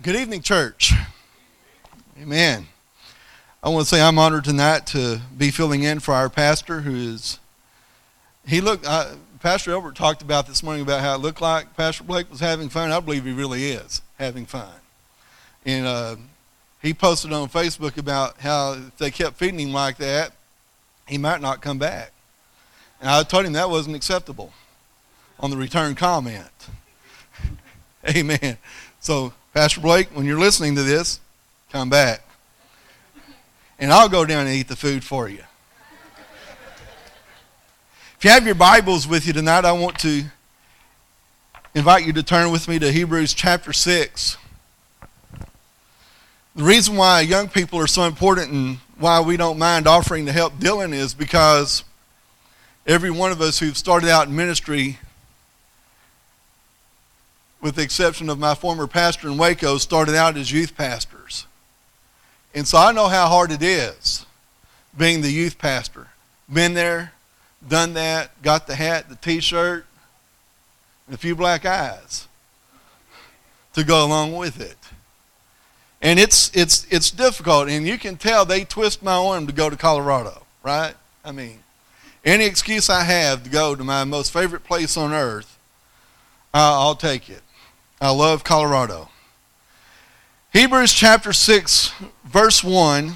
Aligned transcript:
Good 0.00 0.14
evening, 0.14 0.42
church. 0.42 0.92
Amen. 2.22 2.68
I 3.60 3.68
want 3.68 3.84
to 3.84 3.88
say 3.88 4.00
I'm 4.00 4.16
honored 4.16 4.44
tonight 4.44 4.86
to 4.88 5.20
be 5.36 5.50
filling 5.50 5.82
in 5.82 5.98
for 5.98 6.14
our 6.14 6.28
pastor, 6.28 6.82
who 6.82 6.94
is. 6.94 7.40
He 8.46 8.60
looked. 8.60 8.86
Uh, 8.86 9.16
pastor 9.40 9.72
Albert 9.72 9.96
talked 9.96 10.22
about 10.22 10.46
this 10.46 10.62
morning 10.62 10.82
about 10.82 11.00
how 11.00 11.16
it 11.16 11.18
looked 11.18 11.40
like 11.40 11.76
Pastor 11.76 12.04
Blake 12.04 12.30
was 12.30 12.38
having 12.38 12.68
fun. 12.68 12.92
I 12.92 13.00
believe 13.00 13.24
he 13.24 13.32
really 13.32 13.72
is 13.72 14.00
having 14.20 14.46
fun. 14.46 14.70
And 15.66 15.84
uh, 15.84 16.16
he 16.80 16.94
posted 16.94 17.32
on 17.32 17.48
Facebook 17.48 17.98
about 17.98 18.38
how 18.38 18.74
if 18.74 18.96
they 18.98 19.10
kept 19.10 19.36
feeding 19.36 19.58
him 19.58 19.72
like 19.72 19.96
that, 19.96 20.30
he 21.08 21.18
might 21.18 21.40
not 21.40 21.60
come 21.60 21.78
back. 21.78 22.12
And 23.00 23.10
I 23.10 23.24
told 23.24 23.46
him 23.46 23.54
that 23.54 23.68
wasn't 23.68 23.96
acceptable 23.96 24.52
on 25.40 25.50
the 25.50 25.56
return 25.56 25.96
comment. 25.96 26.68
Amen. 28.08 28.58
So 29.00 29.32
Pastor 29.54 29.80
Blake, 29.80 30.08
when 30.14 30.26
you're 30.26 30.38
listening 30.38 30.74
to 30.76 30.82
this, 30.82 31.20
come 31.72 31.88
back. 31.88 32.22
And 33.78 33.92
I'll 33.92 34.08
go 34.08 34.24
down 34.24 34.46
and 34.46 34.54
eat 34.54 34.68
the 34.68 34.76
food 34.76 35.02
for 35.02 35.28
you. 35.28 35.42
If 38.18 38.24
you 38.24 38.30
have 38.30 38.44
your 38.44 38.54
Bibles 38.54 39.08
with 39.08 39.26
you 39.26 39.32
tonight, 39.32 39.64
I 39.64 39.72
want 39.72 39.98
to 40.00 40.24
invite 41.74 42.04
you 42.04 42.12
to 42.12 42.22
turn 42.22 42.50
with 42.50 42.68
me 42.68 42.78
to 42.78 42.92
Hebrews 42.92 43.32
chapter 43.32 43.72
6. 43.72 44.36
The 46.54 46.64
reason 46.64 46.96
why 46.96 47.20
young 47.20 47.48
people 47.48 47.78
are 47.78 47.86
so 47.86 48.02
important 48.02 48.50
and 48.50 48.78
why 48.98 49.20
we 49.20 49.36
don't 49.36 49.58
mind 49.58 49.86
offering 49.86 50.26
to 50.26 50.32
help 50.32 50.54
Dylan 50.54 50.92
is 50.92 51.14
because 51.14 51.84
every 52.86 53.10
one 53.10 53.32
of 53.32 53.40
us 53.40 53.60
who've 53.60 53.78
started 53.78 54.10
out 54.10 54.26
in 54.26 54.36
ministry 54.36 54.98
with 57.60 57.74
the 57.74 57.82
exception 57.82 58.28
of 58.28 58.38
my 58.38 58.54
former 58.54 58.86
pastor 58.86 59.28
in 59.28 59.36
Waco, 59.36 59.78
started 59.78 60.14
out 60.14 60.36
as 60.36 60.52
youth 60.52 60.76
pastors. 60.76 61.46
And 62.54 62.66
so 62.66 62.78
I 62.78 62.92
know 62.92 63.08
how 63.08 63.26
hard 63.26 63.50
it 63.50 63.62
is 63.62 64.26
being 64.96 65.20
the 65.20 65.30
youth 65.30 65.58
pastor. 65.58 66.08
Been 66.52 66.74
there, 66.74 67.12
done 67.66 67.94
that, 67.94 68.40
got 68.42 68.66
the 68.66 68.74
hat, 68.74 69.08
the 69.08 69.16
t 69.16 69.40
shirt, 69.40 69.86
and 71.06 71.14
a 71.14 71.18
few 71.18 71.34
black 71.34 71.66
eyes 71.66 72.28
to 73.74 73.84
go 73.84 74.04
along 74.04 74.36
with 74.36 74.60
it. 74.60 74.76
And 76.00 76.18
it's, 76.18 76.54
it's, 76.56 76.86
it's 76.90 77.10
difficult, 77.10 77.68
and 77.68 77.86
you 77.86 77.98
can 77.98 78.16
tell 78.16 78.44
they 78.44 78.64
twist 78.64 79.02
my 79.02 79.14
arm 79.14 79.46
to 79.48 79.52
go 79.52 79.68
to 79.68 79.76
Colorado, 79.76 80.42
right? 80.62 80.94
I 81.24 81.32
mean, 81.32 81.58
any 82.24 82.44
excuse 82.44 82.88
I 82.88 83.02
have 83.02 83.44
to 83.44 83.50
go 83.50 83.74
to 83.74 83.82
my 83.82 84.04
most 84.04 84.32
favorite 84.32 84.64
place 84.64 84.96
on 84.96 85.12
earth, 85.12 85.58
I'll 86.54 86.94
take 86.94 87.28
it. 87.28 87.42
I 88.00 88.10
love 88.10 88.44
Colorado. 88.44 89.08
Hebrews 90.52 90.92
chapter 90.92 91.32
6, 91.32 91.92
verse 92.24 92.62
1 92.62 93.14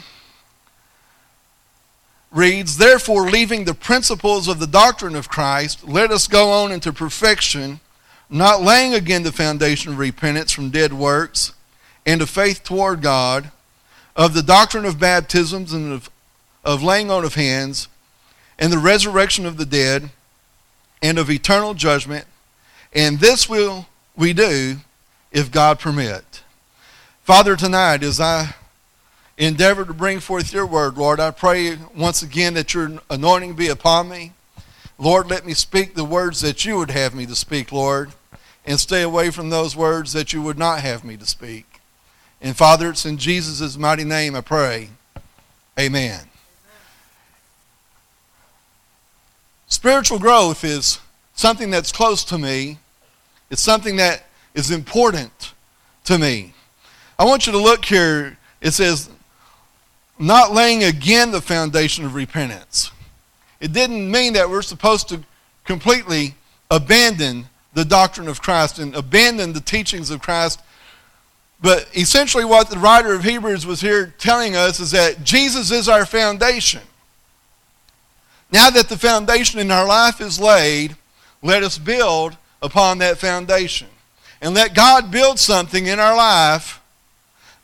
reads, 2.32 2.78
Therefore, 2.78 3.30
leaving 3.30 3.64
the 3.64 3.74
principles 3.74 4.48
of 4.48 4.58
the 4.58 4.66
doctrine 4.66 5.14
of 5.14 5.28
Christ, 5.28 5.86
let 5.86 6.10
us 6.10 6.26
go 6.26 6.50
on 6.50 6.72
into 6.72 6.92
perfection, 6.92 7.78
not 8.28 8.60
laying 8.60 8.92
again 8.92 9.22
the 9.22 9.30
foundation 9.30 9.92
of 9.92 9.98
repentance 9.98 10.50
from 10.50 10.70
dead 10.70 10.92
works 10.92 11.52
and 12.04 12.20
of 12.20 12.28
faith 12.28 12.64
toward 12.64 13.02
God, 13.02 13.52
of 14.16 14.34
the 14.34 14.42
doctrine 14.42 14.84
of 14.84 14.98
baptisms 14.98 15.72
and 15.72 15.92
of, 15.92 16.10
of 16.64 16.82
laying 16.82 17.08
on 17.08 17.24
of 17.24 17.36
hands, 17.36 17.86
and 18.58 18.72
the 18.72 18.78
resurrection 18.78 19.46
of 19.46 19.58
the 19.58 19.66
dead, 19.66 20.10
and 21.00 21.18
of 21.18 21.30
eternal 21.30 21.72
judgment. 21.72 22.26
And 22.92 23.20
this 23.20 23.48
will 23.48 23.86
we 24.16 24.32
do 24.32 24.76
if 25.30 25.50
God 25.50 25.78
permit. 25.78 26.42
Father, 27.22 27.56
tonight 27.56 28.02
as 28.02 28.20
I 28.20 28.54
endeavor 29.38 29.84
to 29.84 29.94
bring 29.94 30.20
forth 30.20 30.52
your 30.52 30.66
word, 30.66 30.96
Lord, 30.96 31.20
I 31.20 31.30
pray 31.30 31.76
once 31.96 32.22
again 32.22 32.54
that 32.54 32.74
your 32.74 33.00
anointing 33.10 33.54
be 33.54 33.68
upon 33.68 34.08
me. 34.08 34.32
Lord, 34.98 35.28
let 35.30 35.46
me 35.46 35.54
speak 35.54 35.94
the 35.94 36.04
words 36.04 36.40
that 36.42 36.64
you 36.64 36.76
would 36.76 36.90
have 36.90 37.14
me 37.14 37.26
to 37.26 37.34
speak, 37.34 37.72
Lord, 37.72 38.12
and 38.64 38.78
stay 38.78 39.02
away 39.02 39.30
from 39.30 39.50
those 39.50 39.74
words 39.74 40.12
that 40.12 40.32
you 40.32 40.42
would 40.42 40.58
not 40.58 40.80
have 40.80 41.04
me 41.04 41.16
to 41.16 41.26
speak. 41.26 41.80
And 42.40 42.56
Father, 42.56 42.90
it's 42.90 43.06
in 43.06 43.18
Jesus' 43.18 43.76
mighty 43.76 44.04
name 44.04 44.34
I 44.34 44.40
pray. 44.40 44.90
Amen. 45.78 46.20
Spiritual 49.68 50.18
growth 50.18 50.64
is 50.64 50.98
something 51.34 51.70
that's 51.70 51.92
close 51.92 52.24
to 52.24 52.36
me 52.36 52.78
it's 53.52 53.60
something 53.60 53.96
that 53.96 54.24
is 54.54 54.70
important 54.70 55.52
to 56.04 56.16
me. 56.18 56.54
I 57.18 57.26
want 57.26 57.46
you 57.46 57.52
to 57.52 57.58
look 57.58 57.84
here. 57.84 58.38
It 58.62 58.70
says, 58.70 59.10
not 60.18 60.52
laying 60.52 60.84
again 60.84 61.32
the 61.32 61.42
foundation 61.42 62.06
of 62.06 62.14
repentance. 62.14 62.90
It 63.60 63.74
didn't 63.74 64.10
mean 64.10 64.32
that 64.32 64.48
we're 64.48 64.62
supposed 64.62 65.10
to 65.10 65.22
completely 65.66 66.34
abandon 66.70 67.44
the 67.74 67.84
doctrine 67.84 68.26
of 68.26 68.40
Christ 68.40 68.78
and 68.78 68.94
abandon 68.94 69.52
the 69.52 69.60
teachings 69.60 70.10
of 70.10 70.22
Christ. 70.22 70.58
But 71.60 71.86
essentially, 71.94 72.46
what 72.46 72.70
the 72.70 72.78
writer 72.78 73.12
of 73.12 73.22
Hebrews 73.22 73.66
was 73.66 73.82
here 73.82 74.14
telling 74.16 74.56
us 74.56 74.80
is 74.80 74.92
that 74.92 75.24
Jesus 75.24 75.70
is 75.70 75.90
our 75.90 76.06
foundation. 76.06 76.80
Now 78.50 78.70
that 78.70 78.88
the 78.88 78.96
foundation 78.96 79.60
in 79.60 79.70
our 79.70 79.86
life 79.86 80.22
is 80.22 80.40
laid, 80.40 80.96
let 81.42 81.62
us 81.62 81.76
build 81.76 82.38
upon 82.62 82.98
that 82.98 83.18
foundation. 83.18 83.88
And 84.40 84.54
let 84.54 84.74
God 84.74 85.10
build 85.10 85.38
something 85.38 85.86
in 85.86 86.00
our 86.00 86.16
life 86.16 86.80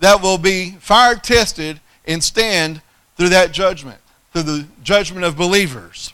that 0.00 0.20
will 0.20 0.38
be 0.38 0.72
fire 0.81 1.14
tested 1.14 1.81
and 2.06 2.22
stand 2.22 2.82
through 3.16 3.31
that 3.31 3.53
judgment, 3.53 3.98
through 4.32 4.42
the 4.42 4.66
judgment 4.82 5.25
of 5.25 5.36
believers. 5.36 6.12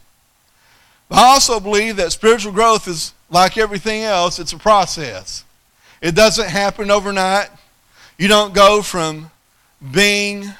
But 1.08 1.18
I 1.18 1.26
also 1.26 1.60
believe 1.60 1.96
that 1.96 2.12
spiritual 2.12 2.52
growth 2.52 2.88
is 2.88 3.12
like 3.30 3.58
everything 3.58 4.02
else, 4.02 4.38
it's 4.38 4.52
a 4.52 4.58
process. 4.58 5.44
It 6.00 6.14
doesn't 6.14 6.48
happen 6.48 6.90
overnight. 6.90 7.48
You 8.18 8.28
don't 8.28 8.54
go 8.54 8.82
from 8.82 9.30
being 9.92 10.52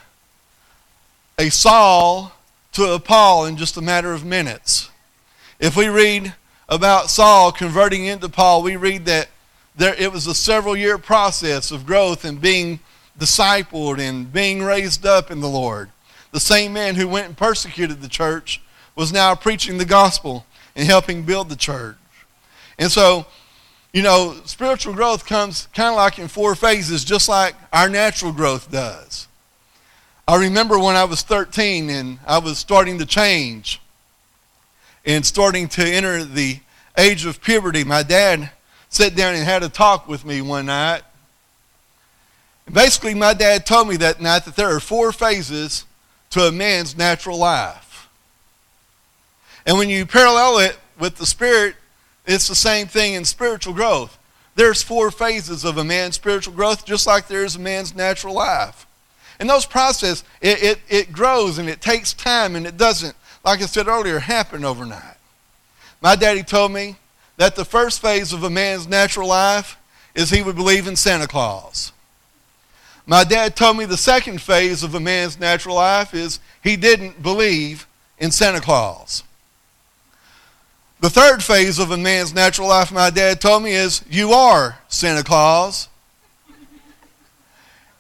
a 1.38 1.50
Saul 1.50 2.32
to 2.72 2.94
a 2.94 2.98
Paul 2.98 3.46
in 3.46 3.56
just 3.56 3.76
a 3.76 3.82
matter 3.82 4.12
of 4.12 4.24
minutes. 4.24 4.90
If 5.60 5.76
we 5.76 5.88
read 5.88 6.34
about 6.68 7.10
Saul 7.10 7.52
converting 7.52 8.06
into 8.06 8.28
Paul, 8.28 8.62
we 8.62 8.76
read 8.76 9.04
that 9.06 9.28
there, 9.76 9.94
it 9.94 10.12
was 10.12 10.26
a 10.26 10.34
several 10.34 10.76
year 10.76 10.98
process 10.98 11.70
of 11.70 11.86
growth 11.86 12.24
and 12.24 12.40
being 12.40 12.80
discipled 13.18 13.98
and 13.98 14.32
being 14.32 14.62
raised 14.62 15.04
up 15.04 15.30
in 15.30 15.40
the 15.40 15.48
Lord. 15.48 15.90
The 16.32 16.40
same 16.40 16.72
man 16.72 16.94
who 16.94 17.08
went 17.08 17.26
and 17.26 17.36
persecuted 17.36 18.00
the 18.00 18.08
church 18.08 18.60
was 18.96 19.12
now 19.12 19.34
preaching 19.34 19.78
the 19.78 19.84
gospel 19.84 20.46
and 20.76 20.86
helping 20.86 21.22
build 21.22 21.48
the 21.48 21.56
church. 21.56 21.96
And 22.78 22.90
so, 22.90 23.26
you 23.92 24.02
know, 24.02 24.40
spiritual 24.44 24.94
growth 24.94 25.26
comes 25.26 25.68
kind 25.74 25.90
of 25.90 25.96
like 25.96 26.18
in 26.18 26.28
four 26.28 26.54
phases, 26.54 27.04
just 27.04 27.28
like 27.28 27.54
our 27.72 27.88
natural 27.88 28.32
growth 28.32 28.70
does. 28.70 29.28
I 30.26 30.36
remember 30.36 30.78
when 30.78 30.96
I 30.96 31.04
was 31.04 31.22
13 31.22 31.90
and 31.90 32.18
I 32.26 32.38
was 32.38 32.58
starting 32.58 32.98
to 32.98 33.06
change 33.06 33.80
and 35.04 35.24
starting 35.24 35.68
to 35.68 35.84
enter 35.84 36.24
the 36.24 36.60
age 36.96 37.26
of 37.26 37.40
puberty, 37.40 37.84
my 37.84 38.02
dad 38.02 38.50
sat 38.88 39.14
down 39.14 39.34
and 39.34 39.44
had 39.44 39.62
a 39.62 39.68
talk 39.68 40.08
with 40.08 40.24
me 40.24 40.40
one 40.40 40.66
night. 40.66 41.02
And 42.66 42.74
basically, 42.74 43.14
my 43.14 43.34
dad 43.34 43.66
told 43.66 43.88
me 43.88 43.96
that 43.98 44.20
night 44.20 44.44
that 44.44 44.56
there 44.56 44.74
are 44.74 44.80
four 44.80 45.12
phases 45.12 45.84
to 46.30 46.42
a 46.42 46.52
man's 46.52 46.96
natural 46.96 47.38
life. 47.38 48.08
And 49.66 49.78
when 49.78 49.88
you 49.88 50.06
parallel 50.06 50.58
it 50.58 50.78
with 50.98 51.16
the 51.16 51.26
spirit, 51.26 51.76
it's 52.26 52.48
the 52.48 52.54
same 52.54 52.86
thing 52.86 53.14
in 53.14 53.24
spiritual 53.24 53.74
growth. 53.74 54.18
There's 54.54 54.82
four 54.82 55.10
phases 55.10 55.64
of 55.64 55.78
a 55.78 55.84
man's 55.84 56.14
spiritual 56.14 56.54
growth, 56.54 56.86
just 56.86 57.06
like 57.06 57.26
there 57.26 57.44
is 57.44 57.56
a 57.56 57.60
man's 57.60 57.94
natural 57.94 58.34
life. 58.34 58.86
And 59.40 59.50
those 59.50 59.66
processes, 59.66 60.22
it, 60.40 60.62
it, 60.62 60.78
it 60.88 61.12
grows 61.12 61.58
and 61.58 61.68
it 61.68 61.80
takes 61.80 62.14
time 62.14 62.54
and 62.54 62.66
it 62.66 62.76
doesn't 62.76 63.16
like 63.44 63.60
I 63.60 63.66
said 63.66 63.88
earlier, 63.88 64.18
happen 64.18 64.64
overnight. 64.64 65.16
My 66.00 66.16
daddy 66.16 66.42
told 66.42 66.72
me 66.72 66.96
that 67.36 67.56
the 67.56 67.64
first 67.64 68.00
phase 68.00 68.32
of 68.32 68.42
a 68.42 68.50
man's 68.50 68.88
natural 68.88 69.28
life 69.28 69.76
is 70.14 70.30
he 70.30 70.42
would 70.42 70.56
believe 70.56 70.86
in 70.86 70.96
Santa 70.96 71.26
Claus. 71.26 71.92
My 73.06 73.22
dad 73.22 73.54
told 73.54 73.76
me 73.76 73.84
the 73.84 73.98
second 73.98 74.40
phase 74.40 74.82
of 74.82 74.94
a 74.94 75.00
man's 75.00 75.38
natural 75.38 75.74
life 75.74 76.14
is 76.14 76.40
he 76.62 76.76
didn't 76.76 77.22
believe 77.22 77.86
in 78.18 78.30
Santa 78.30 78.60
Claus. 78.60 79.22
The 81.00 81.10
third 81.10 81.42
phase 81.42 81.78
of 81.78 81.90
a 81.90 81.98
man's 81.98 82.32
natural 82.32 82.68
life, 82.68 82.90
my 82.90 83.10
dad 83.10 83.40
told 83.40 83.62
me, 83.62 83.72
is 83.72 84.02
you 84.08 84.32
are 84.32 84.78
Santa 84.88 85.22
Claus. 85.22 85.88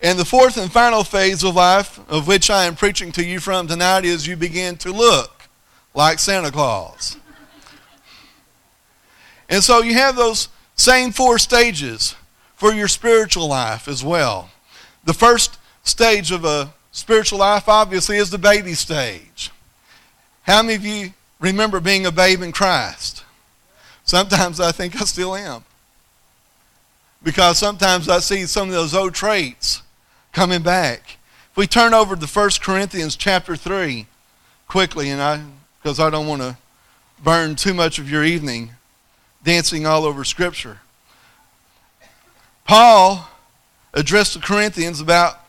And 0.00 0.18
the 0.18 0.24
fourth 0.24 0.56
and 0.56 0.72
final 0.72 1.04
phase 1.04 1.42
of 1.44 1.54
life, 1.54 1.98
of 2.08 2.26
which 2.26 2.48
I 2.48 2.64
am 2.64 2.76
preaching 2.76 3.12
to 3.12 3.24
you 3.24 3.40
from 3.40 3.66
tonight, 3.66 4.04
is 4.06 4.26
you 4.26 4.36
begin 4.36 4.76
to 4.78 4.92
look 4.92 5.33
like 5.94 6.18
Santa 6.18 6.50
Claus. 6.50 7.16
And 9.48 9.62
so 9.62 9.82
you 9.82 9.94
have 9.94 10.16
those 10.16 10.48
same 10.74 11.12
four 11.12 11.38
stages. 11.38 12.16
for 12.56 12.72
your 12.72 12.88
spiritual 12.88 13.48
life 13.48 13.88
as 13.88 14.04
well. 14.04 14.48
The 15.04 15.12
first 15.12 15.58
stage 15.82 16.30
of 16.30 16.44
a 16.44 16.72
spiritual 16.92 17.40
life, 17.40 17.68
obviously, 17.68 18.16
is 18.16 18.30
the 18.30 18.38
baby 18.38 18.74
stage. 18.74 19.50
How 20.42 20.62
many 20.62 20.74
of 20.74 20.84
you 20.84 21.12
remember 21.40 21.80
being 21.80 22.06
a 22.06 22.12
babe 22.12 22.42
in 22.42 22.52
Christ? 22.52 23.24
Sometimes 24.04 24.60
I 24.60 24.72
think 24.72 24.94
I 24.96 25.04
still 25.04 25.34
am. 25.34 25.64
Because 27.22 27.58
sometimes 27.58 28.08
I 28.08 28.20
see 28.20 28.46
some 28.46 28.68
of 28.68 28.74
those 28.74 28.94
old 28.94 29.14
traits 29.14 29.82
coming 30.32 30.62
back. 30.62 31.18
If 31.50 31.56
we 31.56 31.66
turn 31.66 31.92
over 31.92 32.14
to 32.14 32.26
1 32.26 32.50
Corinthians 32.62 33.16
chapter 33.16 33.56
3 33.56 34.06
quickly, 34.68 35.10
and 35.10 35.20
I 35.20 35.42
because 35.84 36.00
I 36.00 36.08
don't 36.08 36.26
want 36.26 36.40
to 36.40 36.56
burn 37.22 37.56
too 37.56 37.74
much 37.74 37.98
of 37.98 38.10
your 38.10 38.24
evening 38.24 38.70
dancing 39.44 39.84
all 39.84 40.06
over 40.06 40.24
Scripture. 40.24 40.78
Paul 42.66 43.28
addressed 43.92 44.32
the 44.32 44.40
Corinthians 44.40 44.98
about 44.98 45.40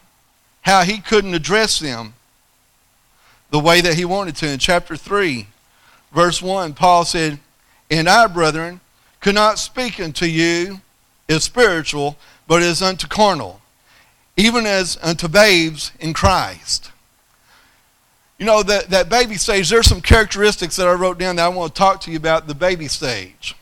how 0.63 0.81
he 0.81 0.97
couldn't 0.97 1.35
address 1.35 1.79
them 1.79 2.15
the 3.49 3.61
way 3.61 3.79
that 3.79 3.93
he 3.93 4.03
wanted 4.03 4.35
to. 4.35 4.49
In 4.49 4.59
chapter 4.59 4.97
3, 4.97 5.47
verse 6.11 6.41
1, 6.41 6.73
Paul 6.73 7.05
said, 7.05 7.39
And 7.89 8.09
I, 8.09 8.27
brethren, 8.27 8.81
could 9.21 9.35
not 9.35 9.57
speak 9.57 10.01
unto 10.01 10.25
you 10.25 10.81
as 11.29 11.45
spiritual, 11.45 12.17
but 12.45 12.61
as 12.61 12.81
unto 12.81 13.07
carnal, 13.07 13.61
even 14.35 14.65
as 14.65 14.97
unto 15.01 15.29
babes 15.29 15.93
in 15.97 16.11
Christ. 16.11 16.91
You 18.37 18.45
know, 18.45 18.63
that, 18.63 18.89
that 18.89 19.09
baby 19.09 19.35
stage, 19.35 19.69
there's 19.69 19.87
some 19.87 20.01
characteristics 20.01 20.75
that 20.75 20.87
I 20.87 20.93
wrote 20.93 21.17
down 21.17 21.37
that 21.37 21.45
I 21.45 21.49
want 21.49 21.73
to 21.73 21.79
talk 21.79 22.01
to 22.01 22.11
you 22.11 22.17
about 22.17 22.47
the 22.47 22.55
baby 22.55 22.87
stage. 22.87 23.55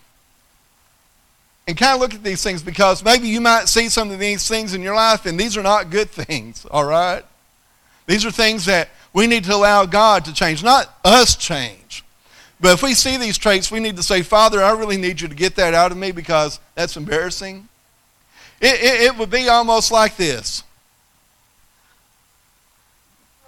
And 1.67 1.77
kind 1.77 1.93
of 1.93 2.01
look 2.01 2.13
at 2.13 2.23
these 2.23 2.43
things 2.43 2.61
because 2.63 3.03
maybe 3.05 3.27
you 3.27 3.39
might 3.39 3.69
see 3.69 3.87
some 3.87 4.11
of 4.11 4.19
these 4.19 4.47
things 4.47 4.73
in 4.73 4.81
your 4.81 4.95
life, 4.95 5.25
and 5.25 5.39
these 5.39 5.55
are 5.55 5.63
not 5.63 5.89
good 5.89 6.09
things, 6.09 6.65
all 6.71 6.85
right? 6.85 7.23
These 8.07 8.25
are 8.25 8.31
things 8.31 8.65
that 8.65 8.89
we 9.13 9.27
need 9.27 9.43
to 9.45 9.55
allow 9.55 9.85
God 9.85 10.25
to 10.25 10.33
change, 10.33 10.63
not 10.63 10.93
us 11.05 11.35
change. 11.35 12.03
But 12.59 12.73
if 12.73 12.83
we 12.83 12.93
see 12.93 13.17
these 13.17 13.37
traits, 13.37 13.71
we 13.71 13.79
need 13.79 13.97
to 13.97 14.03
say, 14.03 14.21
Father, 14.21 14.61
I 14.61 14.71
really 14.71 14.97
need 14.97 15.21
you 15.21 15.27
to 15.27 15.35
get 15.35 15.55
that 15.57 15.73
out 15.73 15.91
of 15.91 15.97
me 15.97 16.11
because 16.11 16.59
that's 16.75 16.97
embarrassing. 16.97 17.67
It, 18.61 18.81
it, 18.81 19.01
it 19.01 19.17
would 19.17 19.29
be 19.29 19.49
almost 19.49 19.91
like 19.91 20.15
this 20.15 20.63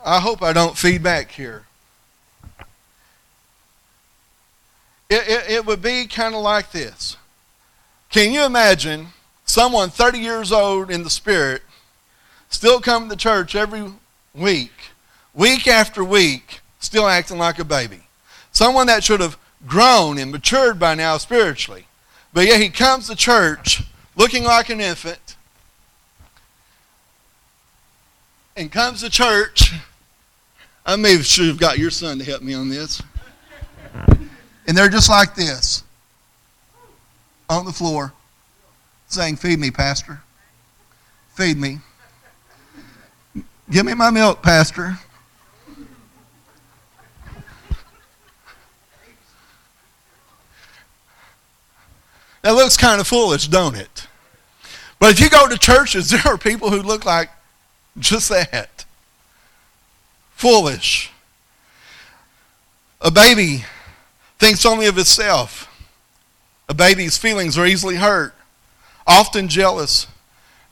I 0.05 0.19
hope 0.19 0.43
I 0.43 0.53
don't 0.53 0.77
feedback 0.77 1.31
here. 1.31 1.65
It, 5.09 5.27
it, 5.27 5.49
it 5.49 5.65
would 5.65 5.81
be 5.81 6.05
kind 6.05 6.35
of 6.35 6.41
like 6.41 6.71
this. 6.71 7.17
Can 8.11 8.31
you 8.31 8.45
imagine 8.45 9.07
someone 9.45 9.89
30 9.89 10.19
years 10.19 10.51
old 10.51 10.91
in 10.91 11.03
the 11.03 11.09
spirit 11.09 11.63
still 12.49 12.79
coming 12.79 13.09
to 13.09 13.15
church 13.15 13.55
every 13.55 13.91
week, 14.35 14.73
week 15.33 15.67
after 15.67 16.03
week, 16.03 16.61
still 16.79 17.07
acting 17.07 17.39
like 17.39 17.57
a 17.57 17.65
baby? 17.65 18.03
Someone 18.51 18.85
that 18.87 19.03
should 19.03 19.21
have 19.21 19.39
grown 19.65 20.19
and 20.19 20.31
matured 20.31 20.77
by 20.77 20.93
now 20.93 21.17
spiritually. 21.17 21.87
But 22.31 22.45
yet 22.45 22.61
he 22.61 22.69
comes 22.69 23.07
to 23.07 23.15
church 23.15 23.81
looking 24.15 24.43
like 24.43 24.69
an 24.69 24.81
infant 24.81 25.35
and 28.55 28.71
comes 28.71 29.01
to 29.01 29.09
church 29.09 29.73
I 30.85 30.95
may 30.97 31.13
have 31.13 31.25
should 31.25 31.47
have 31.47 31.57
got 31.57 31.79
your 31.79 31.89
son 31.89 32.19
to 32.19 32.23
help 32.23 32.43
me 32.43 32.53
on 32.53 32.69
this. 32.69 33.01
And 34.67 34.77
they're 34.77 34.89
just 34.89 35.09
like 35.09 35.35
this 35.35 35.83
on 37.49 37.65
the 37.65 37.71
floor 37.71 38.13
saying, 39.07 39.37
Feed 39.37 39.59
me, 39.59 39.71
Pastor. 39.71 40.21
Feed 41.33 41.57
me. 41.57 41.79
Give 43.69 43.85
me 43.85 43.95
my 43.95 44.11
milk, 44.11 44.43
Pastor. 44.43 44.99
That 52.43 52.51
looks 52.51 52.77
kind 52.77 53.01
of 53.01 53.07
foolish, 53.07 53.47
don't 53.47 53.75
it? 53.75 54.07
But 54.99 55.13
if 55.13 55.19
you 55.19 55.31
go 55.31 55.47
to 55.47 55.57
churches, 55.57 56.09
there 56.11 56.21
are 56.27 56.37
people 56.37 56.69
who 56.69 56.83
look 56.83 57.05
like 57.05 57.31
just 57.97 58.29
that 58.29 58.74
foolish. 60.35 61.11
A 63.01 63.09
baby 63.09 63.65
thinks 64.37 64.65
only 64.65 64.85
of 64.85 64.97
itself. 64.97 65.71
A 66.67 66.73
baby's 66.73 67.17
feelings 67.17 67.57
are 67.57 67.65
easily 67.65 67.95
hurt, 67.95 68.35
often 69.07 69.47
jealous, 69.47 70.07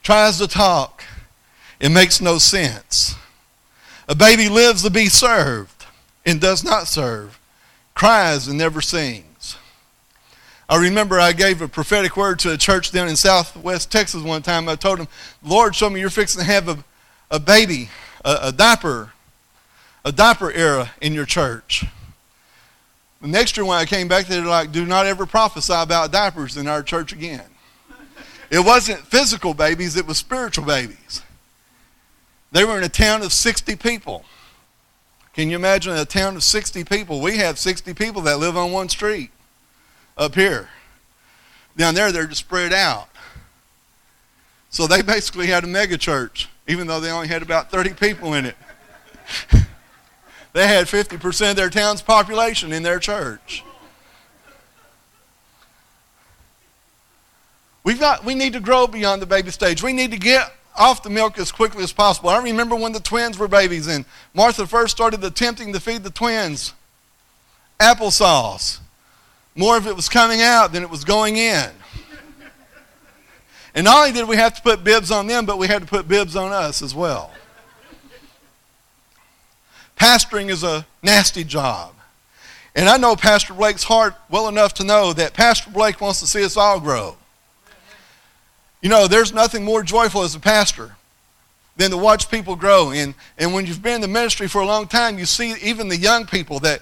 tries 0.02 0.38
to 0.40 0.48
talk. 0.48 1.04
It 1.80 1.90
makes 1.90 2.20
no 2.20 2.38
sense. 2.38 3.16
A 4.08 4.16
baby 4.16 4.50
lives 4.50 4.84
to 4.84 4.90
be 4.90 5.08
served 5.08 5.86
and 6.26 6.42
does 6.42 6.64
not 6.64 6.88
serve, 6.88 7.40
cries 7.96 8.48
and 8.48 8.58
never 8.58 8.82
sings. 8.82 9.58
I 10.68 10.78
remember 10.78 11.20
I 11.20 11.34
gave 11.34 11.62
a 11.62 11.68
prophetic 11.68 12.18
word 12.18 12.40
to 12.40 12.52
a 12.52 12.58
church 12.58 12.92
down 12.92 13.08
in 13.08 13.16
southwest 13.16 13.92
Texas 13.92 14.24
one 14.24 14.42
time. 14.42 14.68
I 14.68 14.76
told 14.76 15.00
them, 15.00 15.08
Lord, 15.44 15.76
show 15.76 15.90
me 15.90 16.00
you're 16.00 16.10
fixing 16.10 16.42
to 16.42 16.48
have 16.48 16.68
a, 16.68 16.84
a 17.30 17.40
baby, 17.40 17.90
a, 18.26 18.40
a 18.44 18.52
diaper 18.52 19.13
a 20.06 20.12
diaper 20.12 20.52
era 20.52 20.92
in 21.02 21.14
your 21.14 21.26
church. 21.26 21.86
The 23.22 23.28
next 23.28 23.56
year 23.56 23.66
when 23.66 23.78
I 23.78 23.86
came 23.86 24.10
back, 24.10 24.26
they 24.26 24.40
were 24.40 24.48
like, 24.48 24.72
do 24.72 24.86
not 24.86 25.06
ever 25.06 25.26
prophesy 25.26 25.74
about 25.74 26.12
diapers 26.12 26.58
in 26.58 26.68
our 26.68 26.84
church 26.84 27.14
again. 27.14 27.46
It 28.52 28.60
wasn't 28.60 29.00
physical 29.00 29.54
babies, 29.54 29.96
it 29.96 30.06
was 30.06 30.18
spiritual 30.18 30.66
babies. 30.66 31.22
They 32.52 32.66
were 32.66 32.78
in 32.78 32.84
a 32.84 32.90
town 32.90 33.24
of 33.24 33.32
60 33.34 33.78
people. 33.78 34.26
Can 35.34 35.50
you 35.50 35.56
imagine 35.56 35.94
a 35.94 36.06
town 36.06 36.36
of 36.36 36.44
60 36.44 36.84
people? 36.84 37.20
We 37.20 37.38
have 37.38 37.58
60 37.58 37.94
people 37.96 38.22
that 38.24 38.38
live 38.38 38.56
on 38.56 38.72
one 38.72 38.90
street 38.90 39.32
up 40.18 40.36
here. 40.36 40.70
Down 41.76 41.96
there, 41.96 42.12
they're 42.12 42.28
just 42.28 42.42
spread 42.42 42.72
out. 42.72 43.10
So 44.70 44.86
they 44.86 45.02
basically 45.02 45.48
had 45.48 45.64
a 45.64 45.68
mega 45.68 45.98
church, 45.98 46.50
even 46.68 46.88
though 46.88 47.00
they 47.00 47.10
only 47.10 47.28
had 47.30 47.42
about 47.42 47.72
30 47.72 47.94
people 47.94 48.34
in 48.34 48.46
it. 48.46 48.56
They 50.54 50.68
had 50.68 50.86
50% 50.86 51.50
of 51.50 51.56
their 51.56 51.70
town's 51.70 52.02
population 52.02 52.72
in 52.72 52.84
their 52.84 53.00
church. 53.00 53.64
We've 57.84 58.00
got, 58.00 58.24
we 58.24 58.36
need 58.36 58.54
to 58.54 58.60
grow 58.60 58.88
beyond 58.88 59.22
the 59.22 59.26
baby 59.26 59.52
stage. 59.52 59.84
We 59.84 59.94
need 59.94 60.12
to 60.12 60.18
get 60.18 60.54
off 60.78 61.04
the 61.04 61.10
milk 61.10 61.38
as 61.38 61.52
quickly 61.52 61.84
as 61.84 61.92
possible. 61.92 62.30
I 62.30 62.42
remember 62.42 62.76
when 62.76 62.94
the 62.94 63.00
twins 63.00 63.38
were 63.38 63.48
babies 63.48 63.88
and 63.88 64.06
Martha 64.34 64.66
first 64.66 64.96
started 64.96 65.24
attempting 65.24 65.74
to 65.74 65.80
feed 65.80 66.04
the 66.04 66.10
twins 66.10 66.74
applesauce. 67.80 68.80
More 69.56 69.76
of 69.76 69.86
it 69.88 69.96
was 69.96 70.08
coming 70.08 70.42
out 70.42 70.72
than 70.72 70.84
it 70.84 70.90
was 70.90 71.04
going 71.04 71.36
in. 71.38 71.70
And 73.76 73.86
not 73.86 73.98
only 73.98 74.12
did 74.12 74.28
we 74.28 74.38
have 74.38 74.56
to 74.56 74.62
put 74.62 74.84
bibs 74.84 75.12
on 75.12 75.28
them, 75.28 75.46
but 75.46 75.58
we 75.58 75.68
had 75.68 75.82
to 75.82 75.88
put 75.88 76.08
bibs 76.08 76.36
on 76.36 76.52
us 76.52 76.82
as 76.82 76.94
well. 76.94 77.32
Pastoring 80.04 80.50
is 80.50 80.64
a 80.66 80.86
nasty 81.02 81.46
job. 81.46 81.94
And 82.76 82.90
I 82.90 82.98
know 82.98 83.16
Pastor 83.16 83.54
Blake's 83.54 83.84
heart 83.84 84.14
well 84.30 84.50
enough 84.50 84.74
to 84.74 84.84
know 84.84 85.14
that 85.14 85.34
Pastor 85.34 85.72
Blake 85.72 86.02
wants 86.02 86.20
to 86.20 86.28
see 86.28 86.44
us 86.44 86.58
all 86.58 86.82
grow. 86.82 87.16
You 88.82 88.90
know, 88.90 89.08
there's 89.08 89.32
nothing 89.32 89.64
more 89.64 89.82
joyful 89.82 90.24
as 90.24 90.36
a 90.36 90.42
pastor 90.42 90.98
than 91.78 91.90
to 91.92 91.96
watch 91.96 92.30
people 92.30 92.58
grow. 92.58 92.92
And, 92.92 93.16
and 93.38 93.54
when 93.54 93.66
you've 93.66 93.82
been 93.82 93.96
in 93.96 94.02
the 94.02 94.10
ministry 94.10 94.50
for 94.50 94.62
a 94.62 94.66
long 94.66 94.88
time, 94.88 95.18
you 95.18 95.26
see 95.26 95.56
even 95.64 95.88
the 95.88 95.96
young 95.96 96.26
people 96.26 96.60
that 96.60 96.82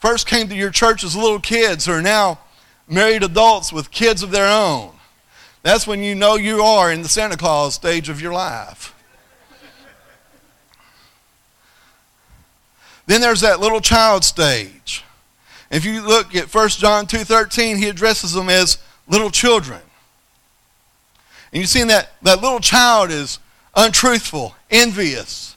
first 0.00 0.26
came 0.26 0.48
to 0.48 0.54
your 0.56 0.70
church 0.70 1.04
as 1.04 1.14
little 1.14 1.40
kids 1.40 1.86
are 1.90 2.00
now 2.00 2.38
married 2.88 3.22
adults 3.22 3.70
with 3.70 3.90
kids 3.90 4.22
of 4.22 4.30
their 4.30 4.48
own. 4.48 4.92
That's 5.62 5.86
when 5.86 6.02
you 6.02 6.14
know 6.14 6.36
you 6.36 6.62
are 6.62 6.90
in 6.90 7.02
the 7.02 7.08
Santa 7.10 7.36
Claus 7.36 7.74
stage 7.74 8.08
of 8.08 8.22
your 8.22 8.32
life. 8.32 8.94
Then 13.06 13.20
there's 13.20 13.40
that 13.40 13.60
little 13.60 13.80
child 13.80 14.24
stage. 14.24 15.04
If 15.70 15.84
you 15.84 16.06
look 16.06 16.34
at 16.34 16.54
1 16.54 16.68
John 16.70 17.06
2.13, 17.06 17.78
he 17.78 17.88
addresses 17.88 18.32
them 18.32 18.48
as 18.48 18.78
little 19.08 19.30
children. 19.30 19.80
And 21.52 21.60
you 21.60 21.66
see 21.66 21.82
that 21.84 22.12
that 22.22 22.40
little 22.40 22.60
child 22.60 23.10
is 23.10 23.38
untruthful, 23.74 24.54
envious, 24.70 25.56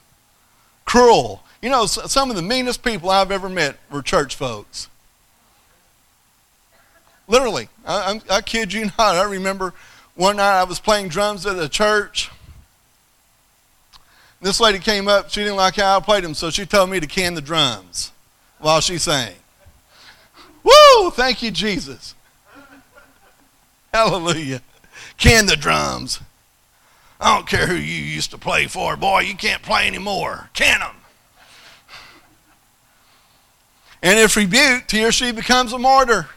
cruel. 0.84 1.42
You 1.62 1.70
know, 1.70 1.86
some 1.86 2.30
of 2.30 2.36
the 2.36 2.42
meanest 2.42 2.82
people 2.82 3.10
I've 3.10 3.30
ever 3.30 3.48
met 3.48 3.76
were 3.90 4.02
church 4.02 4.34
folks. 4.34 4.88
Literally. 7.28 7.68
I, 7.84 8.20
I, 8.30 8.36
I 8.36 8.40
kid 8.40 8.72
you 8.72 8.86
not. 8.98 9.16
I 9.16 9.24
remember 9.24 9.74
one 10.14 10.36
night 10.36 10.60
I 10.60 10.64
was 10.64 10.80
playing 10.80 11.08
drums 11.08 11.46
at 11.46 11.58
a 11.58 11.68
church 11.68 12.30
this 14.46 14.60
lady 14.60 14.78
came 14.78 15.08
up. 15.08 15.28
She 15.28 15.40
didn't 15.40 15.56
like 15.56 15.74
how 15.74 15.96
I 15.96 16.00
played 16.00 16.22
them, 16.22 16.32
so 16.32 16.50
she 16.50 16.66
told 16.66 16.88
me 16.88 17.00
to 17.00 17.06
can 17.08 17.34
the 17.34 17.40
drums 17.40 18.12
while 18.60 18.80
she 18.80 18.96
sang. 18.96 19.34
Woo! 20.62 21.10
Thank 21.10 21.42
you, 21.42 21.50
Jesus. 21.50 22.14
Hallelujah. 23.92 24.62
Can 25.16 25.46
the 25.46 25.56
drums. 25.56 26.20
I 27.20 27.34
don't 27.34 27.48
care 27.48 27.66
who 27.66 27.74
you 27.74 28.04
used 28.04 28.30
to 28.30 28.38
play 28.38 28.68
for, 28.68 28.96
boy, 28.96 29.20
you 29.20 29.34
can't 29.34 29.62
play 29.62 29.88
anymore. 29.88 30.48
Can 30.52 30.78
them. 30.78 30.94
And 34.00 34.16
if 34.16 34.36
rebuked, 34.36 34.92
he 34.92 35.04
or 35.04 35.10
she 35.10 35.32
becomes 35.32 35.72
a 35.72 35.78
martyr. 35.78 36.28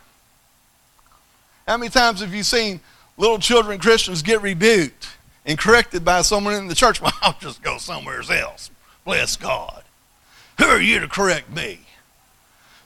How 1.68 1.78
many 1.78 1.92
times 1.92 2.22
have 2.22 2.34
you 2.34 2.42
seen 2.42 2.80
little 3.18 3.38
children 3.38 3.80
Christians 3.80 4.24
get 4.24 4.42
rebuked 4.42 5.10
and 5.46 5.58
corrected 5.58 6.06
by 6.06 6.22
someone 6.22 6.56
in 6.56 6.68
the 6.68 6.76
church? 6.76 7.02
Well, 7.10 7.14
I'll 7.22 7.38
just 7.40 7.62
go 7.62 7.78
somewhere 7.78 8.22
else. 8.32 8.72
Bless 9.06 9.36
God. 9.36 9.84
Who 10.60 10.66
are 10.66 10.82
you 10.82 11.00
to 11.00 11.08
correct 11.08 11.50
me? 11.50 11.80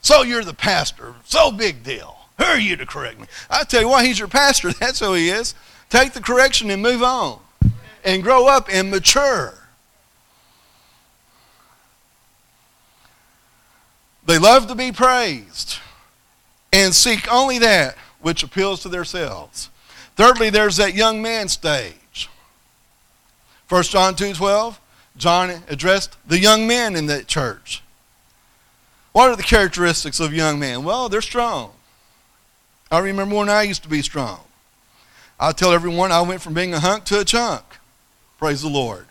So 0.01 0.21
you're 0.21 0.43
the 0.43 0.53
pastor. 0.53 1.15
So 1.25 1.51
big 1.51 1.83
deal. 1.83 2.17
Who 2.37 2.43
are 2.43 2.59
you 2.59 2.75
to 2.75 2.85
correct 2.85 3.19
me? 3.19 3.27
I 3.49 3.63
tell 3.63 3.81
you 3.81 3.89
what, 3.89 4.05
he's 4.05 4.19
your 4.19 4.27
pastor. 4.27 4.71
That's 4.79 4.99
who 4.99 5.13
he 5.13 5.29
is. 5.29 5.55
Take 5.89 6.13
the 6.13 6.21
correction 6.21 6.69
and 6.69 6.81
move 6.81 7.03
on. 7.03 7.39
And 8.03 8.21
grow 8.21 8.47
up 8.47 8.67
and 8.71 8.91
mature. 8.91 9.53
They 14.25 14.37
love 14.37 14.67
to 14.67 14.75
be 14.75 14.91
praised 14.91 15.77
and 16.71 16.93
seek 16.93 17.31
only 17.31 17.59
that 17.59 17.97
which 18.21 18.43
appeals 18.43 18.81
to 18.81 18.89
themselves. 18.89 19.69
Thirdly, 20.15 20.49
there's 20.49 20.77
that 20.77 20.95
young 20.95 21.21
man 21.21 21.47
stage. 21.49 21.95
1 23.69 23.83
John 23.83 24.15
2.12, 24.15 24.77
John 25.17 25.63
addressed 25.67 26.17
the 26.27 26.39
young 26.39 26.67
men 26.67 26.95
in 26.95 27.05
that 27.07 27.27
church. 27.27 27.81
What 29.11 29.29
are 29.29 29.35
the 29.35 29.43
characteristics 29.43 30.19
of 30.19 30.33
young 30.33 30.59
men? 30.59 30.83
Well, 30.83 31.07
they're 31.07 31.21
strong. 31.21 31.71
I 32.91 32.99
remember 32.99 33.35
when 33.35 33.49
I 33.49 33.63
used 33.63 33.83
to 33.83 33.89
be 33.89 34.01
strong. 34.01 34.41
I 35.39 35.51
tell 35.51 35.71
everyone 35.71 36.11
I 36.11 36.21
went 36.21 36.41
from 36.41 36.53
being 36.53 36.73
a 36.73 36.79
hunk 36.79 37.05
to 37.05 37.19
a 37.19 37.25
chunk. 37.25 37.63
Praise 38.37 38.61
the 38.61 38.69
Lord. 38.69 39.05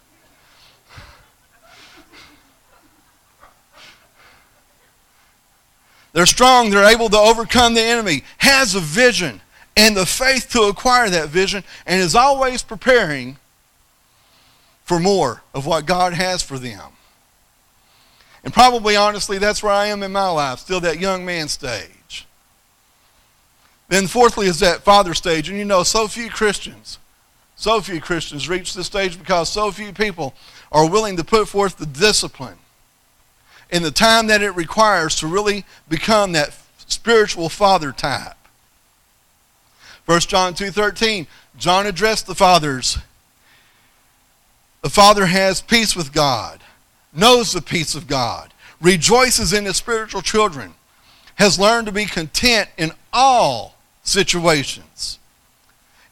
They're 6.12 6.26
strong, 6.26 6.70
they're 6.70 6.90
able 6.90 7.08
to 7.08 7.18
overcome 7.18 7.74
the 7.74 7.80
enemy, 7.80 8.22
has 8.38 8.74
a 8.74 8.80
vision 8.80 9.40
and 9.76 9.96
the 9.96 10.04
faith 10.04 10.50
to 10.50 10.64
acquire 10.64 11.08
that 11.08 11.30
vision, 11.30 11.64
and 11.86 12.00
is 12.00 12.14
always 12.14 12.62
preparing 12.62 13.38
for 14.84 14.98
more 14.98 15.42
of 15.54 15.66
what 15.66 15.86
God 15.86 16.12
has 16.12 16.42
for 16.42 16.58
them. 16.58 16.92
And 18.44 18.52
probably, 18.52 18.96
honestly, 18.96 19.38
that's 19.38 19.62
where 19.62 19.72
I 19.72 19.86
am 19.86 20.02
in 20.02 20.12
my 20.12 20.28
life, 20.28 20.58
still 20.58 20.80
that 20.80 20.98
young 20.98 21.24
man 21.24 21.48
stage. 21.48 22.26
Then, 23.88 24.06
fourthly, 24.06 24.46
is 24.46 24.60
that 24.60 24.82
father 24.82 25.14
stage. 25.14 25.48
And 25.48 25.58
you 25.58 25.64
know, 25.64 25.82
so 25.82 26.08
few 26.08 26.28
Christians, 26.30 26.98
so 27.56 27.80
few 27.80 28.00
Christians 28.00 28.48
reach 28.48 28.74
this 28.74 28.86
stage 28.86 29.18
because 29.18 29.48
so 29.50 29.70
few 29.70 29.92
people 29.92 30.34
are 30.72 30.88
willing 30.88 31.16
to 31.18 31.24
put 31.24 31.46
forth 31.46 31.76
the 31.76 31.86
discipline 31.86 32.56
and 33.70 33.84
the 33.84 33.90
time 33.90 34.26
that 34.26 34.42
it 34.42 34.50
requires 34.50 35.16
to 35.16 35.26
really 35.26 35.64
become 35.88 36.32
that 36.32 36.54
spiritual 36.86 37.48
father 37.48 37.92
type. 37.92 38.36
1 40.06 40.20
John 40.20 40.54
2:13, 40.54 41.26
John 41.56 41.86
addressed 41.86 42.26
the 42.26 42.34
fathers. 42.34 42.98
The 44.82 44.90
father 44.90 45.26
has 45.26 45.62
peace 45.62 45.96
with 45.96 46.12
God, 46.12 46.60
knows 47.12 47.52
the 47.52 47.62
peace 47.62 47.94
of 47.94 48.06
God, 48.06 48.52
rejoices 48.80 49.52
in 49.52 49.64
his 49.64 49.76
spiritual 49.76 50.22
children, 50.22 50.74
has 51.36 51.58
learned 51.58 51.86
to 51.86 51.92
be 51.92 52.04
content 52.04 52.68
in 52.76 52.92
all 53.12 53.76
situations, 54.02 55.18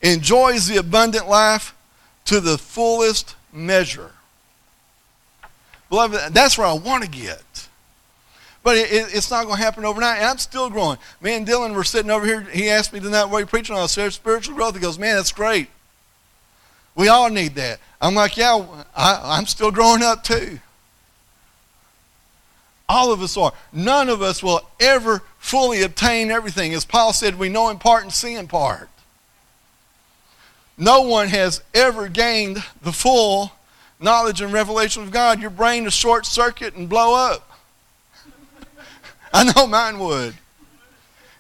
enjoys 0.00 0.68
the 0.68 0.76
abundant 0.76 1.28
life 1.28 1.74
to 2.26 2.40
the 2.40 2.56
fullest 2.56 3.34
measure. 3.52 4.12
Beloved, 5.88 6.32
that's 6.32 6.56
where 6.56 6.68
I 6.68 6.72
want 6.72 7.02
to 7.02 7.10
get. 7.10 7.68
But 8.62 8.76
it, 8.76 8.92
it, 8.92 9.14
it's 9.14 9.30
not 9.30 9.46
going 9.46 9.56
to 9.56 9.62
happen 9.62 9.84
overnight. 9.84 10.18
And 10.18 10.26
I'm 10.26 10.38
still 10.38 10.70
growing. 10.70 10.98
Me 11.20 11.34
and 11.34 11.46
Dylan 11.46 11.74
were 11.74 11.82
sitting 11.82 12.10
over 12.10 12.26
here. 12.26 12.42
He 12.42 12.68
asked 12.68 12.92
me 12.92 13.00
tonight, 13.00 13.24
what 13.24 13.38
are 13.38 13.40
you 13.40 13.46
preaching 13.46 13.74
on? 13.74 13.82
I 13.82 13.86
said, 13.86 14.12
spiritual 14.12 14.54
growth. 14.54 14.74
He 14.74 14.80
goes, 14.80 14.98
man, 14.98 15.16
that's 15.16 15.32
great. 15.32 15.68
We 17.00 17.08
all 17.08 17.30
need 17.30 17.54
that. 17.54 17.80
I'm 17.98 18.14
like, 18.14 18.36
yeah, 18.36 18.62
I, 18.94 19.38
I'm 19.38 19.46
still 19.46 19.70
growing 19.70 20.02
up 20.02 20.22
too. 20.22 20.58
All 22.90 23.10
of 23.10 23.22
us 23.22 23.38
are. 23.38 23.54
None 23.72 24.10
of 24.10 24.20
us 24.20 24.42
will 24.42 24.60
ever 24.78 25.22
fully 25.38 25.80
obtain 25.80 26.30
everything. 26.30 26.74
As 26.74 26.84
Paul 26.84 27.14
said, 27.14 27.38
we 27.38 27.48
know 27.48 27.70
in 27.70 27.78
part 27.78 28.02
and 28.02 28.12
see 28.12 28.34
in 28.34 28.48
part. 28.48 28.90
No 30.76 31.00
one 31.00 31.28
has 31.28 31.62
ever 31.72 32.06
gained 32.06 32.62
the 32.82 32.92
full 32.92 33.52
knowledge 33.98 34.42
and 34.42 34.52
revelation 34.52 35.02
of 35.02 35.10
God. 35.10 35.40
Your 35.40 35.48
brain 35.48 35.86
is 35.86 35.94
short 35.94 36.26
circuit 36.26 36.74
and 36.74 36.86
blow 36.86 37.14
up. 37.14 37.50
I 39.32 39.50
know 39.50 39.66
mine 39.66 39.98
would. 40.00 40.34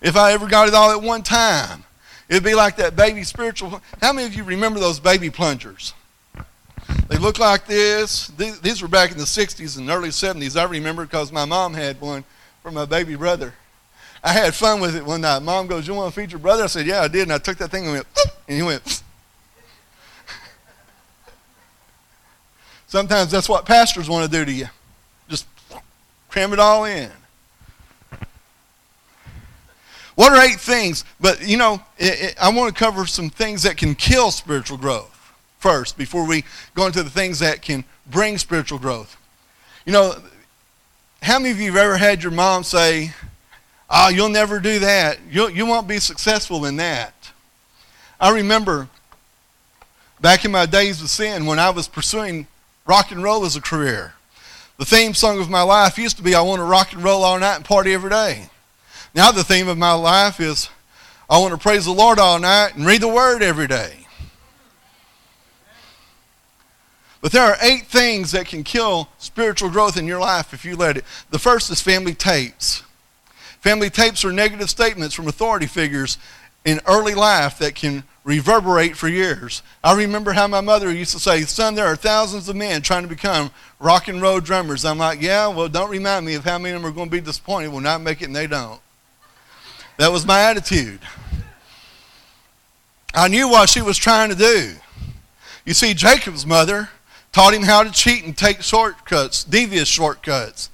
If 0.00 0.16
I 0.16 0.32
ever 0.32 0.46
got 0.46 0.68
it 0.68 0.74
all 0.74 0.90
at 0.90 1.02
one 1.02 1.22
time, 1.22 1.84
it'd 2.30 2.44
be 2.44 2.54
like 2.54 2.76
that 2.76 2.96
baby 2.96 3.24
spiritual. 3.24 3.82
How 4.00 4.14
many 4.14 4.26
of 4.26 4.34
you 4.34 4.44
remember 4.44 4.80
those 4.80 4.98
baby 4.98 5.28
plungers? 5.28 5.92
They 7.08 7.18
look 7.18 7.38
like 7.38 7.66
this. 7.66 8.28
These 8.28 8.80
were 8.80 8.88
back 8.88 9.12
in 9.12 9.18
the 9.18 9.24
60s 9.24 9.76
and 9.76 9.90
early 9.90 10.08
70s. 10.08 10.58
I 10.58 10.64
remember 10.64 11.04
because 11.04 11.30
my 11.30 11.44
mom 11.44 11.74
had 11.74 12.00
one 12.00 12.24
for 12.62 12.70
my 12.70 12.86
baby 12.86 13.16
brother. 13.16 13.52
I 14.22 14.32
had 14.32 14.54
fun 14.54 14.80
with 14.80 14.94
it 14.96 15.04
one 15.04 15.22
night. 15.22 15.42
Mom 15.42 15.66
goes, 15.66 15.88
You 15.88 15.94
want 15.94 16.14
to 16.14 16.20
feed 16.20 16.30
your 16.30 16.38
brother? 16.38 16.64
I 16.64 16.66
said, 16.66 16.86
Yeah, 16.86 17.02
I 17.02 17.08
did. 17.08 17.22
And 17.22 17.32
I 17.32 17.38
took 17.38 17.58
that 17.58 17.70
thing 17.70 17.84
and 17.84 17.94
went, 17.94 18.06
and 18.48 18.56
he 18.56 18.62
went, 18.62 18.82
Sometimes 22.86 23.30
that's 23.30 23.48
what 23.48 23.64
pastors 23.66 24.08
want 24.08 24.30
to 24.30 24.38
do 24.38 24.44
to 24.44 24.52
you. 24.52 24.66
Just 25.28 25.46
cram 26.28 26.52
it 26.52 26.58
all 26.58 26.84
in. 26.84 27.10
What 30.20 30.34
are 30.34 30.44
eight 30.44 30.60
things? 30.60 31.06
But, 31.18 31.48
you 31.48 31.56
know, 31.56 31.82
it, 31.96 32.20
it, 32.20 32.34
I 32.38 32.50
want 32.50 32.76
to 32.76 32.78
cover 32.78 33.06
some 33.06 33.30
things 33.30 33.62
that 33.62 33.78
can 33.78 33.94
kill 33.94 34.30
spiritual 34.30 34.76
growth 34.76 35.32
first 35.60 35.96
before 35.96 36.26
we 36.26 36.44
go 36.74 36.84
into 36.84 37.02
the 37.02 37.08
things 37.08 37.38
that 37.38 37.62
can 37.62 37.84
bring 38.10 38.36
spiritual 38.36 38.78
growth. 38.78 39.16
You 39.86 39.94
know, 39.94 40.14
how 41.22 41.38
many 41.38 41.52
of 41.52 41.58
you 41.58 41.72
have 41.72 41.82
ever 41.82 41.96
had 41.96 42.22
your 42.22 42.32
mom 42.32 42.64
say, 42.64 43.14
Oh, 43.88 44.10
you'll 44.10 44.28
never 44.28 44.60
do 44.60 44.80
that. 44.80 45.20
You'll, 45.30 45.48
you 45.48 45.64
won't 45.64 45.88
be 45.88 45.98
successful 45.98 46.66
in 46.66 46.76
that. 46.76 47.14
I 48.20 48.28
remember 48.28 48.88
back 50.20 50.44
in 50.44 50.50
my 50.50 50.66
days 50.66 51.00
of 51.00 51.08
sin 51.08 51.46
when 51.46 51.58
I 51.58 51.70
was 51.70 51.88
pursuing 51.88 52.46
rock 52.84 53.10
and 53.10 53.22
roll 53.22 53.46
as 53.46 53.56
a 53.56 53.60
career. 53.62 54.12
The 54.76 54.84
theme 54.84 55.14
song 55.14 55.40
of 55.40 55.48
my 55.48 55.62
life 55.62 55.96
used 55.96 56.18
to 56.18 56.22
be 56.22 56.34
I 56.34 56.42
want 56.42 56.58
to 56.60 56.64
rock 56.64 56.92
and 56.92 57.02
roll 57.02 57.24
all 57.24 57.38
night 57.38 57.56
and 57.56 57.64
party 57.64 57.94
every 57.94 58.10
day. 58.10 58.50
Now, 59.14 59.32
the 59.32 59.44
theme 59.44 59.68
of 59.68 59.78
my 59.78 59.92
life 59.92 60.40
is 60.40 60.68
I 61.28 61.38
want 61.38 61.52
to 61.52 61.58
praise 61.58 61.84
the 61.84 61.92
Lord 61.92 62.18
all 62.18 62.38
night 62.38 62.74
and 62.74 62.86
read 62.86 63.00
the 63.00 63.08
Word 63.08 63.42
every 63.42 63.66
day. 63.66 64.06
But 67.20 67.32
there 67.32 67.44
are 67.44 67.56
eight 67.60 67.86
things 67.86 68.32
that 68.32 68.46
can 68.46 68.64
kill 68.64 69.08
spiritual 69.18 69.68
growth 69.68 69.96
in 69.96 70.06
your 70.06 70.20
life 70.20 70.54
if 70.54 70.64
you 70.64 70.74
let 70.74 70.96
it. 70.96 71.04
The 71.30 71.38
first 71.38 71.70
is 71.70 71.80
family 71.80 72.14
tapes. 72.14 72.82
Family 73.60 73.90
tapes 73.90 74.24
are 74.24 74.32
negative 74.32 74.70
statements 74.70 75.14
from 75.14 75.28
authority 75.28 75.66
figures 75.66 76.16
in 76.64 76.80
early 76.86 77.14
life 77.14 77.58
that 77.58 77.74
can 77.74 78.04
reverberate 78.24 78.96
for 78.96 79.08
years. 79.08 79.62
I 79.84 79.94
remember 79.94 80.32
how 80.32 80.46
my 80.46 80.60
mother 80.60 80.90
used 80.90 81.12
to 81.12 81.18
say, 81.18 81.42
Son, 81.42 81.74
there 81.74 81.86
are 81.86 81.96
thousands 81.96 82.48
of 82.48 82.56
men 82.56 82.80
trying 82.80 83.02
to 83.02 83.08
become 83.08 83.50
rock 83.78 84.08
and 84.08 84.22
roll 84.22 84.40
drummers. 84.40 84.84
I'm 84.84 84.98
like, 84.98 85.20
Yeah, 85.20 85.48
well, 85.48 85.68
don't 85.68 85.90
remind 85.90 86.24
me 86.24 86.34
of 86.34 86.44
how 86.44 86.58
many 86.58 86.74
of 86.74 86.82
them 86.82 86.90
are 86.90 86.94
going 86.94 87.08
to 87.08 87.16
be 87.16 87.20
disappointed 87.20 87.68
when 87.68 87.86
I 87.86 87.98
make 87.98 88.22
it 88.22 88.26
and 88.26 88.36
they 88.36 88.46
don't. 88.46 88.80
That 90.00 90.12
was 90.12 90.24
my 90.24 90.40
attitude. 90.40 91.00
I 93.12 93.28
knew 93.28 93.50
what 93.50 93.68
she 93.68 93.82
was 93.82 93.98
trying 93.98 94.30
to 94.30 94.34
do. 94.34 94.76
You 95.66 95.74
see, 95.74 95.92
Jacob's 95.92 96.46
mother 96.46 96.88
taught 97.32 97.52
him 97.52 97.64
how 97.64 97.82
to 97.82 97.90
cheat 97.92 98.24
and 98.24 98.34
take 98.34 98.62
shortcuts, 98.62 99.44
devious 99.44 99.88
shortcuts. 99.88 100.70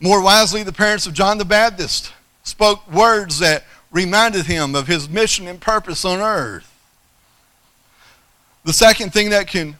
More 0.00 0.20
wisely, 0.20 0.64
the 0.64 0.72
parents 0.72 1.06
of 1.06 1.14
John 1.14 1.38
the 1.38 1.44
Baptist 1.44 2.12
spoke 2.42 2.92
words 2.92 3.38
that 3.38 3.62
reminded 3.92 4.46
him 4.46 4.74
of 4.74 4.88
his 4.88 5.08
mission 5.08 5.46
and 5.46 5.60
purpose 5.60 6.04
on 6.04 6.18
earth. 6.18 6.68
The 8.64 8.72
second 8.72 9.12
thing 9.12 9.30
that 9.30 9.46
can 9.46 9.76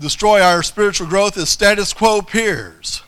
destroy 0.00 0.40
our 0.40 0.64
spiritual 0.64 1.06
growth 1.06 1.36
is 1.36 1.48
status 1.48 1.92
quo 1.92 2.22
peers. 2.22 3.04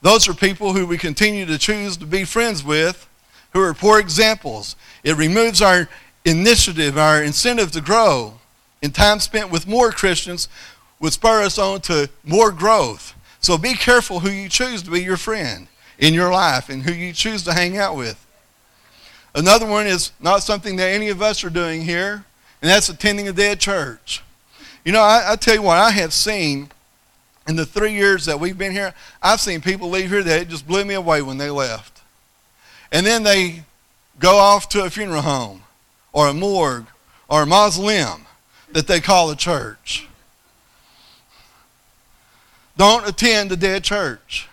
Those 0.00 0.28
are 0.28 0.34
people 0.34 0.74
who 0.74 0.86
we 0.86 0.96
continue 0.96 1.44
to 1.44 1.58
choose 1.58 1.96
to 1.96 2.06
be 2.06 2.22
friends 2.22 2.62
with 2.62 3.08
who 3.54 3.62
are 3.62 3.72
poor 3.72 3.98
examples. 3.98 4.76
It 5.02 5.16
removes 5.16 5.62
our 5.62 5.88
initiative, 6.24 6.98
our 6.98 7.22
incentive 7.22 7.70
to 7.72 7.80
grow. 7.80 8.34
And 8.82 8.94
time 8.94 9.20
spent 9.20 9.50
with 9.50 9.66
more 9.66 9.92
Christians 9.92 10.48
would 11.00 11.14
spur 11.14 11.42
us 11.42 11.58
on 11.58 11.80
to 11.82 12.10
more 12.22 12.50
growth. 12.50 13.14
So 13.40 13.56
be 13.56 13.74
careful 13.74 14.20
who 14.20 14.30
you 14.30 14.48
choose 14.48 14.82
to 14.82 14.90
be 14.90 15.02
your 15.02 15.16
friend 15.16 15.68
in 15.98 16.12
your 16.12 16.30
life 16.30 16.68
and 16.68 16.82
who 16.82 16.92
you 16.92 17.12
choose 17.12 17.44
to 17.44 17.54
hang 17.54 17.78
out 17.78 17.96
with. 17.96 18.20
Another 19.34 19.66
one 19.66 19.86
is 19.86 20.12
not 20.20 20.42
something 20.42 20.76
that 20.76 20.90
any 20.90 21.08
of 21.08 21.22
us 21.22 21.42
are 21.44 21.50
doing 21.50 21.82
here, 21.82 22.24
and 22.60 22.70
that's 22.70 22.88
attending 22.88 23.28
a 23.28 23.32
dead 23.32 23.60
church. 23.60 24.22
You 24.84 24.92
know, 24.92 25.02
I, 25.02 25.32
I 25.32 25.36
tell 25.36 25.54
you 25.54 25.62
what, 25.62 25.78
I 25.78 25.90
have 25.90 26.12
seen 26.12 26.70
in 27.46 27.56
the 27.56 27.66
three 27.66 27.92
years 27.92 28.26
that 28.26 28.40
we've 28.40 28.56
been 28.56 28.72
here, 28.72 28.94
I've 29.22 29.40
seen 29.40 29.60
people 29.60 29.90
leave 29.90 30.10
here 30.10 30.22
that 30.22 30.42
it 30.42 30.48
just 30.48 30.66
blew 30.66 30.84
me 30.84 30.94
away 30.94 31.20
when 31.20 31.36
they 31.36 31.50
left. 31.50 31.93
And 32.94 33.04
then 33.04 33.24
they 33.24 33.64
go 34.20 34.36
off 34.36 34.68
to 34.68 34.84
a 34.84 34.88
funeral 34.88 35.22
home 35.22 35.64
or 36.12 36.28
a 36.28 36.32
morgue 36.32 36.86
or 37.28 37.42
a 37.42 37.46
mausoleum 37.46 38.24
that 38.70 38.86
they 38.86 39.00
call 39.00 39.28
a 39.32 39.36
church. 39.36 40.06
Don't 42.76 43.06
attend 43.06 43.50
a 43.50 43.56
dead 43.56 43.82
church. 43.82 44.48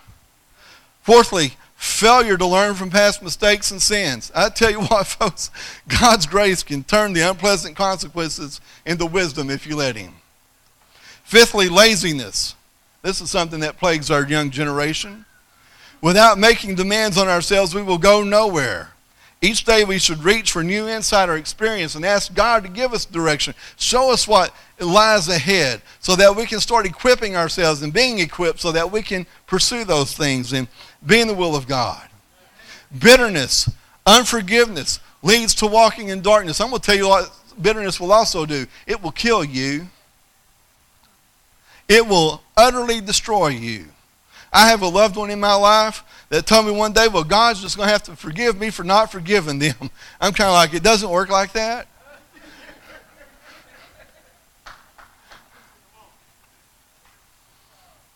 Fourthly, 1.02 1.52
failure 1.76 2.36
to 2.36 2.46
learn 2.46 2.74
from 2.74 2.90
past 2.90 3.22
mistakes 3.22 3.70
and 3.70 3.80
sins. 3.80 4.32
I 4.34 4.48
tell 4.48 4.72
you 4.72 4.80
what, 4.86 5.06
folks, 5.06 5.52
God's 5.86 6.26
grace 6.26 6.64
can 6.64 6.82
turn 6.82 7.12
the 7.12 7.20
unpleasant 7.20 7.76
consequences 7.76 8.60
into 8.84 9.06
wisdom 9.06 9.50
if 9.50 9.68
you 9.68 9.76
let 9.76 9.94
Him. 9.94 10.14
Fifthly, 11.22 11.68
laziness. 11.68 12.56
This 13.02 13.20
is 13.20 13.30
something 13.30 13.60
that 13.60 13.78
plagues 13.78 14.10
our 14.10 14.26
young 14.26 14.50
generation. 14.50 15.26
Without 16.02 16.36
making 16.36 16.74
demands 16.74 17.16
on 17.16 17.28
ourselves, 17.28 17.74
we 17.74 17.82
will 17.82 17.96
go 17.96 18.24
nowhere. 18.24 18.90
Each 19.40 19.64
day 19.64 19.84
we 19.84 19.98
should 19.98 20.22
reach 20.22 20.52
for 20.52 20.62
new 20.62 20.88
insight 20.88 21.28
or 21.28 21.36
experience 21.36 21.94
and 21.94 22.04
ask 22.04 22.34
God 22.34 22.64
to 22.64 22.68
give 22.68 22.92
us 22.92 23.04
direction. 23.04 23.54
Show 23.76 24.12
us 24.12 24.28
what 24.28 24.54
lies 24.78 25.28
ahead 25.28 25.80
so 26.00 26.14
that 26.16 26.34
we 26.36 26.44
can 26.46 26.60
start 26.60 26.86
equipping 26.86 27.36
ourselves 27.36 27.82
and 27.82 27.92
being 27.92 28.18
equipped 28.18 28.60
so 28.60 28.72
that 28.72 28.90
we 28.90 29.02
can 29.02 29.26
pursue 29.46 29.84
those 29.84 30.16
things 30.16 30.52
and 30.52 30.68
be 31.04 31.20
in 31.20 31.28
the 31.28 31.34
will 31.34 31.56
of 31.56 31.66
God. 31.66 32.08
Bitterness, 32.96 33.70
unforgiveness 34.06 35.00
leads 35.22 35.54
to 35.56 35.66
walking 35.66 36.08
in 36.08 36.20
darkness. 36.20 36.60
I'm 36.60 36.70
going 36.70 36.80
to 36.80 36.86
tell 36.86 36.96
you 36.96 37.08
what 37.08 37.32
bitterness 37.60 38.00
will 38.00 38.12
also 38.12 38.46
do 38.46 38.66
it 38.86 39.02
will 39.02 39.12
kill 39.12 39.44
you, 39.44 39.88
it 41.88 42.06
will 42.06 42.42
utterly 42.56 43.00
destroy 43.00 43.48
you. 43.48 43.86
I 44.52 44.68
have 44.68 44.82
a 44.82 44.88
loved 44.88 45.16
one 45.16 45.30
in 45.30 45.40
my 45.40 45.54
life 45.54 46.04
that 46.28 46.46
told 46.46 46.66
me 46.66 46.72
one 46.72 46.92
day, 46.92 47.08
well, 47.08 47.24
God's 47.24 47.62
just 47.62 47.76
going 47.76 47.86
to 47.86 47.92
have 47.92 48.02
to 48.04 48.16
forgive 48.16 48.58
me 48.60 48.70
for 48.70 48.84
not 48.84 49.10
forgiving 49.10 49.58
them. 49.58 49.74
I'm 50.20 50.32
kind 50.32 50.48
of 50.48 50.54
like, 50.54 50.74
it 50.74 50.82
doesn't 50.82 51.08
work 51.08 51.30
like 51.30 51.52
that. 51.52 51.88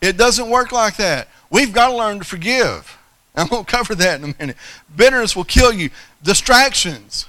It 0.03 0.19
doesn't 0.19 0.51
work 0.51 0.73
like 0.73 0.97
that. 0.99 1.29
We've 1.51 1.73
got 1.73 1.89
to 1.89 1.97
learn 1.97 2.19
to 2.19 2.25
forgive. 2.25 2.99
I'm 3.37 3.49
going 3.49 3.65
to 3.65 3.71
cover 3.71 3.95
that 3.95 4.21
in 4.21 4.31
a 4.31 4.35
minute. 4.39 4.57
Bitterness 4.95 5.35
will 5.35 5.45
kill 5.45 5.73
you. 5.73 5.91
Distractions. 6.23 7.27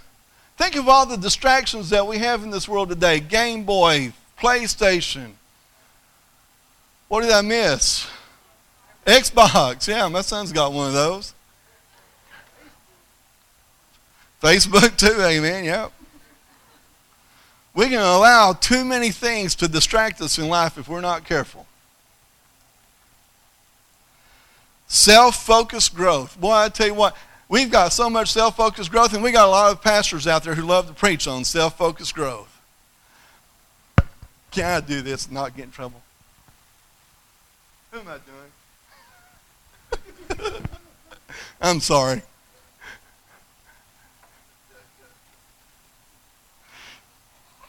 Think 0.57 0.75
of 0.75 0.89
all 0.89 1.05
the 1.05 1.17
distractions 1.17 1.89
that 1.91 2.05
we 2.05 2.17
have 2.17 2.43
in 2.43 2.49
this 2.49 2.67
world 2.67 2.89
today 2.89 3.19
Game 3.19 3.63
Boy, 3.63 4.11
PlayStation. 4.39 5.31
What 7.07 7.21
did 7.21 7.31
I 7.31 7.41
miss? 7.41 8.07
Xbox. 9.07 9.87
Yeah, 9.87 10.07
my 10.09 10.21
son's 10.21 10.51
got 10.51 10.73
one 10.73 10.87
of 10.87 10.93
those. 10.93 11.33
Facebook 14.41 14.97
too, 14.97 15.19
amen. 15.21 15.63
Yep. 15.63 15.93
We 17.73 17.85
can 17.85 17.99
allow 17.99 18.53
too 18.53 18.83
many 18.83 19.11
things 19.11 19.55
to 19.55 19.67
distract 19.67 20.19
us 20.21 20.37
in 20.37 20.49
life 20.49 20.77
if 20.77 20.89
we're 20.89 21.01
not 21.01 21.23
careful. 21.23 21.65
Self 24.87 25.43
focused 25.43 25.95
growth. 25.95 26.39
Boy, 26.39 26.53
I 26.53 26.69
tell 26.69 26.87
you 26.87 26.93
what, 26.93 27.15
we've 27.47 27.71
got 27.71 27.93
so 27.93 28.09
much 28.09 28.31
self 28.31 28.57
focused 28.57 28.91
growth, 28.91 29.13
and 29.13 29.23
we 29.23 29.31
got 29.31 29.47
a 29.47 29.51
lot 29.51 29.71
of 29.71 29.81
pastors 29.81 30.27
out 30.27 30.43
there 30.43 30.53
who 30.55 30.63
love 30.63 30.87
to 30.87 30.93
preach 30.93 31.27
on 31.27 31.45
self 31.45 31.77
focused 31.77 32.13
growth. 32.13 32.53
Can 34.51 34.65
I 34.65 34.85
do 34.85 35.01
this 35.01 35.25
and 35.25 35.33
not 35.33 35.55
get 35.55 35.65
in 35.65 35.71
trouble? 35.71 36.01
Who 37.91 37.99
am 37.99 38.07
I 38.07 38.13
doing? 38.13 38.46
I'm 41.61 41.79
sorry. 41.79 42.21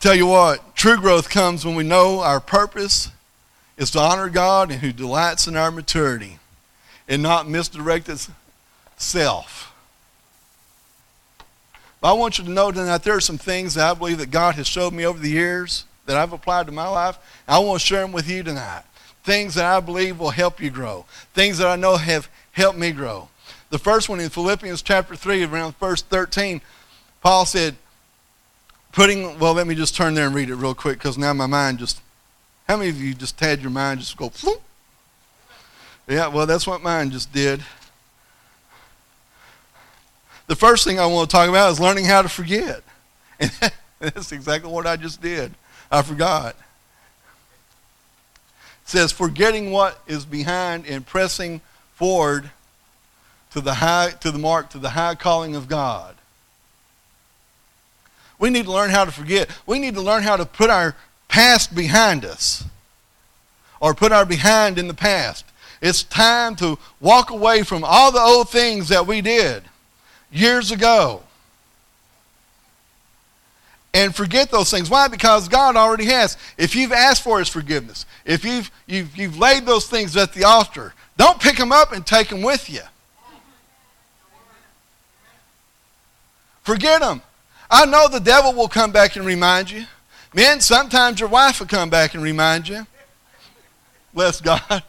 Tell 0.01 0.15
you 0.15 0.27
what, 0.27 0.77
true 0.77 0.97
growth 0.97 1.29
comes 1.29 1.65
when 1.65 1.75
we 1.75 1.83
know 1.83 2.21
our 2.21 2.39
purpose 2.39 3.11
is 3.77 3.91
to 3.93 3.99
honor 3.99 4.29
God 4.29 4.71
and 4.71 4.81
who 4.81 4.93
delights 4.93 5.49
in 5.49 5.57
our 5.57 5.73
maturity 5.73 6.39
and 7.09 7.23
not 7.23 7.49
misdirected 7.49 8.21
self. 8.97 9.75
But 12.01 12.11
I 12.11 12.13
want 12.13 12.39
you 12.39 12.45
to 12.45 12.51
know 12.51 12.71
tonight 12.71 13.03
there 13.03 13.17
are 13.17 13.21
some 13.21 13.39
things 13.39 13.75
that 13.75 13.91
I 13.91 13.95
believe 13.95 14.19
that 14.19 14.31
God 14.31 14.55
has 14.55 14.69
showed 14.69 14.93
me 14.93 15.05
over 15.05 15.19
the 15.19 15.31
years 15.31 15.85
that 16.07 16.17
I've 16.17 16.33
applied 16.33 16.67
to 16.67 16.73
my 16.73 16.89
life. 16.89 17.19
I 17.49 17.59
want 17.59 17.81
to 17.81 17.87
share 17.87 18.03
them 18.03 18.13
with 18.13 18.31
you 18.31 18.43
tonight. 18.43 18.85
Things 19.25 19.57
that 19.57 19.65
I 19.65 19.81
believe 19.81 20.21
will 20.21 20.31
help 20.31 20.61
you 20.61 20.71
grow. 20.71 21.07
Things 21.35 21.59
that 21.59 21.67
I 21.67 21.77
know 21.77 21.97
have 21.97 22.29
help 22.59 22.77
me 22.77 22.91
grow. 22.91 23.29
The 23.71 23.79
first 23.79 24.09
one 24.09 24.21
in 24.21 24.29
Philippians 24.29 24.83
chapter 24.83 25.15
3, 25.15 25.45
around 25.45 25.77
verse 25.79 26.03
13, 26.03 26.61
Paul 27.23 27.47
said, 27.47 27.77
putting, 28.93 29.39
well, 29.39 29.55
let 29.55 29.67
me 29.67 29.75
just 29.75 29.95
turn 29.95 30.15
there 30.15 30.27
and 30.27 30.35
read 30.35 30.51
it 30.51 30.57
real 30.57 30.75
quick 30.75 30.99
because 30.99 31.17
now 31.17 31.33
my 31.33 31.47
mind 31.47 31.79
just, 31.79 32.01
how 32.67 32.77
many 32.77 32.91
of 32.91 33.01
you 33.01 33.15
just 33.15 33.39
had 33.39 33.61
your 33.61 33.71
mind 33.71 34.01
just 34.01 34.17
go? 34.17 34.33
Yeah, 36.09 36.29
well, 36.29 36.47
that's 36.47 36.67
what 36.67 36.83
mine 36.83 37.11
just 37.11 37.33
did. 37.33 37.63
The 40.47 40.57
first 40.57 40.85
thing 40.85 40.99
I 40.99 41.07
want 41.07 41.31
to 41.31 41.37
talk 41.37 41.49
about 41.49 41.71
is 41.71 41.79
learning 41.79 42.07
how 42.07 42.23
to 42.23 42.29
forget. 42.29 42.83
And 43.39 43.53
that's 44.01 44.33
exactly 44.33 44.71
what 44.71 44.87
I 44.87 44.97
just 44.97 45.21
did. 45.21 45.53
I 45.91 46.03
forgot. 46.03 46.57
It 48.83 48.89
says, 48.89 49.13
forgetting 49.13 49.71
what 49.71 50.01
is 50.07 50.25
behind 50.25 50.87
and 50.87 51.07
pressing 51.07 51.61
forward 51.99 52.51
to 53.51 53.61
the 53.61 53.75
high 53.75 54.11
to 54.21 54.31
the 54.31 54.39
mark 54.39 54.71
to 54.71 54.79
the 54.79 54.91
high 54.91 55.17
calling 55.17 55.57
of 55.57 55.69
God. 55.69 56.15
We 58.39 58.51
need 58.51 58.67
to 58.67 58.73
learn 58.73 58.91
how 58.91 59.05
to 59.05 59.11
forget. 59.11 59.51
We 59.67 59.81
need 59.81 59.95
to 59.95 60.01
learn 60.01 60.23
how 60.23 60.37
to 60.37 60.47
put 60.47 60.71
our 60.71 60.95
past 61.27 61.75
behind 61.75 62.25
us 62.25 62.65
or 63.81 63.95
put 63.95 64.13
our 64.13 64.25
behind 64.25 64.79
in 64.79 64.87
the 64.87 64.95
past. 64.95 65.45
It's 65.83 66.05
time 66.05 66.55
to 66.57 66.79
walk 67.01 67.31
away 67.31 67.65
from 67.65 67.83
all 67.85 68.13
the 68.13 68.21
old 68.21 68.49
things 68.49 68.89
that 68.89 69.07
we 69.07 69.21
did 69.21 69.65
years 70.31 70.71
ago 70.71 71.23
and 73.93 74.15
forget 74.15 74.51
those 74.51 74.71
things. 74.71 74.89
Why? 74.89 75.09
Because 75.09 75.49
God 75.49 75.75
already 75.75 76.05
has. 76.07 76.37
If 76.57 76.77
you've 76.77 76.93
asked 76.93 77.23
for 77.23 77.39
His 77.41 77.49
forgiveness, 77.49 78.07
if 78.25 78.45
you've, 78.45 78.71
you've, 78.87 79.17
you've 79.17 79.39
laid 79.39 79.67
those 79.67 79.89
things 79.89 80.17
at 80.17 80.33
the 80.33 80.45
altar, 80.45 80.95
don't 81.19 81.39
pick 81.41 81.59
them 81.59 81.73
up 81.73 81.93
and 81.93 82.07
take 82.07 82.29
them 82.29 82.41
with 82.43 82.71
you. 82.71 82.81
Forget 86.63 87.01
them. 87.01 87.21
I 87.71 87.85
know 87.85 88.09
the 88.09 88.21
devil 88.21 88.55
will 88.55 88.69
come 88.69 88.93
back 88.93 89.17
and 89.17 89.27
remind 89.27 89.71
you. 89.71 89.85
Men, 90.33 90.61
sometimes 90.61 91.19
your 91.19 91.29
wife 91.29 91.61
will 91.61 91.67
come 91.67 91.91
back 91.91 92.15
and 92.15 92.23
remind 92.23 92.69
you. 92.69 92.87
Bless 94.15 94.41
God. 94.41 94.83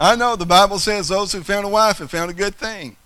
I 0.00 0.16
know 0.16 0.34
the 0.34 0.46
Bible 0.46 0.78
says 0.78 1.08
those 1.08 1.32
who 1.32 1.42
found 1.42 1.66
a 1.66 1.68
wife 1.68 1.98
have 1.98 2.10
found 2.10 2.30
a 2.30 2.34
good 2.34 2.54
thing. 2.54 2.96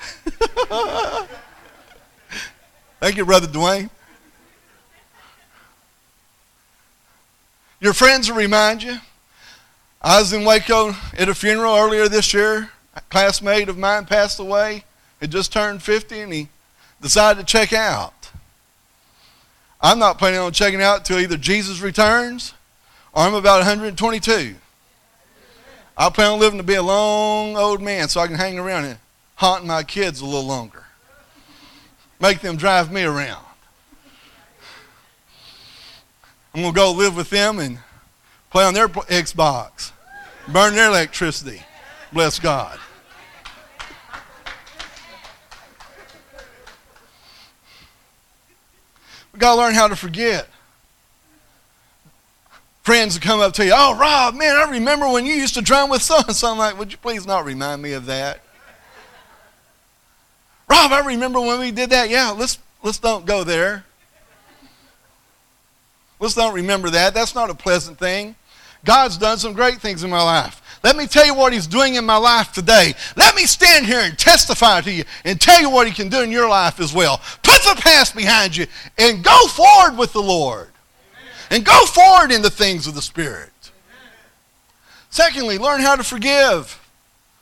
Thank 3.00 3.16
you, 3.16 3.24
Brother 3.24 3.46
Dwayne. 3.46 3.90
Your 7.80 7.92
friends 7.92 8.28
will 8.28 8.36
remind 8.36 8.82
you. 8.82 8.98
I 10.02 10.18
was 10.18 10.32
in 10.32 10.44
Waco 10.44 10.94
at 11.16 11.28
a 11.28 11.34
funeral 11.34 11.76
earlier 11.76 12.08
this 12.08 12.34
year. 12.34 12.70
A 12.94 13.00
classmate 13.02 13.68
of 13.68 13.78
mine 13.78 14.04
passed 14.04 14.40
away. 14.40 14.84
He 15.20 15.28
just 15.28 15.52
turned 15.52 15.82
50 15.82 16.20
and 16.20 16.32
he 16.32 16.48
decided 17.00 17.46
to 17.46 17.46
check 17.46 17.72
out. 17.72 18.30
I'm 19.80 20.00
not 20.00 20.18
planning 20.18 20.40
on 20.40 20.52
checking 20.52 20.82
out 20.82 20.98
until 20.98 21.20
either 21.20 21.36
Jesus 21.36 21.80
returns 21.80 22.54
or 23.12 23.22
I'm 23.22 23.34
about 23.34 23.58
122. 23.58 24.56
I 25.96 26.10
plan 26.10 26.32
on 26.32 26.40
living 26.40 26.58
to 26.58 26.64
be 26.64 26.74
a 26.74 26.82
long 26.82 27.56
old 27.56 27.80
man 27.80 28.08
so 28.08 28.20
I 28.20 28.26
can 28.26 28.36
hang 28.36 28.58
around 28.58 28.86
and 28.86 28.98
haunt 29.36 29.64
my 29.64 29.84
kids 29.84 30.20
a 30.20 30.24
little 30.24 30.46
longer. 30.46 30.84
Make 32.20 32.40
them 32.40 32.56
drive 32.56 32.90
me 32.90 33.04
around. 33.04 33.44
I'm 36.54 36.62
going 36.62 36.74
to 36.74 36.76
go 36.76 36.92
live 36.92 37.16
with 37.16 37.30
them 37.30 37.58
and 37.58 37.78
play 38.50 38.64
on 38.64 38.74
their 38.74 38.88
Xbox, 38.88 39.92
burn 40.48 40.74
their 40.74 40.88
electricity. 40.88 41.62
Bless 42.12 42.38
God. 42.38 42.78
We 49.32 49.38
got 49.38 49.54
to 49.54 49.60
learn 49.60 49.74
how 49.74 49.88
to 49.88 49.96
forget. 49.96 50.48
Friends 52.82 53.14
will 53.14 53.20
come 53.20 53.40
up 53.40 53.52
to 53.52 53.66
you, 53.66 53.72
oh, 53.74 53.96
Rob, 53.98 54.34
man, 54.34 54.56
I 54.56 54.70
remember 54.70 55.08
when 55.10 55.26
you 55.26 55.34
used 55.34 55.54
to 55.54 55.60
drum 55.60 55.90
with 55.90 56.02
so 56.02 56.16
and 56.26 56.34
so. 56.34 56.50
I'm 56.50 56.58
like, 56.58 56.78
would 56.78 56.90
you 56.90 56.98
please 56.98 57.26
not 57.26 57.44
remind 57.44 57.82
me 57.82 57.92
of 57.92 58.06
that? 58.06 58.40
Rob, 60.68 60.92
I 60.92 61.00
remember 61.00 61.40
when 61.40 61.60
we 61.60 61.70
did 61.70 61.90
that. 61.90 62.08
Yeah, 62.10 62.30
let's 62.30 62.58
let's 62.82 62.98
don't 62.98 63.26
go 63.26 63.44
there. 63.44 63.84
Let's 66.20 66.34
don't 66.34 66.54
remember 66.54 66.90
that. 66.90 67.14
That's 67.14 67.34
not 67.34 67.50
a 67.50 67.54
pleasant 67.54 67.98
thing. 67.98 68.34
God's 68.84 69.18
done 69.18 69.38
some 69.38 69.52
great 69.52 69.80
things 69.80 70.02
in 70.04 70.10
my 70.10 70.22
life. 70.22 70.62
Let 70.84 70.96
me 70.96 71.06
tell 71.06 71.26
you 71.26 71.34
what 71.34 71.52
He's 71.52 71.66
doing 71.66 71.94
in 71.94 72.04
my 72.04 72.16
life 72.16 72.52
today. 72.52 72.94
Let 73.16 73.34
me 73.34 73.44
stand 73.44 73.86
here 73.86 74.00
and 74.00 74.16
testify 74.16 74.80
to 74.82 74.92
you 74.92 75.04
and 75.24 75.40
tell 75.40 75.60
you 75.60 75.70
what 75.70 75.86
He 75.86 75.92
can 75.92 76.08
do 76.08 76.22
in 76.22 76.30
your 76.30 76.48
life 76.48 76.80
as 76.80 76.94
well. 76.94 77.20
Put 77.42 77.62
the 77.62 77.80
past 77.80 78.14
behind 78.14 78.56
you 78.56 78.66
and 78.96 79.24
go 79.24 79.46
forward 79.48 79.98
with 79.98 80.12
the 80.12 80.22
Lord. 80.22 80.68
And 81.50 81.64
go 81.64 81.86
forward 81.86 82.30
in 82.30 82.42
the 82.42 82.50
things 82.50 82.86
of 82.86 82.94
the 82.94 83.02
Spirit. 83.02 83.50
Secondly, 85.10 85.58
learn 85.58 85.80
how 85.80 85.96
to 85.96 86.04
forgive. 86.04 86.78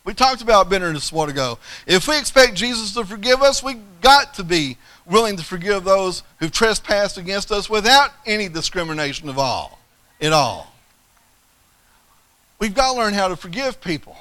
We 0.05 0.15
talked 0.15 0.41
about 0.41 0.71
bitterness 0.71 1.11
a 1.11 1.15
while 1.15 1.29
ago. 1.29 1.59
If 1.87 2.07
we 2.07 2.17
expect 2.17 2.55
Jesus 2.55 2.95
to 2.95 3.05
forgive 3.05 3.43
us, 3.43 3.63
we 3.65 3.75
got 4.01 4.35
to 4.35 4.45
be 4.45 4.79
willing 5.07 5.37
to 5.37 5.45
forgive 5.45 5.85
those 5.85 6.23
who've 6.39 6.51
trespassed 6.51 7.19
against 7.19 7.53
us 7.53 7.71
without 7.71 8.11
any 8.27 8.49
discrimination 8.49 9.29
of 9.29 9.39
all, 9.39 9.79
at 10.21 10.33
all. 10.33 10.73
We've 12.59 12.75
got 12.75 12.93
to 12.93 12.99
learn 12.99 13.15
how 13.15 13.29
to 13.29 13.37
forgive 13.37 13.81
people. 13.81 14.17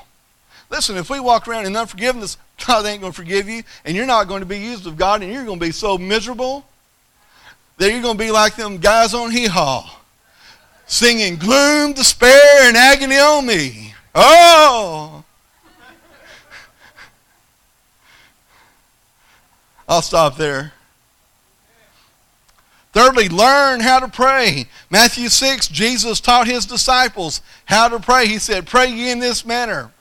Listen, 0.70 0.98
if 0.98 1.10
we 1.10 1.20
walk 1.20 1.48
around 1.48 1.66
in 1.66 1.76
unforgiveness, 1.76 2.38
God 2.66 2.86
ain't 2.86 3.02
going 3.02 3.14
to 3.14 3.16
forgive 3.16 3.50
you, 3.50 3.64
and 3.84 3.96
you're 3.96 4.06
not 4.06 4.28
going 4.28 4.42
to 4.42 4.46
be 4.46 4.60
used 4.60 4.88
of 4.88 4.98
God, 4.98 5.22
and 5.22 5.32
you're 5.32 5.46
going 5.46 5.60
to 5.60 5.66
be 5.66 5.72
so 5.72 5.98
miserable 5.98 6.66
that 7.78 7.92
you're 7.92 8.02
going 8.02 8.18
to 8.18 8.24
be 8.24 8.32
like 8.32 8.56
them 8.56 8.78
guys 8.78 9.14
on 9.14 9.32
Hee 9.32 9.48
Haw, 9.48 10.00
singing 10.86 11.36
gloom, 11.36 11.94
despair, 11.94 12.68
and 12.68 12.78
agony 12.78 13.18
on 13.18 13.46
me. 13.46 13.94
Oh! 14.14 15.24
I'll 19.88 20.02
stop 20.02 20.38
there. 20.38 20.74
Thirdly, 22.96 23.28
learn 23.28 23.82
how 23.82 24.00
to 24.00 24.08
pray. 24.08 24.68
Matthew 24.90 25.28
6, 25.28 25.68
Jesus 25.68 26.22
taught 26.22 26.48
his 26.48 26.66
disciples 26.66 27.42
how 27.66 27.90
to 27.90 28.00
pray. 28.00 28.26
He 28.26 28.40
said, 28.40 28.66
Pray 28.66 28.88
ye 28.88 29.12
in 29.12 29.20
this 29.20 29.46
manner. 29.46 29.92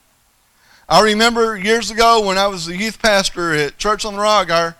I 0.89 1.03
remember 1.03 1.59
years 1.59 1.91
ago 1.91 2.25
when 2.25 2.39
I 2.39 2.47
was 2.47 2.69
a 2.69 2.77
youth 2.77 3.03
pastor 3.03 3.53
at 3.53 3.79
Church 3.79 4.05
on 4.05 4.15
the 4.15 4.21
Rock, 4.21 4.49
our, 4.49 4.77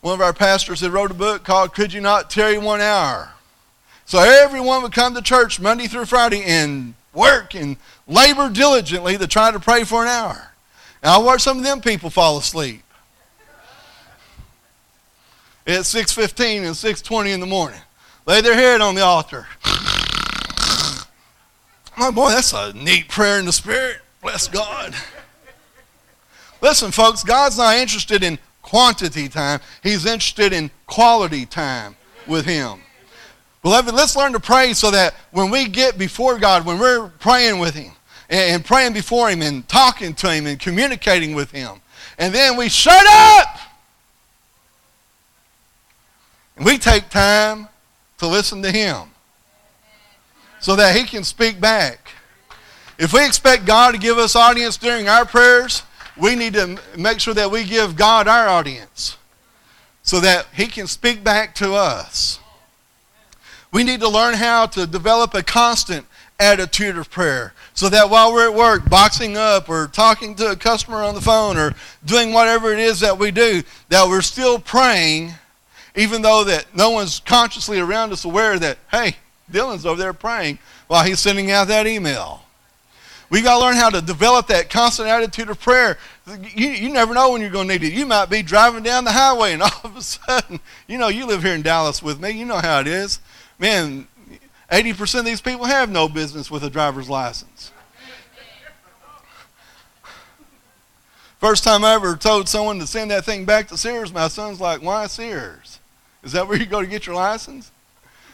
one 0.00 0.14
of 0.14 0.20
our 0.20 0.32
pastors 0.32 0.80
had 0.80 0.90
wrote 0.90 1.12
a 1.12 1.14
book 1.14 1.44
called 1.44 1.72
Could 1.72 1.92
You 1.92 2.00
Not 2.00 2.30
Tarry 2.30 2.58
One 2.58 2.80
Hour? 2.80 3.30
So 4.06 4.18
everyone 4.18 4.82
would 4.82 4.92
come 4.92 5.14
to 5.14 5.22
church 5.22 5.60
Monday 5.60 5.86
through 5.86 6.06
Friday 6.06 6.42
and 6.42 6.94
work 7.14 7.54
and 7.54 7.76
labor 8.08 8.50
diligently 8.50 9.16
to 9.16 9.28
try 9.28 9.52
to 9.52 9.60
pray 9.60 9.84
for 9.84 10.02
an 10.02 10.08
hour. 10.08 10.50
And 11.00 11.12
I 11.12 11.18
watched 11.18 11.44
some 11.44 11.58
of 11.58 11.62
them 11.62 11.80
people 11.80 12.10
fall 12.10 12.38
asleep 12.38 12.82
at 15.70 15.82
6.15 15.82 16.58
and 16.58 16.74
6.20 16.74 17.34
in 17.34 17.40
the 17.40 17.46
morning. 17.46 17.80
Lay 18.26 18.40
their 18.40 18.54
head 18.54 18.80
on 18.80 18.94
the 18.94 19.02
altar. 19.02 19.46
My 21.98 22.10
boy, 22.10 22.30
that's 22.30 22.52
a 22.52 22.72
neat 22.72 23.08
prayer 23.08 23.38
in 23.38 23.46
the 23.46 23.52
spirit. 23.52 23.98
Bless 24.22 24.48
God. 24.48 24.94
Listen, 26.62 26.90
folks, 26.90 27.22
God's 27.22 27.58
not 27.58 27.76
interested 27.76 28.22
in 28.22 28.38
quantity 28.62 29.28
time. 29.28 29.60
He's 29.82 30.06
interested 30.06 30.52
in 30.52 30.70
quality 30.86 31.46
time 31.46 31.96
with 32.26 32.46
Him. 32.46 32.80
Beloved, 33.62 33.94
let's 33.94 34.16
learn 34.16 34.32
to 34.32 34.40
pray 34.40 34.72
so 34.72 34.90
that 34.90 35.14
when 35.32 35.50
we 35.50 35.68
get 35.68 35.98
before 35.98 36.38
God, 36.38 36.64
when 36.64 36.78
we're 36.78 37.08
praying 37.18 37.58
with 37.58 37.74
Him, 37.74 37.92
and 38.28 38.64
praying 38.64 38.92
before 38.92 39.28
Him, 39.28 39.42
and 39.42 39.68
talking 39.68 40.14
to 40.14 40.32
Him, 40.32 40.46
and 40.46 40.58
communicating 40.58 41.34
with 41.34 41.50
Him, 41.50 41.80
and 42.18 42.34
then 42.34 42.56
we 42.56 42.68
shut 42.68 43.04
up 43.06 43.58
and 46.60 46.66
we 46.66 46.76
take 46.76 47.08
time 47.08 47.68
to 48.18 48.26
listen 48.26 48.60
to 48.62 48.70
Him 48.70 49.08
so 50.60 50.76
that 50.76 50.94
He 50.94 51.04
can 51.04 51.24
speak 51.24 51.58
back. 51.58 52.10
If 52.98 53.14
we 53.14 53.24
expect 53.24 53.64
God 53.64 53.92
to 53.92 53.98
give 53.98 54.18
us 54.18 54.36
audience 54.36 54.76
during 54.76 55.08
our 55.08 55.24
prayers, 55.24 55.84
we 56.18 56.36
need 56.36 56.52
to 56.52 56.78
make 56.98 57.18
sure 57.18 57.32
that 57.32 57.50
we 57.50 57.64
give 57.64 57.96
God 57.96 58.28
our 58.28 58.46
audience 58.46 59.16
so 60.02 60.20
that 60.20 60.48
He 60.52 60.66
can 60.66 60.86
speak 60.86 61.24
back 61.24 61.54
to 61.56 61.72
us. 61.72 62.38
We 63.72 63.82
need 63.82 64.00
to 64.00 64.08
learn 64.10 64.34
how 64.34 64.66
to 64.66 64.86
develop 64.86 65.32
a 65.32 65.42
constant 65.42 66.04
attitude 66.38 66.98
of 66.98 67.10
prayer 67.10 67.54
so 67.72 67.88
that 67.88 68.10
while 68.10 68.34
we're 68.34 68.50
at 68.50 68.54
work, 68.54 68.86
boxing 68.90 69.38
up 69.38 69.70
or 69.70 69.86
talking 69.86 70.34
to 70.34 70.50
a 70.50 70.56
customer 70.56 70.98
on 70.98 71.14
the 71.14 71.22
phone 71.22 71.56
or 71.56 71.72
doing 72.04 72.34
whatever 72.34 72.70
it 72.70 72.80
is 72.80 73.00
that 73.00 73.18
we 73.18 73.30
do, 73.30 73.62
that 73.88 74.06
we're 74.06 74.20
still 74.20 74.58
praying 74.58 75.32
even 76.00 76.22
though 76.22 76.44
that 76.44 76.64
no 76.74 76.90
one's 76.90 77.20
consciously 77.20 77.78
around 77.78 78.10
us 78.10 78.24
aware 78.24 78.58
that, 78.58 78.78
hey, 78.90 79.16
Dylan's 79.52 79.84
over 79.84 80.00
there 80.00 80.14
praying 80.14 80.58
while 80.86 81.04
he's 81.04 81.20
sending 81.20 81.50
out 81.50 81.68
that 81.68 81.86
email. 81.86 82.42
We 83.28 83.42
got 83.42 83.58
to 83.58 83.64
learn 83.64 83.76
how 83.76 83.90
to 83.90 84.00
develop 84.00 84.46
that 84.46 84.70
constant 84.70 85.08
attitude 85.08 85.50
of 85.50 85.60
prayer. 85.60 85.98
You, 86.54 86.68
you 86.68 86.88
never 86.88 87.12
know 87.12 87.30
when 87.32 87.42
you're 87.42 87.50
going 87.50 87.68
to 87.68 87.78
need 87.78 87.86
it. 87.86 87.92
You 87.92 88.06
might 88.06 88.30
be 88.30 88.42
driving 88.42 88.82
down 88.82 89.04
the 89.04 89.12
highway 89.12 89.52
and 89.52 89.62
all 89.62 89.80
of 89.84 89.94
a 89.94 90.02
sudden, 90.02 90.58
you 90.88 90.96
know, 90.96 91.08
you 91.08 91.26
live 91.26 91.42
here 91.42 91.54
in 91.54 91.62
Dallas 91.62 92.02
with 92.02 92.18
me. 92.18 92.30
You 92.30 92.46
know 92.46 92.58
how 92.58 92.80
it 92.80 92.86
is. 92.86 93.20
Man, 93.58 94.08
80% 94.72 95.18
of 95.18 95.24
these 95.26 95.42
people 95.42 95.66
have 95.66 95.90
no 95.90 96.08
business 96.08 96.50
with 96.50 96.64
a 96.64 96.70
driver's 96.70 97.10
license. 97.10 97.72
First 101.38 101.62
time 101.62 101.84
I 101.84 101.94
ever 101.94 102.16
told 102.16 102.48
someone 102.48 102.78
to 102.78 102.86
send 102.86 103.10
that 103.10 103.26
thing 103.26 103.44
back 103.44 103.68
to 103.68 103.76
Sears, 103.76 104.12
my 104.12 104.28
son's 104.28 104.60
like, 104.60 104.82
why 104.82 105.06
Sears? 105.06 105.79
Is 106.22 106.32
that 106.32 106.46
where 106.46 106.58
you 106.58 106.66
go 106.66 106.80
to 106.80 106.86
get 106.86 107.06
your 107.06 107.16
license? 107.16 107.70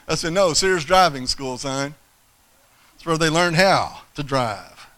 I 0.09 0.15
said, 0.15 0.33
No, 0.33 0.53
Sears 0.53 0.85
Driving 0.85 1.27
School, 1.27 1.59
son. 1.59 1.95
It's 2.95 3.07
where 3.07 3.19
they 3.19 3.29
learn 3.31 3.55
how 3.55 4.03
to 4.15 4.23
drive. 4.23 4.89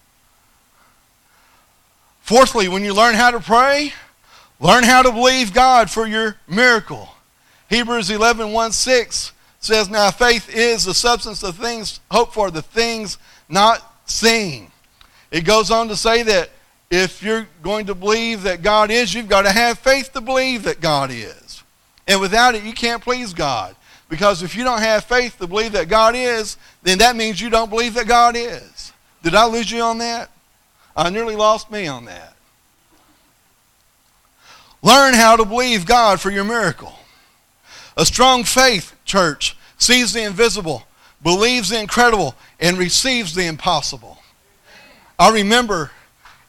Fourthly, 2.21 2.67
when 2.67 2.83
you 2.83 2.93
learn 2.93 3.15
how 3.15 3.31
to 3.31 3.39
pray, 3.39 3.93
learn 4.59 4.83
how 4.83 5.01
to 5.01 5.11
believe 5.11 5.53
God 5.53 5.89
for 5.89 6.05
your 6.05 6.37
miracle. 6.47 7.09
Hebrews 7.69 8.09
11 8.09 8.51
1 8.51 8.71
6 8.71 9.31
says, 9.59 9.89
Now 9.89 10.11
faith 10.11 10.49
is 10.53 10.85
the 10.85 10.93
substance 10.93 11.43
of 11.43 11.55
things 11.55 11.99
hoped 12.11 12.33
for, 12.33 12.51
the 12.51 12.61
things 12.61 13.17
not 13.47 13.81
seen. 14.05 14.71
It 15.31 15.41
goes 15.41 15.71
on 15.71 15.87
to 15.89 15.95
say 15.95 16.23
that 16.23 16.49
if 16.89 17.21
you're 17.21 17.47
going 17.61 17.85
to 17.87 17.95
believe 17.95 18.43
that 18.43 18.61
God 18.61 18.89
is, 18.89 19.13
you've 19.13 19.27
got 19.27 19.43
to 19.43 19.51
have 19.51 19.77
faith 19.79 20.13
to 20.13 20.21
believe 20.21 20.63
that 20.63 20.81
God 20.81 21.11
is. 21.11 21.48
And 22.09 22.19
without 22.19 22.55
it, 22.55 22.63
you 22.63 22.73
can't 22.73 23.03
please 23.03 23.33
God. 23.33 23.75
Because 24.09 24.41
if 24.41 24.55
you 24.55 24.63
don't 24.63 24.81
have 24.81 25.05
faith 25.05 25.37
to 25.37 25.45
believe 25.45 25.73
that 25.73 25.87
God 25.87 26.15
is, 26.15 26.57
then 26.81 26.97
that 26.97 27.15
means 27.15 27.39
you 27.39 27.51
don't 27.51 27.69
believe 27.69 27.93
that 27.93 28.07
God 28.07 28.35
is. 28.35 28.91
Did 29.21 29.35
I 29.35 29.45
lose 29.45 29.69
you 29.69 29.81
on 29.81 29.99
that? 29.99 30.31
I 30.95 31.11
nearly 31.11 31.35
lost 31.35 31.71
me 31.71 31.85
on 31.85 32.05
that. 32.05 32.33
Learn 34.81 35.13
how 35.13 35.35
to 35.35 35.45
believe 35.45 35.85
God 35.85 36.19
for 36.19 36.31
your 36.31 36.43
miracle. 36.43 36.97
A 37.95 38.05
strong 38.05 38.43
faith, 38.43 38.95
church, 39.05 39.55
sees 39.77 40.11
the 40.13 40.23
invisible, 40.23 40.83
believes 41.21 41.69
the 41.69 41.79
incredible, 41.79 42.33
and 42.59 42.77
receives 42.77 43.35
the 43.35 43.45
impossible. 43.45 44.17
I 45.19 45.29
remember 45.29 45.91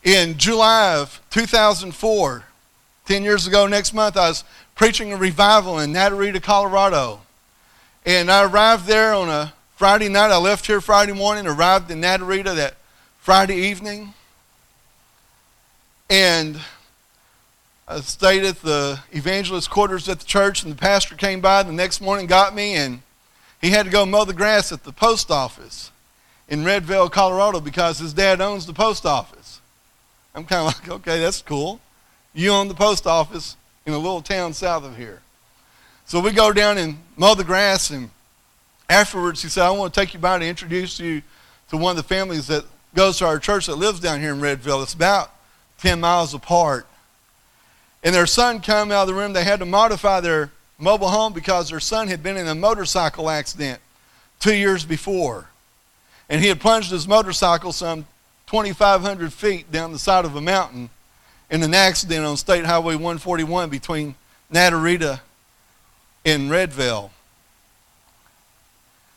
in 0.03 0.39
July 0.39 0.97
of 0.97 1.21
2004, 1.31 2.45
10 3.05 3.23
years 3.25 3.47
ago 3.47 3.67
next 3.67 3.93
month, 3.93 4.17
I 4.17 4.29
was 4.29 4.45
preaching 4.81 5.13
a 5.13 5.17
revival 5.19 5.79
in 5.79 5.93
Naturita, 5.93 6.43
Colorado. 6.43 7.21
And 8.07 8.31
I 8.31 8.45
arrived 8.45 8.87
there 8.87 9.13
on 9.13 9.29
a 9.29 9.53
Friday 9.77 10.09
night. 10.09 10.31
I 10.31 10.39
left 10.39 10.67
here 10.67 10.81
Friday 10.81 11.13
morning, 11.13 11.47
arrived 11.47 11.91
in 11.91 12.01
Naturita 12.01 12.57
that 12.57 12.77
Friday 13.19 13.57
evening. 13.57 14.15
And 16.09 16.59
I 17.87 18.01
stayed 18.01 18.43
at 18.43 18.63
the 18.63 19.01
evangelist 19.13 19.69
quarters 19.69 20.09
at 20.09 20.21
the 20.21 20.25
church, 20.25 20.63
and 20.63 20.73
the 20.73 20.79
pastor 20.79 21.15
came 21.15 21.43
by 21.43 21.63
the 21.63 21.73
next 21.73 22.01
morning, 22.01 22.27
got 22.27 22.55
me, 22.55 22.73
and 22.73 23.03
he 23.61 23.73
had 23.73 23.85
to 23.85 23.93
go 23.93 24.07
mow 24.07 24.25
the 24.25 24.33
grass 24.33 24.73
at 24.73 24.85
the 24.85 24.93
post 24.93 25.31
office 25.31 25.91
in 26.49 26.65
Redvale, 26.65 27.13
Colorado, 27.13 27.61
because 27.61 27.99
his 27.99 28.15
dad 28.15 28.41
owns 28.41 28.65
the 28.65 28.73
post 28.73 29.05
office. 29.05 29.61
I'm 30.35 30.47
kind 30.47 30.67
of 30.67 30.81
like, 30.81 30.91
okay, 30.91 31.21
that's 31.21 31.43
cool. 31.43 31.81
You 32.33 32.53
own 32.53 32.69
the 32.69 32.75
post 32.75 33.07
office 33.07 33.59
in 33.87 33.93
a 33.93 33.99
little 33.99 34.23
town 34.23 34.53
south 34.53 34.85
of 34.85 34.97
here. 34.97 35.21
So 36.07 36.21
we 36.21 36.33
go 36.33 36.53
down 36.53 36.79
and 36.79 36.99
mow 37.17 37.35
the 37.35 37.45
grass, 37.45 37.91
and 37.91 38.11
afterwards 38.89 39.43
he 39.43 39.49
said, 39.49 39.65
I 39.65 39.71
want 39.71 39.95
to 39.95 40.01
take 40.01 40.13
you 40.13 40.21
by 40.21 40.39
to 40.39 40.45
introduce 40.45 40.99
you 40.99 41.23
to 41.71 41.77
one 41.77 41.93
of 41.93 41.97
the 41.97 42.03
families 42.03 42.49
that 42.49 42.65
goes 42.95 43.19
to 43.19 43.27
our 43.27 43.39
church 43.39 43.67
that 43.67 43.77
lives 43.77 44.01
down 44.01 44.21
here 44.21 44.33
in 44.33 44.41
Redvale. 44.41 44.83
It's 44.83 44.95
about 44.95 45.31
10 45.79 46.01
miles 46.01 46.35
apart. 46.35 46.87
And 48.03 48.15
their 48.15 48.27
son 48.27 48.61
came 48.61 48.91
out 48.91 49.03
of 49.03 49.09
the 49.09 49.15
room. 49.15 49.33
They 49.33 49.45
had 49.45 49.61
to 49.61 49.67
modify 49.67 50.21
their 50.21 50.51
mobile 50.79 51.11
home 51.11 51.33
because 51.33 51.71
their 51.71 51.81
son 51.81 52.09
had 52.09 52.23
been 52.23 52.37
in 52.37 52.49
a 52.49 52.55
motorcycle 52.55 53.31
accident 53.31 53.81
two 54.41 54.55
years 54.55 54.85
before. 54.85 55.47
And 56.29 56.41
he 56.41 56.49
had 56.49 56.61
plunged 56.61 56.91
his 56.91 57.07
motorcycle 57.07 57.73
some 57.73 58.07
2,500 58.47 59.33
feet 59.33 59.71
down 59.71 59.93
the 59.93 59.99
side 59.99 60.25
of 60.25 60.35
a 60.35 60.41
mountain 60.41 60.91
in 61.51 61.63
an 61.63 61.75
accident 61.75 62.25
on 62.25 62.37
State 62.37 62.65
Highway 62.65 62.95
141 62.95 63.69
between 63.69 64.15
Naturita 64.53 65.21
and 66.25 66.51
Redvale. 66.51 67.11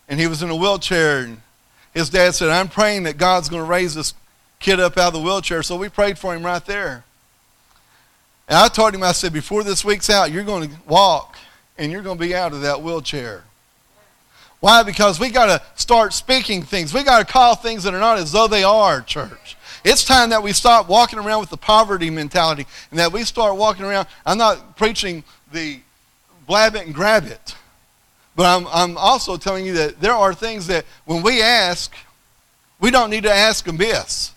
And 0.10 0.20
he 0.20 0.28
was 0.28 0.42
in 0.42 0.50
a 0.50 0.56
wheelchair. 0.56 1.20
And 1.20 1.42
his 1.94 2.10
dad 2.10 2.36
said, 2.36 2.50
I'm 2.50 2.68
praying 2.68 3.04
that 3.04 3.18
God's 3.18 3.50
going 3.50 3.62
to 3.62 3.70
raise 3.70 3.96
this 3.96 4.14
kid 4.60 4.80
up 4.80 4.98
out 4.98 5.08
of 5.08 5.14
the 5.14 5.20
wheelchair. 5.20 5.64
So 5.64 5.76
we 5.76 5.90
prayed 5.90 6.18
for 6.18 6.36
him 6.36 6.44
right 6.44 6.66
there. 6.66 7.04
And 8.48 8.58
I 8.58 8.68
told 8.68 8.94
him, 8.94 9.04
I 9.04 9.12
said, 9.14 9.32
before 9.32 9.64
this 9.64 9.86
week's 9.86 10.10
out, 10.10 10.32
you're 10.32 10.44
going 10.44 10.70
to 10.70 10.76
walk 10.88 11.38
and 11.78 11.92
you're 11.92 12.02
going 12.02 12.18
to 12.18 12.24
be 12.24 12.36
out 12.36 12.54
of 12.54 12.62
that 12.62 12.82
wheelchair. 12.82 13.44
Why? 14.60 14.84
Because 14.84 15.20
we 15.20 15.30
got 15.30 15.48
to 15.48 15.62
start 15.76 16.14
speaking 16.14 16.64
things. 16.64 16.94
We 16.94 17.04
got 17.04 17.20
to 17.20 17.32
call 17.32 17.56
things 17.56 17.84
that 17.84 17.94
are 17.94 18.00
not 18.00 18.18
as 18.18 18.32
though 18.32 18.48
they 18.48 18.64
are, 18.64 19.02
church. 19.02 19.58
It's 19.84 20.06
time 20.06 20.30
that 20.30 20.42
we 20.42 20.54
stop 20.54 20.88
walking 20.88 21.20
around 21.20 21.42
with 21.42 21.50
the 21.50 21.58
poverty 21.58 22.10
mentality 22.10 22.66
and 22.90 23.00
that 23.00 23.12
we 23.12 23.24
start 23.24 23.58
walking 23.58 23.86
around. 23.86 24.08
I'm 24.26 24.38
not 24.38 24.78
preaching 24.78 25.24
the 25.52 25.80
blab 26.48 26.76
it 26.76 26.86
and 26.86 26.96
grab 26.96 27.26
it, 27.26 27.56
but 28.36 28.46
I'm, 28.46 28.68
I'm 28.72 28.98
also 28.98 29.36
telling 29.38 29.66
you 29.66 29.74
that 29.74 30.00
there 30.00 30.14
are 30.14 30.34
things 30.34 30.68
that 30.68 30.86
when 31.06 31.22
we 31.22 31.42
ask, 31.42 31.94
we 32.80 32.92
don't 32.92 33.10
need 33.10 33.24
to 33.24 33.34
ask 33.34 33.68
amiss. 33.68 34.32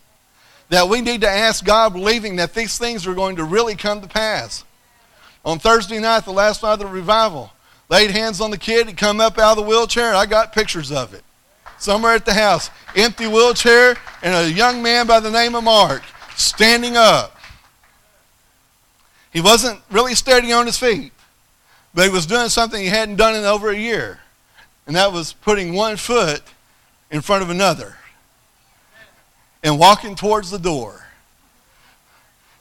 That 0.69 0.89
we 0.89 1.01
need 1.01 1.21
to 1.21 1.29
ask 1.29 1.65
God, 1.65 1.93
believing 1.93 2.37
that 2.37 2.53
these 2.53 2.77
things 2.77 3.07
are 3.07 3.15
going 3.15 3.37
to 3.37 3.45
really 3.45 3.77
come 3.77 4.01
to 4.01 4.09
pass. 4.09 4.65
On 5.45 5.61
Thursday 5.61 6.01
night, 6.01 6.25
the 6.25 6.33
last 6.33 6.65
night 6.65 6.73
of 6.73 6.79
the 6.81 6.87
revival, 6.87 7.53
laid 7.89 8.11
hands 8.11 8.41
on 8.41 8.51
the 8.51 8.59
kid. 8.59 8.89
He 8.89 8.95
come 8.95 9.21
up 9.21 9.39
out 9.39 9.57
of 9.57 9.57
the 9.59 9.63
wheelchair, 9.63 10.09
and 10.09 10.17
I 10.17 10.27
got 10.27 10.53
pictures 10.53 10.91
of 10.91 11.15
it. 11.15 11.23
Somewhere 11.87 12.15
at 12.15 12.25
the 12.25 12.35
house, 12.35 12.69
empty 12.97 13.29
wheelchair, 13.29 13.97
and 14.21 14.35
a 14.35 14.51
young 14.51 14.83
man 14.83 15.07
by 15.07 15.21
the 15.21 15.31
name 15.31 15.55
of 15.55 15.63
Mark 15.63 16.03
standing 16.35 16.97
up. 16.97 17.37
He 19.33 19.41
wasn't 19.41 19.81
really 19.89 20.17
steady 20.17 20.53
on 20.53 20.67
his 20.67 20.77
feet, 20.77 21.13
but 21.95 22.03
he 22.03 22.11
was 22.11 22.27
doing 22.27 22.49
something 22.49 22.83
he 22.83 22.89
hadn't 22.89 23.15
done 23.15 23.37
in 23.37 23.45
over 23.45 23.71
a 23.71 23.77
year, 23.77 24.19
and 24.89 24.97
that 24.97 25.13
was 25.13 25.33
putting 25.33 25.75
one 25.75 25.97
foot 25.97 26.43
in 27.13 27.21
front 27.21 27.45
of 27.45 27.51
another 27.51 27.99
and 29.63 29.79
walking 29.79 30.17
towards 30.17 30.51
the 30.51 30.59
door. 30.59 31.07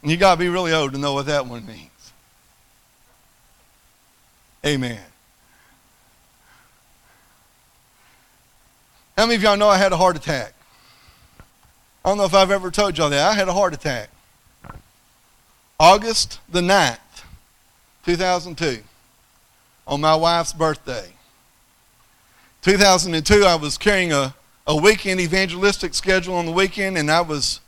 And 0.03 0.11
you 0.11 0.17
got 0.17 0.35
to 0.35 0.39
be 0.39 0.49
really 0.49 0.71
old 0.71 0.93
to 0.93 0.99
know 0.99 1.15
what 1.15 1.25
that 1.25 1.47
one 1.47 1.65
means. 1.65 2.11
Amen. 4.63 5.01
How 9.17 9.25
many 9.25 9.35
of 9.35 9.43
y'all 9.43 9.55
know 9.55 9.69
I 9.69 9.77
had 9.77 9.93
a 9.93 9.97
heart 9.97 10.17
attack? 10.17 10.53
I 12.03 12.09
don't 12.09 12.17
know 12.17 12.25
if 12.25 12.33
I've 12.33 12.51
ever 12.51 12.69
told 12.69 12.97
y'all 12.97 13.09
that. 13.09 13.25
I 13.25 13.33
had 13.33 13.47
a 13.47 13.53
heart 13.53 13.73
attack. 13.73 14.09
August 15.79 16.41
the 16.49 16.59
9th, 16.59 16.97
2002, 18.05 18.83
on 19.87 20.01
my 20.01 20.15
wife's 20.15 20.51
birthday. 20.51 21.13
2002, 22.63 23.45
I 23.45 23.55
was 23.55 23.77
carrying 23.77 24.11
a, 24.11 24.35
a 24.67 24.75
weekend 24.75 25.21
evangelistic 25.21 25.93
schedule 25.93 26.35
on 26.35 26.45
the 26.45 26.51
weekend, 26.51 26.97
and 26.97 27.09
I 27.09 27.21
was 27.21 27.61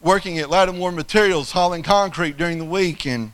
working 0.00 0.38
at 0.38 0.48
Lattimore 0.48 0.92
Materials 0.92 1.50
hauling 1.50 1.82
concrete 1.82 2.36
during 2.36 2.58
the 2.58 2.64
week. 2.64 3.06
And 3.06 3.32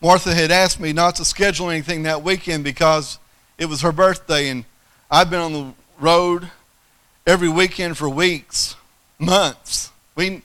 Martha 0.00 0.32
had 0.32 0.52
asked 0.52 0.78
me 0.78 0.92
not 0.92 1.16
to 1.16 1.24
schedule 1.24 1.70
anything 1.70 2.04
that 2.04 2.22
weekend 2.22 2.62
because 2.62 3.18
it 3.58 3.66
was 3.66 3.80
her 3.80 3.92
birthday, 3.92 4.48
and 4.48 4.64
I've 5.14 5.28
been 5.28 5.40
on 5.40 5.52
the 5.52 5.74
road 6.00 6.50
every 7.26 7.50
weekend 7.50 7.98
for 7.98 8.08
weeks, 8.08 8.76
months. 9.18 9.90
We, 10.14 10.40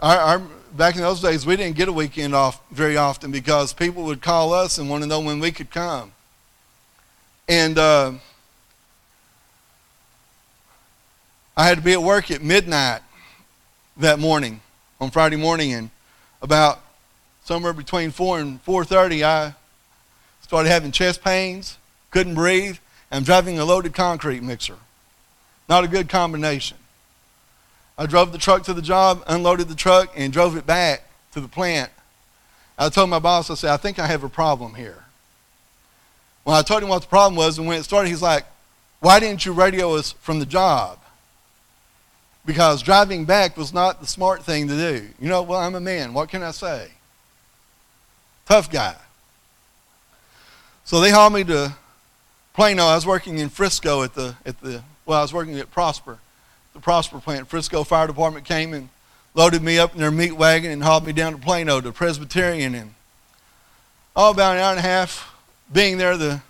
our, 0.00 0.16
our, 0.16 0.42
back 0.76 0.96
in 0.96 1.02
those 1.02 1.20
days, 1.20 1.46
we 1.46 1.54
didn't 1.54 1.76
get 1.76 1.86
a 1.86 1.92
weekend 1.92 2.34
off 2.34 2.60
very 2.72 2.96
often 2.96 3.30
because 3.30 3.72
people 3.72 4.02
would 4.06 4.20
call 4.20 4.52
us 4.52 4.78
and 4.78 4.90
want 4.90 5.04
to 5.04 5.08
know 5.08 5.20
when 5.20 5.38
we 5.38 5.52
could 5.52 5.70
come. 5.70 6.10
And 7.48 7.78
uh, 7.78 8.14
I 11.56 11.64
had 11.64 11.78
to 11.78 11.84
be 11.84 11.92
at 11.92 12.02
work 12.02 12.32
at 12.32 12.42
midnight 12.42 13.02
that 13.98 14.18
morning, 14.18 14.62
on 15.00 15.12
Friday 15.12 15.36
morning, 15.36 15.74
and 15.74 15.90
about 16.42 16.80
somewhere 17.44 17.72
between 17.72 18.10
4 18.10 18.40
and 18.40 18.64
4.30, 18.64 19.22
I 19.22 19.54
started 20.40 20.70
having 20.70 20.90
chest 20.90 21.22
pains, 21.22 21.78
couldn't 22.10 22.34
breathe, 22.34 22.78
I'm 23.12 23.24
driving 23.24 23.58
a 23.58 23.64
loaded 23.64 23.92
concrete 23.92 24.42
mixer. 24.42 24.76
Not 25.68 25.84
a 25.84 25.88
good 25.88 26.08
combination. 26.08 26.78
I 27.98 28.06
drove 28.06 28.32
the 28.32 28.38
truck 28.38 28.64
to 28.64 28.74
the 28.74 28.82
job, 28.82 29.22
unloaded 29.26 29.68
the 29.68 29.74
truck, 29.74 30.12
and 30.16 30.32
drove 30.32 30.56
it 30.56 30.66
back 30.66 31.04
to 31.32 31.40
the 31.40 31.46
plant. 31.46 31.90
I 32.78 32.88
told 32.88 33.10
my 33.10 33.18
boss, 33.18 33.50
I 33.50 33.54
said, 33.54 33.70
I 33.70 33.76
think 33.76 33.98
I 33.98 34.06
have 34.06 34.24
a 34.24 34.30
problem 34.30 34.74
here. 34.74 35.04
When 36.44 36.56
I 36.56 36.62
told 36.62 36.82
him 36.82 36.88
what 36.88 37.02
the 37.02 37.08
problem 37.08 37.36
was 37.36 37.58
and 37.58 37.66
when 37.68 37.78
it 37.78 37.84
started, 37.84 38.08
he's 38.08 38.22
like, 38.22 38.44
Why 39.00 39.20
didn't 39.20 39.44
you 39.44 39.52
radio 39.52 39.94
us 39.94 40.12
from 40.12 40.40
the 40.40 40.46
job? 40.46 40.98
Because 42.44 42.82
driving 42.82 43.24
back 43.24 43.56
was 43.56 43.72
not 43.72 44.00
the 44.00 44.06
smart 44.06 44.42
thing 44.42 44.66
to 44.66 44.74
do. 44.74 45.08
You 45.20 45.28
know, 45.28 45.42
well, 45.42 45.60
I'm 45.60 45.76
a 45.76 45.80
man. 45.80 46.12
What 46.12 46.30
can 46.30 46.42
I 46.42 46.50
say? 46.50 46.88
Tough 48.46 48.70
guy. 48.70 48.96
So 50.84 50.98
they 50.98 51.10
hauled 51.10 51.34
me 51.34 51.44
to 51.44 51.76
Plano, 52.54 52.84
I 52.84 52.94
was 52.94 53.06
working 53.06 53.38
in 53.38 53.48
Frisco 53.48 54.02
at 54.02 54.14
the, 54.14 54.36
at 54.44 54.60
the 54.60 54.82
well, 55.06 55.18
I 55.18 55.22
was 55.22 55.32
working 55.32 55.58
at 55.58 55.70
Prosper, 55.70 56.18
the 56.74 56.80
Prosper 56.80 57.18
plant. 57.18 57.48
Frisco 57.48 57.82
Fire 57.84 58.06
Department 58.06 58.44
came 58.44 58.74
and 58.74 58.88
loaded 59.34 59.62
me 59.62 59.78
up 59.78 59.94
in 59.94 60.00
their 60.00 60.10
meat 60.10 60.32
wagon 60.32 60.70
and 60.70 60.82
hauled 60.82 61.06
me 61.06 61.12
down 61.12 61.32
to 61.32 61.38
Plano 61.38 61.80
to 61.80 61.92
Presbyterian. 61.92 62.74
And 62.74 62.94
all 64.14 64.32
about 64.32 64.56
an 64.56 64.62
hour 64.62 64.70
and 64.70 64.78
a 64.78 64.82
half 64.82 65.34
being 65.72 65.96
there, 65.98 66.16
the, 66.16 66.42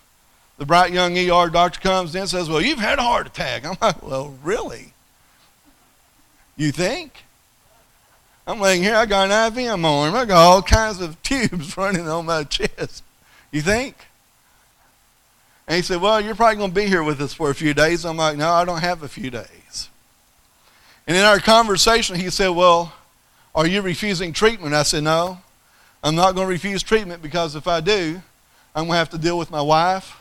the 0.59 0.67
bright 0.67 0.93
young 0.93 1.17
ER 1.17 1.49
doctor 1.49 1.81
comes 1.81 2.15
in 2.15 2.23
and 2.23 2.31
says, 2.31 2.49
Well, 2.49 2.61
you've 2.61 2.79
had 2.79 2.99
a 2.99 3.03
heart 3.03 3.27
attack. 3.27 3.65
I'm 3.65 3.77
like, 3.81 4.03
Well, 4.03 4.37
really? 4.43 4.93
You 6.57 6.73
think? 6.73 7.25
I'm 8.47 8.61
laying 8.61 8.83
here, 8.83 8.97
I 8.97 9.07
got 9.07 9.31
an 9.31 9.59
IV 9.59 9.71
on. 9.71 10.15
I 10.15 10.25
got 10.25 10.37
all 10.37 10.63
kinds 10.63 11.01
of 11.01 11.21
tubes 11.23 11.77
running 11.77 12.09
on 12.09 12.27
my 12.27 12.45
chest. 12.45 13.05
You 13.53 13.63
think? 13.63 13.97
And 15.67 15.77
he 15.77 15.83
said, 15.83 16.01
Well, 16.01 16.21
you're 16.21 16.35
probably 16.35 16.57
going 16.57 16.71
to 16.71 16.75
be 16.75 16.87
here 16.87 17.03
with 17.03 17.21
us 17.21 17.33
for 17.33 17.51
a 17.51 17.55
few 17.55 17.75
days. 17.75 18.05
I'm 18.05 18.17
like, 18.17 18.37
No, 18.37 18.51
I 18.51 18.65
don't 18.65 18.81
have 18.81 19.03
a 19.03 19.09
few 19.09 19.31
days. 19.31 19.89
And 21.07 21.17
in 21.17 21.23
our 21.25 21.39
conversation, 21.39 22.17
he 22.17 22.31
said, 22.31 22.49
Well, 22.49 22.93
are 23.55 23.67
you 23.67 23.83
refusing 23.83 24.33
treatment? 24.33 24.75
I 24.75 24.83
said, 24.83 25.03
No, 25.03 25.39
I'm 26.03 26.15
not 26.15 26.35
going 26.35 26.47
to 26.47 26.51
refuse 26.51 26.83
treatment 26.83 27.23
because 27.23 27.55
if 27.55 27.67
I 27.69 27.81
do, 27.81 28.23
I'm 28.75 28.85
going 28.85 28.95
to 28.95 28.99
have 28.99 29.11
to 29.11 29.19
deal 29.19 29.39
with 29.39 29.51
my 29.51 29.63
wife, 29.63 30.17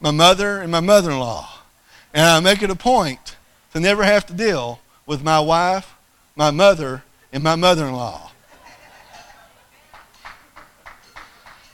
my 0.00 0.10
mother, 0.10 0.60
and 0.60 0.70
my 0.72 0.80
mother 0.80 1.10
in 1.10 1.18
law. 1.18 1.48
And 2.14 2.24
I 2.24 2.40
make 2.40 2.62
it 2.62 2.70
a 2.70 2.76
point 2.76 3.36
to 3.72 3.80
never 3.80 4.04
have 4.04 4.26
to 4.26 4.32
deal 4.32 4.80
with 5.04 5.22
my 5.22 5.38
wife, 5.38 5.94
my 6.34 6.50
mother, 6.50 7.02
and 7.32 7.42
my 7.42 7.56
mother 7.56 7.86
in 7.86 7.92
law. 7.92 8.32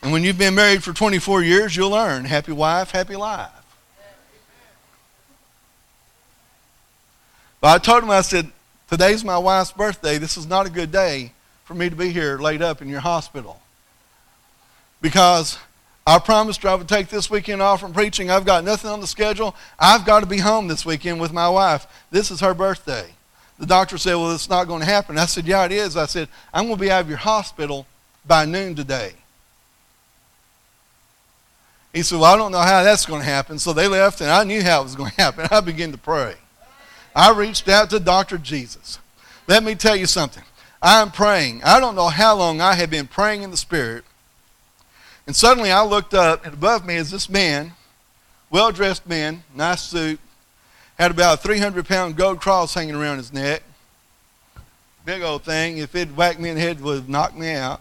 And 0.02 0.10
when 0.12 0.24
you've 0.24 0.38
been 0.38 0.54
married 0.54 0.82
for 0.82 0.92
24 0.92 1.42
years, 1.42 1.76
you'll 1.76 1.90
learn 1.90 2.24
happy 2.24 2.52
wife, 2.52 2.90
happy 2.90 3.16
life. 3.16 3.50
But 7.60 7.68
I 7.68 7.78
told 7.78 8.02
him, 8.02 8.10
I 8.10 8.22
said, 8.22 8.50
today's 8.90 9.24
my 9.24 9.38
wife's 9.38 9.70
birthday. 9.70 10.18
This 10.18 10.36
is 10.36 10.48
not 10.48 10.66
a 10.66 10.70
good 10.70 10.90
day 10.90 11.32
for 11.64 11.74
me 11.74 11.88
to 11.88 11.94
be 11.94 12.10
here 12.10 12.36
laid 12.38 12.60
up 12.60 12.82
in 12.82 12.88
your 12.88 13.00
hospital. 13.00 13.60
Because 15.00 15.58
I 16.04 16.18
promised 16.18 16.64
her 16.64 16.70
I 16.70 16.74
would 16.74 16.88
take 16.88 17.08
this 17.08 17.30
weekend 17.30 17.62
off 17.62 17.80
from 17.80 17.92
preaching. 17.92 18.30
I've 18.30 18.44
got 18.44 18.64
nothing 18.64 18.90
on 18.90 19.00
the 19.00 19.06
schedule. 19.06 19.54
I've 19.78 20.04
got 20.04 20.20
to 20.20 20.26
be 20.26 20.38
home 20.38 20.66
this 20.66 20.84
weekend 20.84 21.20
with 21.20 21.32
my 21.32 21.48
wife. 21.48 21.86
This 22.10 22.32
is 22.32 22.40
her 22.40 22.54
birthday. 22.54 23.06
The 23.60 23.66
doctor 23.66 23.96
said, 23.96 24.16
Well, 24.16 24.34
it's 24.34 24.50
not 24.50 24.66
going 24.66 24.80
to 24.80 24.86
happen. 24.86 25.16
I 25.16 25.26
said, 25.26 25.46
Yeah, 25.46 25.64
it 25.64 25.70
is. 25.70 25.96
I 25.96 26.06
said, 26.06 26.28
I'm 26.52 26.64
going 26.64 26.76
to 26.76 26.80
be 26.80 26.90
out 26.90 27.02
of 27.02 27.08
your 27.08 27.18
hospital 27.18 27.86
by 28.26 28.44
noon 28.44 28.74
today. 28.74 29.12
He 31.92 32.02
said, 32.02 32.18
Well, 32.18 32.32
I 32.32 32.36
don't 32.36 32.52
know 32.52 32.58
how 32.58 32.82
that's 32.82 33.06
going 33.06 33.20
to 33.20 33.26
happen. 33.26 33.58
So 33.58 33.72
they 33.72 33.88
left, 33.88 34.20
and 34.20 34.30
I 34.30 34.44
knew 34.44 34.62
how 34.62 34.80
it 34.80 34.84
was 34.84 34.96
going 34.96 35.10
to 35.16 35.20
happen. 35.20 35.48
I 35.50 35.60
began 35.60 35.92
to 35.92 35.98
pray. 35.98 36.34
I 37.14 37.32
reached 37.32 37.68
out 37.68 37.90
to 37.90 38.00
Dr. 38.00 38.38
Jesus. 38.38 38.98
Let 39.46 39.62
me 39.62 39.74
tell 39.74 39.96
you 39.96 40.06
something. 40.06 40.44
I'm 40.80 41.10
praying. 41.10 41.62
I 41.62 41.78
don't 41.78 41.94
know 41.94 42.08
how 42.08 42.34
long 42.34 42.60
I 42.60 42.74
have 42.74 42.90
been 42.90 43.06
praying 43.06 43.42
in 43.42 43.50
the 43.50 43.56
Spirit. 43.56 44.04
And 45.26 45.36
suddenly 45.36 45.70
I 45.70 45.84
looked 45.84 46.14
up, 46.14 46.44
and 46.44 46.54
above 46.54 46.84
me 46.84 46.96
is 46.96 47.10
this 47.10 47.28
man, 47.28 47.72
well 48.50 48.72
dressed 48.72 49.06
man, 49.06 49.44
nice 49.54 49.82
suit, 49.82 50.18
had 50.98 51.10
about 51.10 51.38
a 51.38 51.42
300 51.42 51.86
pound 51.86 52.16
gold 52.16 52.40
cross 52.40 52.74
hanging 52.74 52.94
around 52.94 53.18
his 53.18 53.32
neck. 53.32 53.62
Big 55.04 55.22
old 55.22 55.42
thing. 55.42 55.78
If 55.78 55.94
it 55.94 56.08
whacked 56.16 56.40
me 56.40 56.48
in 56.48 56.54
the 56.56 56.60
head, 56.60 56.78
it 56.78 56.82
would 56.82 57.08
knocked 57.08 57.36
me 57.36 57.52
out. 57.52 57.80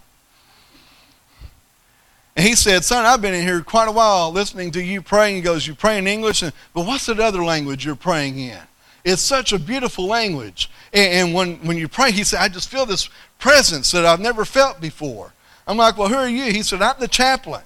And 2.36 2.48
he 2.48 2.56
said, 2.56 2.86
Son, 2.86 3.06
I've 3.06 3.22
been 3.22 3.34
in 3.34 3.44
here 3.44 3.62
quite 3.62 3.90
a 3.90 3.92
while 3.92 4.32
listening 4.32 4.72
to 4.72 4.84
you 4.84 5.02
praying. 5.02 5.36
He 5.36 5.42
goes, 5.42 5.68
You 5.68 5.76
pray 5.76 5.98
in 5.98 6.08
English, 6.08 6.42
and, 6.42 6.54
but 6.74 6.86
what's 6.86 7.06
that 7.08 7.20
other 7.20 7.44
language 7.44 7.86
you're 7.86 7.96
praying 7.96 8.40
in? 8.40 8.58
It's 9.04 9.22
such 9.22 9.52
a 9.52 9.60
beautiful 9.60 10.06
language. 10.06 10.70
And, 10.94 11.14
and 11.14 11.34
when, 11.34 11.56
when 11.66 11.78
you 11.78 11.88
pray, 11.88 12.12
he 12.12 12.24
said, 12.24 12.40
I 12.40 12.48
just 12.48 12.70
feel 12.70 12.86
this 12.86 13.10
presence 13.40 13.92
that 13.92 14.06
I've 14.06 14.20
never 14.20 14.46
felt 14.46 14.80
before. 14.80 15.34
I'm 15.68 15.78
like, 15.78 15.98
Well, 15.98 16.08
who 16.08 16.16
are 16.16 16.30
you? 16.30 16.46
He 16.46 16.64
said, 16.64 16.82
I'm 16.82 17.00
the 17.00 17.08
chaplain. 17.08 17.64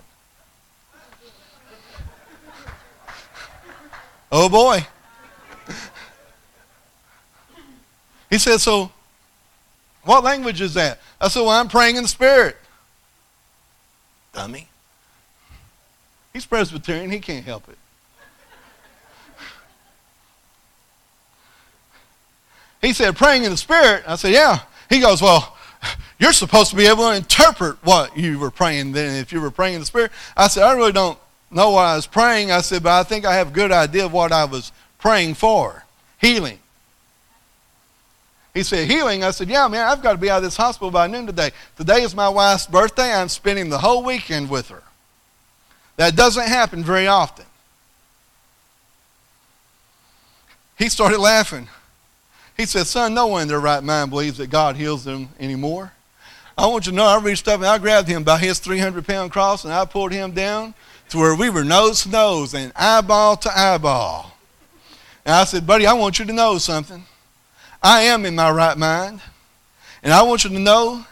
oh 4.31 4.49
boy. 4.49 4.85
he 8.31 8.39
said, 8.39 8.59
So 8.59 8.91
what 10.03 10.23
language 10.23 10.59
is 10.59 10.73
that? 10.73 10.99
I 11.21 11.27
said, 11.27 11.41
Well, 11.41 11.49
I'm 11.49 11.67
praying 11.67 11.97
in 11.97 12.03
the 12.03 12.09
Spirit. 12.09 12.57
Dummy. 14.35 14.67
He's 16.33 16.45
Presbyterian, 16.45 17.09
he 17.09 17.19
can't 17.19 17.45
help 17.45 17.69
it. 17.69 17.77
He 22.81 22.93
said, 22.93 23.15
Praying 23.15 23.45
in 23.45 23.51
the 23.51 23.57
Spirit. 23.57 24.03
I 24.05 24.15
said, 24.15 24.31
Yeah. 24.31 24.59
He 24.89 24.99
goes, 24.99 25.21
Well, 25.21 25.55
you're 26.19 26.33
supposed 26.33 26.69
to 26.69 26.75
be 26.75 26.85
able 26.85 27.09
to 27.09 27.15
interpret 27.15 27.83
what 27.83 28.17
you 28.17 28.37
were 28.37 28.51
praying 28.51 28.91
then 28.91 29.19
if 29.19 29.31
you 29.31 29.41
were 29.41 29.49
praying 29.49 29.75
in 29.75 29.79
the 29.79 29.85
Spirit. 29.85 30.11
I 30.35 30.49
said, 30.49 30.63
I 30.63 30.73
really 30.73 30.91
don't 30.91 31.17
know 31.49 31.71
what 31.71 31.85
I 31.85 31.95
was 31.95 32.05
praying. 32.05 32.51
I 32.51 32.61
said, 32.61 32.83
but 32.83 32.91
I 32.91 33.03
think 33.03 33.25
I 33.25 33.35
have 33.35 33.47
a 33.47 33.51
good 33.51 33.71
idea 33.71 34.05
of 34.05 34.13
what 34.13 34.31
I 34.31 34.45
was 34.45 34.71
praying 34.99 35.35
for 35.35 35.85
healing. 36.19 36.59
He 38.55 38.63
said, 38.63 38.89
Healing? 38.89 39.21
I 39.23 39.31
said, 39.31 39.49
Yeah, 39.49 39.67
man, 39.67 39.85
I've 39.85 40.01
got 40.01 40.13
to 40.13 40.17
be 40.17 40.29
out 40.29 40.37
of 40.37 40.43
this 40.43 40.55
hospital 40.55 40.89
by 40.89 41.07
noon 41.07 41.27
today. 41.27 41.51
Today 41.77 42.01
is 42.03 42.15
my 42.15 42.29
wife's 42.29 42.65
birthday. 42.65 43.13
I'm 43.13 43.27
spending 43.27 43.69
the 43.69 43.77
whole 43.77 44.01
weekend 44.01 44.49
with 44.49 44.69
her. 44.69 44.81
That 45.97 46.15
doesn't 46.15 46.47
happen 46.47 46.81
very 46.81 47.05
often. 47.05 47.45
He 50.77 50.87
started 50.87 51.19
laughing. 51.19 51.67
He 52.55 52.65
said, 52.65 52.87
Son, 52.87 53.13
no 53.13 53.27
one 53.27 53.41
in 53.43 53.47
their 53.49 53.59
right 53.59 53.83
mind 53.83 54.09
believes 54.09 54.37
that 54.37 54.49
God 54.49 54.77
heals 54.77 55.03
them 55.03 55.27
anymore. 55.37 55.91
I 56.57 56.67
want 56.67 56.85
you 56.85 56.93
to 56.93 56.95
know, 56.95 57.05
I 57.05 57.19
reached 57.19 57.49
up 57.49 57.59
and 57.59 57.67
I 57.67 57.77
grabbed 57.77 58.07
him 58.07 58.23
by 58.23 58.37
his 58.37 58.59
300 58.59 59.05
pound 59.05 59.33
cross 59.33 59.65
and 59.65 59.73
I 59.73 59.83
pulled 59.83 60.13
him 60.13 60.31
down 60.31 60.73
to 61.09 61.17
where 61.17 61.35
we 61.35 61.49
were 61.49 61.65
nose 61.65 62.03
to 62.03 62.09
nose 62.09 62.53
and 62.53 62.71
eyeball 62.73 63.35
to 63.35 63.51
eyeball. 63.57 64.31
And 65.25 65.35
I 65.35 65.43
said, 65.43 65.67
Buddy, 65.67 65.85
I 65.85 65.91
want 65.91 66.19
you 66.19 66.25
to 66.25 66.33
know 66.33 66.57
something. 66.57 67.03
I 67.81 68.03
am 68.03 68.25
in 68.25 68.35
my 68.35 68.49
right 68.51 68.77
mind. 68.77 69.21
And 70.03 70.13
I 70.13 70.21
want 70.23 70.43
you 70.43 70.51
to 70.51 70.59
know 70.59 71.05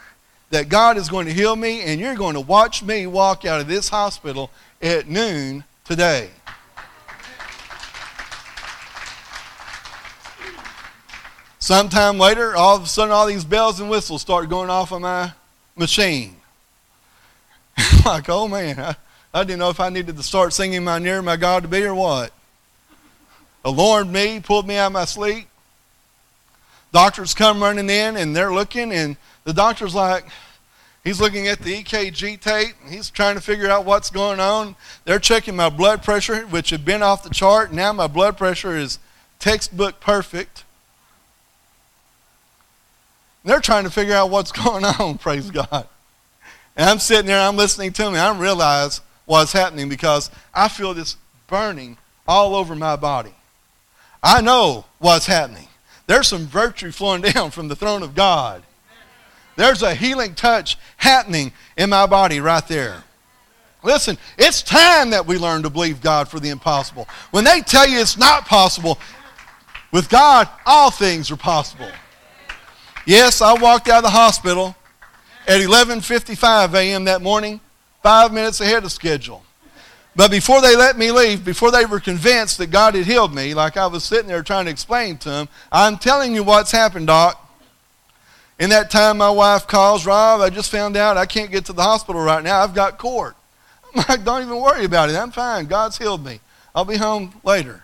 that 0.51 0.69
God 0.69 0.97
is 0.97 1.09
going 1.09 1.25
to 1.25 1.33
heal 1.33 1.55
me, 1.55 1.81
and 1.81 1.99
you're 1.99 2.15
going 2.15 2.35
to 2.35 2.39
watch 2.39 2.83
me 2.83 3.07
walk 3.07 3.43
out 3.43 3.59
of 3.59 3.67
this 3.67 3.89
hospital 3.89 4.51
at 4.81 5.07
noon 5.07 5.63
today. 5.83 6.29
Sometime 11.57 12.19
later, 12.19 12.55
all 12.55 12.75
of 12.75 12.83
a 12.83 12.87
sudden, 12.87 13.11
all 13.11 13.25
these 13.25 13.45
bells 13.45 13.79
and 13.79 13.89
whistles 13.89 14.21
start 14.21 14.49
going 14.49 14.69
off 14.69 14.91
on 14.91 15.01
my 15.01 15.31
machine. 15.75 16.35
like, 18.05 18.29
oh 18.29 18.47
man, 18.47 18.79
I, 18.79 18.95
I 19.33 19.43
didn't 19.43 19.59
know 19.59 19.69
if 19.69 19.79
I 19.79 19.89
needed 19.89 20.17
to 20.17 20.23
start 20.23 20.53
singing 20.53 20.83
my 20.83 20.99
near 20.99 21.21
my 21.21 21.37
God 21.37 21.63
to 21.63 21.69
be 21.69 21.83
or 21.83 21.95
what. 21.95 22.31
Alarmed 23.65 24.11
me, 24.11 24.41
pulled 24.41 24.67
me 24.67 24.75
out 24.75 24.87
of 24.87 24.91
my 24.91 25.05
sleep. 25.05 25.47
Doctors 26.93 27.33
come 27.33 27.61
running 27.61 27.89
in 27.89 28.15
and 28.15 28.35
they're 28.35 28.53
looking, 28.53 28.93
and 28.93 29.17
the 29.45 29.51
doctor's 29.51 29.95
like, 29.95 30.25
he's 31.03 31.19
looking 31.19 31.47
at 31.47 31.59
the 31.59 31.83
EKG 31.83 32.39
tape. 32.39 32.75
He's 32.87 33.09
trying 33.09 33.33
to 33.33 33.41
figure 33.41 33.67
out 33.67 33.83
what's 33.83 34.11
going 34.11 34.39
on. 34.39 34.75
They're 35.03 35.19
checking 35.19 35.55
my 35.55 35.69
blood 35.69 36.03
pressure, 36.03 36.43
which 36.43 36.69
had 36.69 36.85
been 36.85 37.01
off 37.01 37.23
the 37.23 37.31
chart. 37.31 37.73
Now 37.73 37.91
my 37.93 38.05
blood 38.05 38.37
pressure 38.37 38.77
is 38.77 38.99
textbook 39.39 39.99
perfect. 39.99 40.63
They're 43.43 43.59
trying 43.59 43.85
to 43.85 43.89
figure 43.89 44.13
out 44.13 44.29
what's 44.29 44.51
going 44.63 44.85
on, 44.85 45.17
praise 45.17 45.49
God. 45.49 45.87
And 46.77 46.87
I'm 46.87 46.99
sitting 46.99 47.25
there, 47.25 47.39
I'm 47.39 47.57
listening 47.57 47.91
to 47.93 48.11
me. 48.11 48.19
I 48.19 48.37
realize 48.37 49.01
what's 49.25 49.51
happening 49.51 49.89
because 49.89 50.29
I 50.53 50.67
feel 50.67 50.93
this 50.93 51.17
burning 51.47 51.97
all 52.27 52.53
over 52.53 52.75
my 52.75 52.95
body. 52.97 53.33
I 54.21 54.41
know 54.41 54.85
what's 54.99 55.25
happening. 55.25 55.67
There's 56.07 56.27
some 56.27 56.45
virtue 56.45 56.91
flowing 56.91 57.21
down 57.33 57.51
from 57.51 57.67
the 57.67 57.75
throne 57.75 58.03
of 58.03 58.15
God. 58.15 58.63
There's 59.55 59.83
a 59.83 59.93
healing 59.93 60.33
touch 60.33 60.77
happening 60.97 61.53
in 61.77 61.89
my 61.89 62.07
body 62.07 62.39
right 62.39 62.67
there. 62.67 63.03
Listen, 63.83 64.17
it's 64.37 64.61
time 64.61 65.09
that 65.09 65.27
we 65.27 65.37
learn 65.37 65.63
to 65.63 65.69
believe 65.69 66.01
God 66.01 66.29
for 66.29 66.39
the 66.39 66.49
impossible. 66.49 67.07
When 67.31 67.43
they 67.43 67.61
tell 67.61 67.87
you 67.87 67.99
it's 67.99 68.17
not 68.17 68.45
possible, 68.45 68.97
with 69.91 70.09
God, 70.09 70.49
all 70.65 70.89
things 70.89 71.29
are 71.29 71.37
possible. 71.37 71.89
Yes, 73.05 73.41
I 73.41 73.53
walked 73.53 73.89
out 73.89 73.97
of 73.97 74.03
the 74.03 74.09
hospital 74.09 74.75
at 75.47 75.59
11:55 75.61 76.73
a.m. 76.73 77.03
that 77.05 77.21
morning, 77.21 77.59
5 78.01 78.33
minutes 78.33 78.61
ahead 78.61 78.85
of 78.85 78.91
schedule. 78.91 79.43
But 80.15 80.29
before 80.29 80.61
they 80.61 80.75
let 80.75 80.97
me 80.97 81.11
leave, 81.11 81.43
before 81.43 81.71
they 81.71 81.85
were 81.85 81.99
convinced 81.99 82.59
that 82.59 82.67
God 82.67 82.93
had 82.93 83.05
healed 83.05 83.33
me, 83.33 83.53
like 83.53 83.77
I 83.77 83.87
was 83.87 84.03
sitting 84.03 84.27
there 84.27 84.43
trying 84.43 84.65
to 84.65 84.71
explain 84.71 85.17
to 85.19 85.29
them, 85.29 85.49
I'm 85.71 85.97
telling 85.97 86.35
you 86.35 86.43
what's 86.43 86.71
happened, 86.71 87.07
Doc. 87.07 87.39
In 88.59 88.69
that 88.69 88.91
time, 88.91 89.17
my 89.17 89.31
wife 89.31 89.65
calls, 89.67 90.05
Rob, 90.05 90.41
I 90.41 90.49
just 90.51 90.69
found 90.69 90.95
out 90.95 91.17
I 91.17 91.25
can't 91.25 91.51
get 91.51 91.65
to 91.65 91.73
the 91.73 91.81
hospital 91.81 92.21
right 92.21 92.43
now. 92.43 92.61
I've 92.61 92.75
got 92.75 92.99
court. 92.99 93.35
I'm 93.95 94.05
like, 94.07 94.23
don't 94.23 94.43
even 94.43 94.59
worry 94.59 94.85
about 94.85 95.09
it. 95.09 95.15
I'm 95.15 95.31
fine. 95.31 95.65
God's 95.65 95.97
healed 95.97 96.23
me. 96.23 96.39
I'll 96.75 96.85
be 96.85 96.97
home 96.97 97.33
later. 97.43 97.81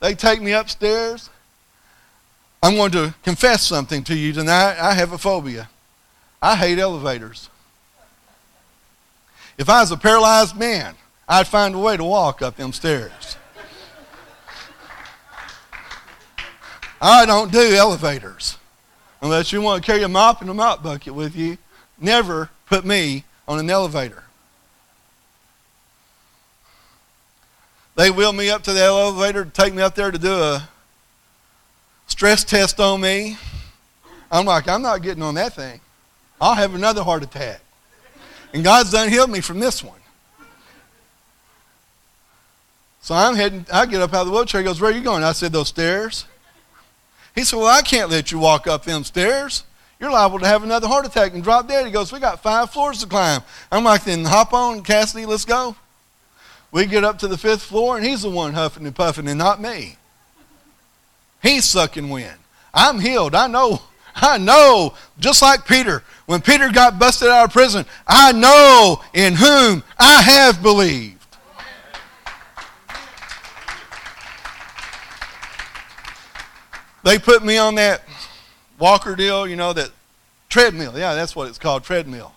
They 0.00 0.14
take 0.14 0.42
me 0.42 0.52
upstairs. 0.52 1.30
I'm 2.60 2.74
going 2.74 2.92
to 2.92 3.14
confess 3.22 3.62
something 3.62 4.02
to 4.04 4.16
you 4.16 4.32
tonight. 4.32 4.76
I 4.80 4.94
have 4.94 5.12
a 5.12 5.18
phobia. 5.18 5.68
I 6.40 6.56
hate 6.56 6.78
elevators. 6.78 7.48
If 9.58 9.68
I 9.68 9.80
was 9.80 9.90
a 9.90 9.96
paralyzed 9.96 10.56
man, 10.56 10.94
I'd 11.28 11.46
find 11.46 11.74
a 11.74 11.78
way 11.78 11.96
to 11.96 12.04
walk 12.04 12.42
up 12.42 12.56
them 12.56 12.72
stairs. 12.72 13.36
I 17.00 17.26
don't 17.26 17.50
do 17.50 17.74
elevators. 17.74 18.58
Unless 19.20 19.52
you 19.52 19.60
want 19.60 19.82
to 19.82 19.86
carry 19.86 20.02
a 20.02 20.08
mop 20.08 20.40
and 20.40 20.50
a 20.50 20.54
mop 20.54 20.82
bucket 20.82 21.14
with 21.14 21.36
you, 21.36 21.58
never 22.00 22.50
put 22.66 22.84
me 22.84 23.24
on 23.46 23.58
an 23.58 23.68
elevator. 23.70 24.24
They 27.94 28.10
wheel 28.10 28.32
me 28.32 28.50
up 28.50 28.62
to 28.64 28.72
the 28.72 28.82
elevator 28.82 29.44
to 29.44 29.50
take 29.50 29.74
me 29.74 29.82
up 29.82 29.94
there 29.94 30.10
to 30.10 30.18
do 30.18 30.32
a 30.32 30.68
stress 32.06 32.42
test 32.42 32.80
on 32.80 33.00
me. 33.00 33.36
I'm 34.30 34.46
like, 34.46 34.66
I'm 34.66 34.82
not 34.82 35.02
getting 35.02 35.22
on 35.22 35.34
that 35.34 35.54
thing. 35.54 35.80
I'll 36.40 36.54
have 36.54 36.74
another 36.74 37.02
heart 37.02 37.22
attack. 37.22 37.60
And 38.52 38.62
God's 38.62 38.92
done 38.92 39.08
healed 39.08 39.30
me 39.30 39.40
from 39.40 39.60
this 39.60 39.82
one. 39.82 39.98
So 43.00 43.14
I'm 43.14 43.34
heading, 43.34 43.66
I 43.72 43.86
get 43.86 44.00
up 44.00 44.14
out 44.14 44.22
of 44.22 44.26
the 44.28 44.32
wheelchair. 44.32 44.60
He 44.60 44.64
goes, 44.64 44.80
Where 44.80 44.90
are 44.90 44.94
you 44.94 45.02
going? 45.02 45.24
I 45.24 45.32
said, 45.32 45.52
Those 45.52 45.68
stairs. 45.68 46.26
He 47.34 47.42
said, 47.44 47.56
Well, 47.56 47.66
I 47.66 47.82
can't 47.82 48.10
let 48.10 48.30
you 48.30 48.38
walk 48.38 48.66
up 48.66 48.84
them 48.84 49.04
stairs. 49.04 49.64
You're 49.98 50.10
liable 50.10 50.38
to 50.40 50.46
have 50.46 50.62
another 50.62 50.88
heart 50.88 51.06
attack 51.06 51.34
and 51.34 51.42
drop 51.42 51.68
dead. 51.68 51.86
He 51.86 51.92
goes, 51.92 52.12
We 52.12 52.20
got 52.20 52.42
five 52.42 52.70
floors 52.70 53.00
to 53.00 53.08
climb. 53.08 53.42
I'm 53.70 53.84
like, 53.84 54.04
Then 54.04 54.24
hop 54.24 54.52
on, 54.52 54.82
Cassidy, 54.82 55.26
let's 55.26 55.44
go. 55.44 55.74
We 56.70 56.86
get 56.86 57.04
up 57.04 57.18
to 57.18 57.28
the 57.28 57.36
fifth 57.36 57.62
floor, 57.62 57.96
and 57.96 58.06
he's 58.06 58.22
the 58.22 58.30
one 58.30 58.54
huffing 58.54 58.86
and 58.86 58.94
puffing, 58.94 59.28
and 59.28 59.38
not 59.38 59.60
me. 59.60 59.96
He's 61.42 61.64
sucking 61.64 62.08
wind. 62.08 62.38
I'm 62.72 63.00
healed. 63.00 63.34
I 63.34 63.46
know. 63.46 63.82
I 64.14 64.38
know. 64.38 64.94
Just 65.18 65.42
like 65.42 65.66
Peter. 65.66 66.02
When 66.26 66.40
Peter 66.40 66.70
got 66.70 66.98
busted 66.98 67.28
out 67.28 67.46
of 67.46 67.52
prison, 67.52 67.84
I 68.06 68.32
know 68.32 69.02
in 69.12 69.34
whom 69.34 69.82
I 69.98 70.22
have 70.22 70.62
believed. 70.62 71.18
They 77.04 77.18
put 77.18 77.44
me 77.44 77.58
on 77.58 77.74
that 77.74 78.02
walker 78.78 79.16
deal, 79.16 79.46
you 79.46 79.56
know, 79.56 79.72
that 79.72 79.90
treadmill. 80.48 80.96
Yeah, 80.96 81.14
that's 81.14 81.34
what 81.34 81.48
it's 81.48 81.58
called, 81.58 81.82
treadmill. 81.82 82.32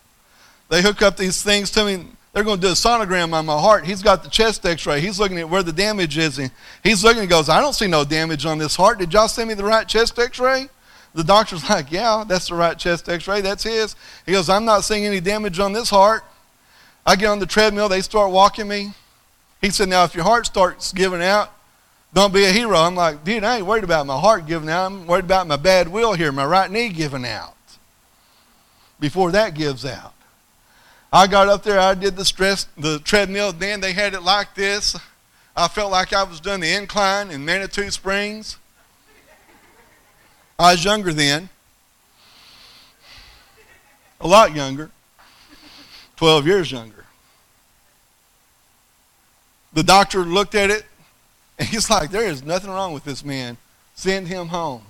They 0.69 0.81
hook 0.81 1.01
up 1.01 1.17
these 1.17 1.43
things 1.43 1.69
to 1.71 1.85
me. 1.85 2.07
They're 2.33 2.43
going 2.43 2.59
to 2.59 2.67
do 2.67 2.71
a 2.73 2.75
sonogram 2.75 3.33
on 3.33 3.45
my 3.45 3.57
heart. 3.57 3.85
He's 3.85 4.01
got 4.01 4.23
the 4.23 4.29
chest 4.29 4.65
x 4.65 4.85
ray. 4.85 4.99
He's 4.99 5.19
looking 5.19 5.39
at 5.39 5.49
where 5.49 5.63
the 5.63 5.71
damage 5.71 6.17
is. 6.17 6.37
And 6.37 6.51
he's 6.83 7.03
looking 7.03 7.21
and 7.21 7.29
goes, 7.29 7.47
I 7.47 7.61
don't 7.61 7.73
see 7.73 7.87
no 7.87 8.03
damage 8.03 8.45
on 8.45 8.57
this 8.57 8.75
heart. 8.75 8.99
Did 8.99 9.13
y'all 9.13 9.29
send 9.29 9.47
me 9.47 9.53
the 9.53 9.63
right 9.63 9.87
chest 9.87 10.19
x 10.19 10.39
ray? 10.39 10.67
The 11.15 11.23
doctor's 11.23 11.67
like, 11.69 11.91
Yeah, 11.91 12.23
that's 12.27 12.49
the 12.49 12.55
right 12.55 12.77
chest 12.77 13.09
x 13.09 13.27
ray. 13.27 13.41
That's 13.41 13.63
his. 13.63 13.95
He 14.25 14.33
goes, 14.33 14.49
I'm 14.49 14.65
not 14.65 14.83
seeing 14.83 15.05
any 15.05 15.19
damage 15.19 15.59
on 15.59 15.73
this 15.73 15.89
heart. 15.89 16.23
I 17.05 17.15
get 17.15 17.27
on 17.27 17.39
the 17.39 17.45
treadmill. 17.45 17.89
They 17.89 18.01
start 18.01 18.31
walking 18.31 18.67
me. 18.67 18.93
He 19.61 19.71
said, 19.71 19.89
Now, 19.89 20.03
if 20.03 20.13
your 20.13 20.25
heart 20.25 20.45
starts 20.45 20.93
giving 20.93 21.23
out, 21.23 21.51
don't 22.13 22.33
be 22.33 22.45
a 22.45 22.51
hero. 22.51 22.77
I'm 22.77 22.95
like, 22.95 23.23
Dude, 23.23 23.43
I 23.43 23.57
ain't 23.57 23.65
worried 23.65 23.83
about 23.83 24.05
my 24.05 24.19
heart 24.19 24.45
giving 24.45 24.69
out. 24.69 24.85
I'm 24.85 25.07
worried 25.07 25.25
about 25.25 25.47
my 25.47 25.57
bad 25.57 25.87
will 25.87 26.13
here, 26.13 26.31
my 26.31 26.45
right 26.45 26.69
knee 26.69 26.89
giving 26.89 27.25
out 27.25 27.55
before 28.99 29.31
that 29.31 29.53
gives 29.53 29.85
out. 29.85 30.13
I 31.11 31.27
got 31.27 31.47
up 31.47 31.63
there, 31.63 31.79
I 31.79 31.93
did 31.93 32.15
the 32.15 32.25
stress, 32.25 32.67
the 32.77 32.99
treadmill. 32.99 33.53
Then 33.53 33.79
they 33.79 33.93
had 33.93 34.13
it 34.13 34.21
like 34.21 34.53
this. 34.55 34.97
I 35.55 35.67
felt 35.69 35.91
like 35.91 36.11
I 36.11 36.23
was 36.23 36.41
doing 36.41 36.59
the 36.59 36.73
incline 36.73 37.31
in 37.31 37.45
Manitou 37.45 37.89
Springs. 37.89 38.57
I 40.57 40.71
was 40.71 40.83
younger 40.83 41.13
then, 41.13 41.49
a 44.21 44.27
lot 44.27 44.55
younger, 44.55 44.91
12 46.15 46.47
years 46.47 46.71
younger. 46.71 47.05
the 49.75 49.83
doctor 49.83 50.19
looked 50.19 50.55
at 50.55 50.71
it, 50.71 50.85
and 51.59 51.67
he's 51.67 51.89
like, 51.89 52.09
there 52.09 52.25
is 52.25 52.43
nothing 52.43 52.71
wrong 52.71 52.93
with 52.93 53.03
this 53.03 53.23
man. 53.23 53.57
Send 53.93 54.27
him 54.27 54.47
home. 54.47 54.81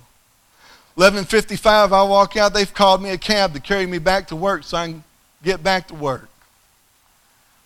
11.55, 0.96 1.92
I 1.92 2.02
walk 2.04 2.36
out. 2.36 2.54
They've 2.54 2.72
called 2.72 3.02
me 3.02 3.10
a 3.10 3.18
cab 3.18 3.52
to 3.52 3.60
carry 3.60 3.84
me 3.84 3.98
back 3.98 4.28
to 4.28 4.36
work 4.36 4.62
so 4.64 4.78
I 4.78 4.86
can 4.86 5.04
get 5.42 5.62
back 5.62 5.88
to 5.88 5.94
work. 5.94 6.28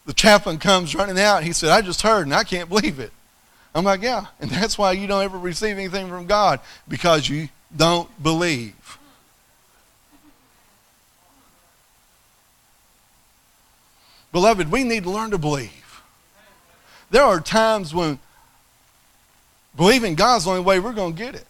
The 0.06 0.14
chaplain 0.14 0.58
comes 0.58 0.94
running 0.94 1.20
out. 1.20 1.44
He 1.44 1.52
said, 1.52 1.70
I 1.70 1.82
just 1.82 2.02
heard, 2.02 2.22
and 2.26 2.34
I 2.34 2.42
can't 2.42 2.68
believe 2.68 2.98
it. 2.98 3.12
I'm 3.74 3.84
like, 3.84 4.02
yeah. 4.02 4.26
And 4.40 4.50
that's 4.50 4.76
why 4.76 4.92
you 4.92 5.06
don't 5.06 5.22
ever 5.22 5.38
receive 5.38 5.76
anything 5.76 6.08
from 6.08 6.26
God, 6.26 6.58
because 6.88 7.28
you 7.28 7.50
don't 7.76 8.22
believe. 8.22 8.98
Beloved, 14.32 14.70
we 14.70 14.84
need 14.84 15.04
to 15.04 15.10
learn 15.10 15.30
to 15.30 15.38
believe. 15.38 16.02
There 17.10 17.24
are 17.24 17.40
times 17.40 17.92
when 17.92 18.18
believing 19.76 20.14
God's 20.14 20.44
the 20.44 20.50
only 20.50 20.62
way 20.62 20.78
we're 20.78 20.92
going 20.92 21.14
to 21.14 21.18
get 21.18 21.34
it. 21.34 21.46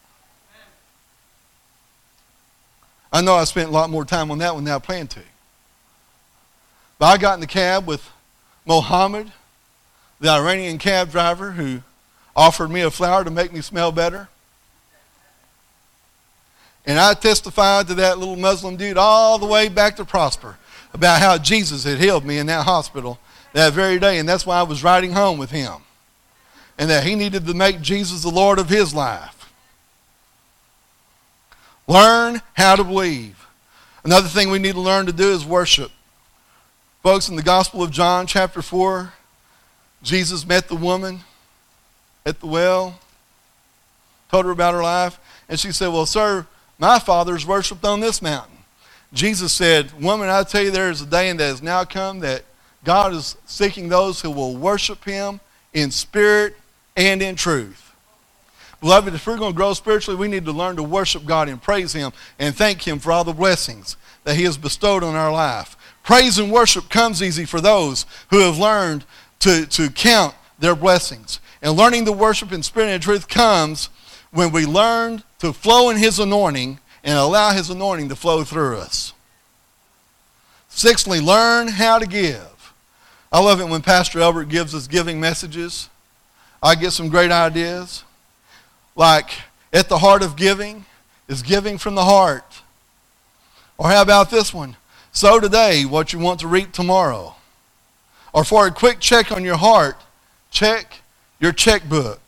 I 3.13 3.21
know 3.21 3.35
I 3.35 3.45
spent 3.45 3.69
a 3.69 3.73
lot 3.73 3.91
more 3.91 4.05
time 4.05 4.31
on 4.31 4.39
that 4.39 4.55
one 4.55 4.65
than 4.65 4.75
I 4.75 4.79
planned 4.79 5.11
to. 5.11 5.21
But 6.99 7.07
I 7.07 7.19
got 7.19 7.35
in 7.35 7.41
the 7.41 7.47
cab 7.47 7.87
with 7.87 8.09
Mohammed, 8.65 9.33
the 10.21 10.29
Iranian 10.29 10.79
cab 10.79 11.11
driver 11.11 11.53
who 11.53 11.83
offered 12.37 12.71
me 12.71 12.83
a 12.83 12.91
flower 12.91 13.25
to 13.25 13.31
make 13.31 13.53
me 13.53 13.61
smell 13.61 13.91
better. 13.91 14.29
And 16.87 16.99
I 16.99 17.15
testified 17.15 17.89
to 17.89 17.95
that 17.95 18.19
little 18.19 18.37
Muslim 18.37 18.77
dude 18.77 18.97
all 18.97 19.39
the 19.39 19.47
way 19.47 19.69
back 19.69 19.97
to 19.97 20.05
Prosper 20.05 20.57
about 20.93 21.21
how 21.21 21.39
Jesus 21.39 21.85
had 21.85 21.99
healed 21.99 22.25
me 22.25 22.39
in 22.39 22.47
that 22.47 22.65
hospital 22.65 23.19
that 23.53 23.73
very 23.73 23.99
day. 23.99 24.19
And 24.19 24.29
that's 24.29 24.47
why 24.47 24.59
I 24.59 24.63
was 24.63 24.83
riding 24.83 25.13
home 25.13 25.39
with 25.39 25.51
him. 25.51 25.75
And 26.79 26.89
that 26.91 27.05
he 27.05 27.15
needed 27.15 27.47
to 27.47 27.55
make 27.55 27.81
Jesus 27.81 28.23
the 28.23 28.31
Lord 28.31 28.59
of 28.59 28.69
his 28.69 28.95
life. 28.95 29.53
Learn 31.87 32.41
how 32.55 32.77
to 32.77 32.85
believe. 32.85 33.47
Another 34.05 34.29
thing 34.29 34.51
we 34.51 34.59
need 34.59 34.75
to 34.75 34.81
learn 34.81 35.07
to 35.07 35.13
do 35.13 35.31
is 35.31 35.45
worship. 35.45 35.91
Folks, 37.03 37.29
in 37.29 37.37
the 37.37 37.43
Gospel 37.43 37.83
of 37.83 37.91
John, 37.91 38.27
chapter 38.27 38.63
4, 38.63 39.13
Jesus 40.03 40.47
met 40.47 40.69
the 40.69 40.77
woman 40.77 41.21
at 42.25 42.41
the 42.41 42.47
well, 42.47 42.99
told 44.31 44.47
her 44.47 44.51
about 44.51 44.75
her 44.75 44.83
life, 44.83 45.19
and 45.49 45.59
she 45.59 45.73
said, 45.73 45.89
Well, 45.89 46.07
sir, 46.07 46.47
my 46.81 46.99
father 46.99 47.37
is 47.37 47.47
worshiped 47.47 47.85
on 47.85 48.01
this 48.01 48.21
mountain. 48.23 48.57
Jesus 49.13 49.53
said, 49.53 49.93
Woman, 50.01 50.29
I 50.29 50.43
tell 50.45 50.63
you, 50.63 50.71
there 50.71 50.91
is 50.91 51.03
a 51.03 51.07
day 51.07 51.31
that 51.31 51.39
has 51.45 51.63
now 51.63 51.85
come 51.85 52.21
that 52.21 52.43
God 52.85 53.13
is 53.13 53.37
seeking 53.45 53.89
those 53.89 54.23
who 54.23 54.31
will 54.31 54.57
worship 54.57 55.05
him 55.05 55.41
in 55.75 55.91
spirit 55.91 56.57
and 56.97 57.21
in 57.23 57.37
truth. 57.37 57.95
Beloved, 58.81 59.13
if 59.13 59.27
we're 59.27 59.37
going 59.37 59.53
to 59.53 59.57
grow 59.57 59.75
spiritually, 59.75 60.19
we 60.19 60.27
need 60.27 60.47
to 60.47 60.53
learn 60.53 60.77
to 60.77 60.83
worship 60.83 61.27
God 61.27 61.51
and 61.51 61.61
praise 61.61 61.93
him 61.93 62.13
and 62.39 62.57
thank 62.57 62.87
him 62.87 62.99
for 62.99 63.13
all 63.13 63.25
the 63.25 63.33
blessings 63.35 63.97
that 64.25 64.37
he 64.37 64.45
has 64.45 64.57
bestowed 64.57 65.03
on 65.03 65.15
our 65.15 65.31
life. 65.31 65.77
Praise 66.03 66.39
and 66.39 66.51
worship 66.51 66.89
comes 66.89 67.23
easy 67.23 67.45
for 67.45 67.61
those 67.61 68.07
who 68.31 68.39
have 68.39 68.59
learned 68.59 69.05
to, 69.41 69.67
to 69.67 69.91
count 69.91 70.35
their 70.59 70.75
blessings. 70.75 71.41
And 71.61 71.77
learning 71.77 72.07
to 72.07 72.13
worship 72.13 72.53
in 72.53 72.63
spirit 72.63 72.89
and 72.89 73.03
truth 73.03 73.29
comes 73.29 73.91
when 74.33 74.53
we 74.53 74.67
learn 74.67 75.23
to 75.41 75.53
flow 75.53 75.91
in 75.91 75.97
his 75.97 76.19
anointing 76.19 76.79
and 77.03 77.19
allow 77.19 77.53
His 77.53 77.71
anointing 77.71 78.09
to 78.09 78.17
flow 78.17 78.45
through 78.45 78.79
us. 78.79 79.13
Sixthly, 80.69 81.21
learn 81.21 81.69
how 81.69 81.99
to 81.99 82.07
give. 82.07 82.73
I 83.33 83.41
love 83.41 83.61
it 83.61 83.69
when 83.69 83.83
Pastor 83.83 84.21
Albert 84.21 84.47
gives 84.47 84.75
us 84.75 84.87
giving 84.87 85.21
messages. 85.21 85.89
I 86.63 86.75
get 86.75 86.93
some 86.93 87.09
great 87.09 87.31
ideas. 87.31 88.05
Like, 88.95 89.31
at 89.73 89.89
the 89.89 89.99
heart 89.99 90.23
of 90.23 90.37
giving 90.37 90.85
is 91.29 91.43
giving 91.43 91.79
from 91.79 91.95
the 91.95 92.05
heart. 92.05 92.61
Or 93.79 93.89
how 93.89 94.03
about 94.03 94.31
this 94.31 94.53
one? 94.53 94.77
Sow 95.13 95.41
today 95.41 95.85
what 95.85 96.13
you 96.13 96.19
want 96.19 96.41
to 96.41 96.49
reap 96.49 96.73
tomorrow. 96.73 97.35
Or 98.33 98.45
for 98.45 98.67
a 98.67 98.71
quick 98.71 99.01
check 99.01 99.33
on 99.33 99.45
your 99.45 99.57
heart, 99.57 99.97
check 100.51 100.99
your 101.41 101.53
checkbook. 101.53 102.21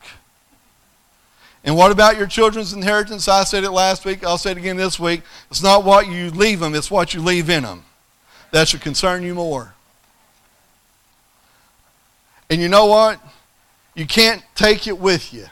And 1.63 1.77
what 1.77 1.91
about 1.91 2.17
your 2.17 2.27
children's 2.27 2.73
inheritance? 2.73 3.27
I 3.27 3.43
said 3.45 3.63
it 3.63 3.71
last 3.71 4.03
week. 4.03 4.23
I'll 4.25 4.37
say 4.37 4.51
it 4.51 4.57
again 4.57 4.75
this 4.75 4.99
week. 4.99 5.21
It's 5.49 5.63
not 5.63 5.85
what 5.85 6.07
you 6.07 6.29
leave 6.29 6.59
them, 6.59 6.75
it's 6.75 6.91
what 6.91 7.13
you 7.13 7.21
leave 7.21 7.49
in 7.49 7.63
them. 7.63 7.83
That 8.51 8.67
should 8.67 8.81
concern 8.81 9.23
you 9.23 9.33
more. 9.33 9.73
And 12.49 12.61
you 12.61 12.67
know 12.67 12.85
what? 12.85 13.19
You 13.95 14.05
can't 14.05 14.43
take 14.55 14.87
it 14.87 14.97
with 14.97 15.33
you. 15.33 15.45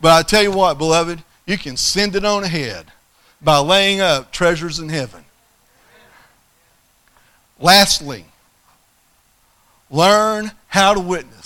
But 0.00 0.12
I 0.12 0.22
tell 0.22 0.42
you 0.42 0.52
what, 0.52 0.78
beloved, 0.78 1.22
you 1.46 1.58
can 1.58 1.76
send 1.76 2.14
it 2.14 2.24
on 2.24 2.44
ahead 2.44 2.86
by 3.40 3.58
laying 3.58 4.00
up 4.00 4.32
treasures 4.32 4.78
in 4.78 4.88
heaven. 4.88 5.24
Lastly, 7.58 8.24
learn 9.90 10.52
how 10.68 10.94
to 10.94 11.00
witness. 11.00 11.39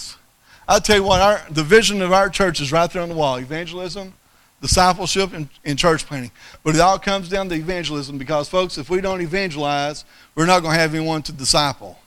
I'll 0.66 0.80
tell 0.80 0.96
you 0.96 1.02
what, 1.02 1.20
our, 1.20 1.42
the 1.50 1.62
vision 1.62 2.00
of 2.00 2.12
our 2.12 2.30
church 2.30 2.60
is 2.60 2.72
right 2.72 2.90
there 2.90 3.02
on 3.02 3.10
the 3.10 3.14
wall 3.14 3.36
evangelism, 3.36 4.14
discipleship, 4.62 5.32
and, 5.34 5.48
and 5.64 5.78
church 5.78 6.06
planting. 6.06 6.30
But 6.62 6.74
it 6.74 6.80
all 6.80 6.98
comes 6.98 7.28
down 7.28 7.50
to 7.50 7.54
evangelism 7.54 8.16
because, 8.16 8.48
folks, 8.48 8.78
if 8.78 8.88
we 8.88 9.00
don't 9.00 9.20
evangelize, 9.20 10.04
we're 10.34 10.46
not 10.46 10.60
going 10.60 10.74
to 10.74 10.80
have 10.80 10.94
anyone 10.94 11.22
to 11.22 11.32
disciple. 11.32 11.98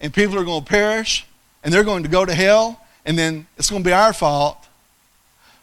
And 0.00 0.12
people 0.12 0.38
are 0.38 0.44
going 0.44 0.64
to 0.64 0.68
perish, 0.68 1.26
and 1.62 1.72
they're 1.72 1.84
going 1.84 2.02
to 2.02 2.10
go 2.10 2.26
to 2.26 2.34
hell, 2.34 2.80
and 3.06 3.16
then 3.18 3.46
it's 3.56 3.70
going 3.70 3.82
to 3.82 3.88
be 3.88 3.92
our 3.92 4.12
fault 4.12 4.58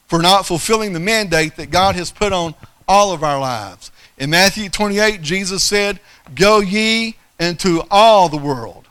for 0.07 0.19
not 0.19 0.45
fulfilling 0.45 0.93
the 0.93 0.99
mandate 0.99 1.57
that 1.57 1.69
God 1.69 1.95
has 1.95 2.11
put 2.11 2.33
on 2.33 2.55
all 2.87 3.13
of 3.13 3.23
our 3.23 3.39
lives. 3.39 3.91
In 4.17 4.31
Matthew 4.31 4.67
28, 4.67 5.21
Jesus 5.21 5.63
said, 5.63 5.99
Go 6.33 6.59
ye 6.59 7.17
into 7.39 7.83
all 7.91 8.29
the 8.29 8.37
world 8.37 8.87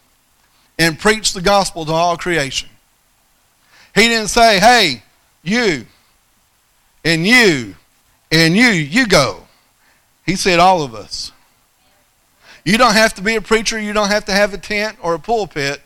and 0.80 0.98
preach 0.98 1.34
the 1.34 1.42
gospel 1.42 1.84
to 1.84 1.92
all 1.92 2.16
creation. 2.16 2.70
He 3.94 4.08
didn't 4.08 4.28
say, 4.28 4.58
hey, 4.58 5.02
you 5.42 5.86
and 7.04 7.26
you 7.26 7.76
and 8.32 8.56
you, 8.56 8.68
you 8.68 9.06
go. 9.06 9.42
He 10.24 10.36
said, 10.36 10.58
all 10.58 10.82
of 10.82 10.94
us. 10.94 11.32
You 12.64 12.78
don't 12.78 12.94
have 12.94 13.12
to 13.14 13.22
be 13.22 13.36
a 13.36 13.42
preacher, 13.42 13.78
you 13.78 13.92
don't 13.92 14.08
have 14.08 14.24
to 14.24 14.32
have 14.32 14.54
a 14.54 14.58
tent 14.58 14.96
or 15.02 15.12
a 15.12 15.18
pulpit 15.18 15.82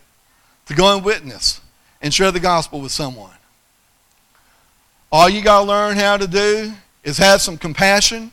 to 0.67 0.75
go 0.75 0.95
and 0.95 1.05
witness 1.05 1.61
and 2.01 2.15
share 2.15 2.31
the 2.31 2.41
gospel 2.41 2.81
with 2.81 2.93
someone. 2.93 3.35
All 5.11 5.29
you 5.29 5.43
got 5.43 5.63
to 5.63 5.67
learn 5.67 5.97
how 5.97 6.17
to 6.19 6.29
do 6.29 6.73
is 7.03 7.19
have 7.19 7.41
some 7.41 7.59
compassion 7.59 8.31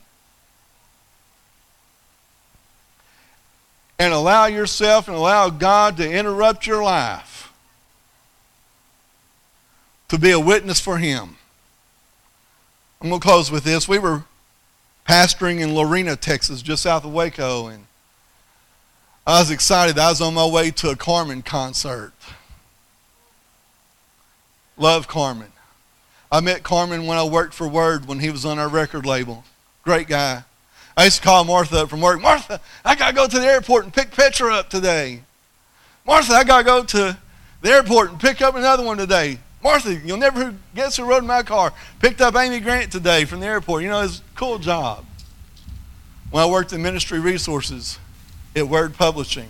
and 4.02 4.16
allow 4.16 4.48
yourself 4.48 5.08
and 5.08 5.16
allow 5.16 5.52
God 5.52 5.98
to 5.98 6.12
interrupt 6.12 6.66
your 6.66 6.82
life 6.82 7.54
to 10.08 10.18
be 10.18 10.32
a 10.32 10.40
witness 10.40 10.80
for 10.80 10.98
Him. 10.98 11.38
I'm 13.00 13.10
going 13.10 13.22
to 13.22 13.24
close 13.24 13.52
with 13.52 13.64
this. 13.64 13.88
We 13.88 14.00
were 14.00 14.24
pastoring 15.08 15.60
in 15.60 15.76
Lorena, 15.76 16.16
Texas, 16.16 16.64
just 16.64 16.82
south 16.82 17.06
of 17.06 17.14
Waco, 17.14 17.68
and 17.68 17.86
I 19.28 19.40
was 19.40 19.52
excited. 19.52 20.00
I 20.00 20.10
was 20.10 20.20
on 20.20 20.34
my 20.34 20.48
way 20.48 20.72
to 20.72 20.90
a 20.90 20.96
Carmen 20.96 21.44
concert. 21.44 22.14
Love 24.78 25.08
Carmen. 25.08 25.52
I 26.32 26.40
met 26.40 26.64
Carmen 26.64 27.06
when 27.06 27.20
I 27.20 27.24
worked 27.24 27.54
for 27.54 27.68
Word 27.68 28.08
when 28.08 28.20
he 28.20 28.32
was 28.32 28.46
on 28.46 28.58
our 28.58 28.68
record 28.68 29.06
label. 29.06 29.44
Great 29.84 30.08
guy. 30.08 30.44
I 31.02 31.06
used 31.06 31.18
to 31.18 31.24
call 31.24 31.44
Martha 31.44 31.82
up 31.82 31.90
from 31.90 32.00
work. 32.00 32.22
Martha, 32.22 32.62
I 32.86 32.94
got 32.94 33.10
to 33.10 33.16
go 33.16 33.28
to 33.28 33.40
the 33.40 33.46
airport 33.46 33.86
and 33.86 33.92
pick 33.92 34.12
Petra 34.12 34.54
up 34.54 34.70
today. 34.70 35.24
Martha, 36.06 36.34
I 36.34 36.44
got 36.44 36.60
to 36.60 36.64
go 36.64 36.84
to 36.84 37.18
the 37.64 37.70
airport 37.72 38.12
and 38.12 38.20
pick 38.20 38.40
up 38.40 38.54
another 38.54 38.84
one 38.84 38.98
today. 38.98 39.40
Martha, 39.64 39.96
you'll 39.96 40.18
never 40.18 40.54
guess 40.76 40.98
who 40.98 41.04
rode 41.06 41.24
my 41.24 41.42
car. 41.42 41.74
Picked 41.98 42.22
up 42.22 42.36
Amy 42.36 42.60
Grant 42.60 42.92
today 42.92 43.26
from 43.26 43.40
the 43.40 43.48
airport. 43.48 43.82
You 43.82 43.90
know, 43.90 44.02
it's 44.02 44.20
a 44.20 44.22
cool 44.36 44.60
job. 44.60 45.04
When 46.30 46.44
I 46.44 46.46
worked 46.46 46.72
in 46.72 46.84
ministry 46.84 47.20
resources 47.20 47.98
at 48.56 48.68
Word 48.68 48.94
Publishing, 48.94 49.50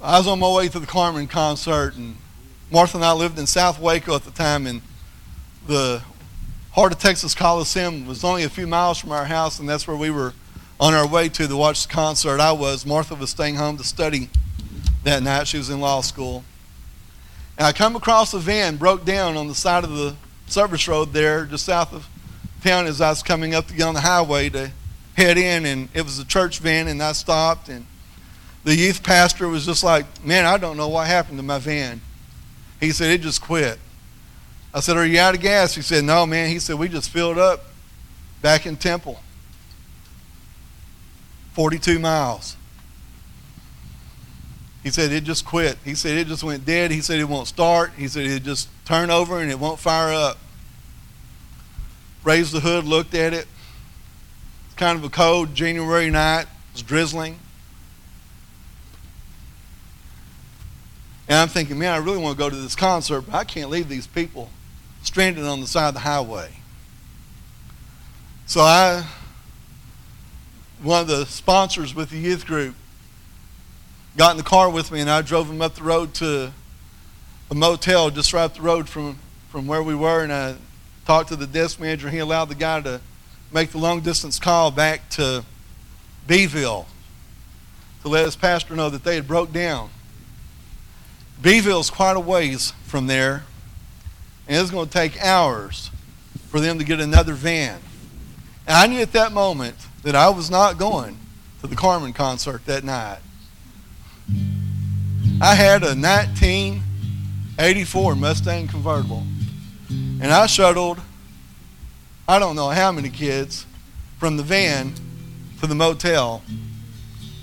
I 0.00 0.18
was 0.18 0.26
on 0.26 0.40
my 0.40 0.52
way 0.52 0.66
to 0.66 0.80
the 0.80 0.86
Carmen 0.86 1.28
concert, 1.28 1.94
and 1.94 2.16
Martha 2.72 2.96
and 2.96 3.04
I 3.04 3.12
lived 3.12 3.38
in 3.38 3.46
South 3.46 3.78
Waco 3.78 4.16
at 4.16 4.24
the 4.24 4.32
time, 4.32 4.66
and 4.66 4.82
the 5.68 6.02
Heart 6.76 6.92
of 6.92 6.98
Texas 6.98 7.34
Coliseum 7.34 8.06
was 8.06 8.22
only 8.22 8.44
a 8.44 8.50
few 8.50 8.66
miles 8.66 8.98
from 8.98 9.10
our 9.10 9.24
house, 9.24 9.58
and 9.58 9.66
that's 9.66 9.88
where 9.88 9.96
we 9.96 10.10
were 10.10 10.34
on 10.78 10.92
our 10.92 11.08
way 11.08 11.26
to 11.30 11.48
to 11.48 11.56
watch 11.56 11.86
the 11.86 11.90
concert. 11.90 12.38
I 12.38 12.52
was. 12.52 12.84
Martha 12.84 13.14
was 13.14 13.30
staying 13.30 13.54
home 13.54 13.78
to 13.78 13.82
study 13.82 14.28
that 15.02 15.22
night. 15.22 15.46
She 15.46 15.56
was 15.56 15.70
in 15.70 15.80
law 15.80 16.02
school. 16.02 16.44
And 17.56 17.66
I 17.66 17.72
come 17.72 17.96
across 17.96 18.34
a 18.34 18.38
van 18.38 18.76
broke 18.76 19.06
down 19.06 19.38
on 19.38 19.48
the 19.48 19.54
side 19.54 19.84
of 19.84 19.90
the 19.90 20.16
service 20.48 20.86
road 20.86 21.14
there, 21.14 21.46
just 21.46 21.64
south 21.64 21.94
of 21.94 22.06
town, 22.62 22.86
as 22.86 23.00
I 23.00 23.08
was 23.08 23.22
coming 23.22 23.54
up 23.54 23.68
to 23.68 23.74
get 23.74 23.84
on 23.84 23.94
the 23.94 24.02
highway 24.02 24.50
to 24.50 24.70
head 25.16 25.38
in, 25.38 25.64
and 25.64 25.88
it 25.94 26.02
was 26.02 26.18
a 26.18 26.26
church 26.26 26.58
van, 26.58 26.88
and 26.88 27.02
I 27.02 27.12
stopped 27.12 27.70
and 27.70 27.86
the 28.64 28.76
youth 28.76 29.02
pastor 29.02 29.48
was 29.48 29.64
just 29.64 29.82
like, 29.82 30.04
Man, 30.22 30.44
I 30.44 30.58
don't 30.58 30.76
know 30.76 30.88
what 30.88 31.06
happened 31.06 31.38
to 31.38 31.42
my 31.42 31.58
van. 31.58 32.02
He 32.80 32.90
said, 32.90 33.12
It 33.12 33.22
just 33.22 33.40
quit. 33.40 33.78
I 34.76 34.80
said, 34.80 34.98
Are 34.98 35.06
you 35.06 35.18
out 35.18 35.34
of 35.34 35.40
gas? 35.40 35.74
He 35.74 35.80
said, 35.80 36.04
No, 36.04 36.26
man. 36.26 36.50
He 36.50 36.58
said, 36.58 36.78
We 36.78 36.88
just 36.88 37.08
filled 37.08 37.38
up 37.38 37.64
back 38.42 38.66
in 38.66 38.76
Temple. 38.76 39.18
42 41.54 41.98
miles. 41.98 42.58
He 44.82 44.90
said, 44.90 45.12
It 45.12 45.24
just 45.24 45.46
quit. 45.46 45.78
He 45.82 45.94
said, 45.94 46.18
It 46.18 46.26
just 46.26 46.44
went 46.44 46.66
dead. 46.66 46.90
He 46.90 47.00
said, 47.00 47.18
It 47.20 47.24
won't 47.24 47.48
start. 47.48 47.92
He 47.96 48.06
said, 48.06 48.26
It 48.26 48.42
just 48.42 48.68
turn 48.84 49.08
over 49.08 49.40
and 49.40 49.50
it 49.50 49.58
won't 49.58 49.78
fire 49.78 50.12
up. 50.12 50.36
Raised 52.22 52.52
the 52.52 52.60
hood, 52.60 52.84
looked 52.84 53.14
at 53.14 53.32
it. 53.32 53.46
It's 54.66 54.74
kind 54.74 54.98
of 54.98 55.04
a 55.04 55.08
cold 55.08 55.54
January 55.54 56.10
night. 56.10 56.48
It's 56.72 56.82
drizzling. 56.82 57.38
And 61.28 61.38
I'm 61.38 61.48
thinking, 61.48 61.78
man, 61.78 61.94
I 61.94 61.96
really 61.96 62.18
want 62.18 62.36
to 62.36 62.38
go 62.38 62.50
to 62.50 62.56
this 62.56 62.76
concert, 62.76 63.22
but 63.22 63.34
I 63.34 63.44
can't 63.44 63.70
leave 63.70 63.88
these 63.88 64.06
people 64.06 64.50
stranded 65.06 65.44
on 65.44 65.60
the 65.60 65.66
side 65.66 65.88
of 65.88 65.94
the 65.94 66.00
highway. 66.00 66.50
So 68.46 68.60
I, 68.60 69.06
one 70.82 71.00
of 71.00 71.06
the 71.06 71.24
sponsors 71.26 71.94
with 71.94 72.10
the 72.10 72.18
youth 72.18 72.44
group, 72.44 72.74
got 74.16 74.32
in 74.32 74.36
the 74.36 74.42
car 74.42 74.68
with 74.68 74.90
me 74.90 75.00
and 75.00 75.08
I 75.08 75.22
drove 75.22 75.48
him 75.48 75.62
up 75.62 75.74
the 75.74 75.84
road 75.84 76.12
to 76.14 76.52
a 77.50 77.54
motel 77.54 78.10
just 78.10 78.32
right 78.32 78.44
up 78.44 78.54
the 78.54 78.62
road 78.62 78.88
from, 78.88 79.18
from 79.50 79.66
where 79.66 79.82
we 79.82 79.94
were. 79.94 80.22
And 80.22 80.32
I 80.32 80.56
talked 81.06 81.28
to 81.28 81.36
the 81.36 81.46
desk 81.46 81.80
manager. 81.80 82.10
He 82.10 82.18
allowed 82.18 82.46
the 82.46 82.54
guy 82.54 82.80
to 82.80 83.00
make 83.52 83.70
the 83.70 83.78
long 83.78 84.00
distance 84.00 84.40
call 84.40 84.70
back 84.70 85.08
to 85.10 85.44
Beeville 86.26 86.86
to 88.02 88.08
let 88.08 88.24
his 88.24 88.36
pastor 88.36 88.74
know 88.74 88.90
that 88.90 89.04
they 89.04 89.14
had 89.14 89.28
broke 89.28 89.52
down. 89.52 89.90
Beeville's 91.40 91.90
quite 91.90 92.16
a 92.16 92.20
ways 92.20 92.72
from 92.84 93.06
there, 93.06 93.44
and 94.46 94.60
it's 94.60 94.70
going 94.70 94.86
to 94.86 94.92
take 94.92 95.20
hours 95.22 95.90
for 96.48 96.60
them 96.60 96.78
to 96.78 96.84
get 96.84 97.00
another 97.00 97.34
van. 97.34 97.80
And 98.66 98.76
I 98.76 98.86
knew 98.86 99.00
at 99.00 99.12
that 99.12 99.32
moment 99.32 99.76
that 100.02 100.14
I 100.14 100.28
was 100.30 100.50
not 100.50 100.78
going 100.78 101.18
to 101.60 101.66
the 101.66 101.76
Carmen 101.76 102.12
concert 102.12 102.64
that 102.66 102.84
night. 102.84 103.18
I 105.40 105.54
had 105.54 105.82
a 105.82 105.94
1984 105.94 108.16
Mustang 108.16 108.68
convertible, 108.68 109.24
and 109.88 110.32
I 110.32 110.46
shuttled, 110.46 111.00
I 112.28 112.38
don't 112.38 112.56
know 112.56 112.70
how 112.70 112.90
many 112.90 113.10
kids, 113.10 113.66
from 114.18 114.36
the 114.36 114.42
van 114.42 114.94
to 115.60 115.66
the 115.66 115.74
motel 115.74 116.42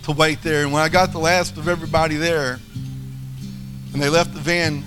to 0.04 0.12
wait 0.12 0.42
there. 0.42 0.64
And 0.64 0.74
when 0.74 0.82
I 0.82 0.90
got 0.90 1.12
the 1.12 1.20
last 1.20 1.58
of 1.58 1.68
everybody 1.68 2.16
there, 2.16 2.60
and 3.94 4.02
they 4.02 4.10
left 4.10 4.34
the 4.34 4.40
van, 4.40 4.84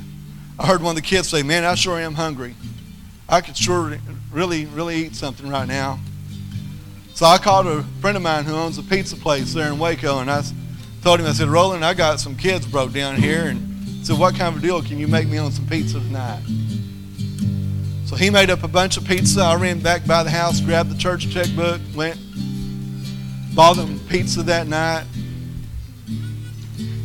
I 0.58 0.66
heard 0.66 0.82
one 0.82 0.96
of 0.96 1.02
the 1.02 1.06
kids 1.06 1.28
say, 1.28 1.42
Man, 1.42 1.64
I 1.64 1.74
sure 1.74 1.98
am 1.98 2.14
hungry. 2.14 2.54
I 3.28 3.40
could 3.40 3.56
sure 3.56 3.98
really, 4.32 4.66
really 4.66 4.96
eat 4.96 5.16
something 5.16 5.48
right 5.48 5.66
now. 5.66 5.98
So 7.14 7.26
I 7.26 7.38
called 7.38 7.66
a 7.66 7.82
friend 8.00 8.16
of 8.16 8.22
mine 8.22 8.44
who 8.44 8.54
owns 8.54 8.78
a 8.78 8.82
pizza 8.82 9.16
place 9.16 9.52
there 9.54 9.72
in 9.72 9.78
Waco, 9.78 10.20
and 10.20 10.30
I 10.30 10.42
told 11.02 11.20
him, 11.20 11.26
I 11.26 11.32
said, 11.32 11.48
Roland, 11.48 11.84
I 11.84 11.94
got 11.94 12.20
some 12.20 12.36
kids 12.36 12.66
broke 12.66 12.92
down 12.92 13.16
here, 13.16 13.44
and 13.44 14.06
said, 14.06 14.18
What 14.18 14.34
kind 14.36 14.54
of 14.54 14.62
a 14.62 14.66
deal 14.66 14.82
can 14.82 14.98
you 14.98 15.08
make 15.08 15.28
me 15.28 15.38
on 15.38 15.50
some 15.52 15.66
pizza 15.66 15.98
tonight? 15.98 16.42
So 18.06 18.14
he 18.14 18.30
made 18.30 18.50
up 18.50 18.62
a 18.62 18.68
bunch 18.68 18.96
of 18.96 19.04
pizza. 19.04 19.40
I 19.42 19.56
ran 19.56 19.80
back 19.80 20.06
by 20.06 20.22
the 20.22 20.30
house, 20.30 20.60
grabbed 20.60 20.90
the 20.90 20.98
church 20.98 21.28
checkbook, 21.28 21.80
went, 21.94 22.18
bought 23.54 23.76
them 23.76 23.98
pizza 24.08 24.42
that 24.44 24.68
night. 24.68 25.04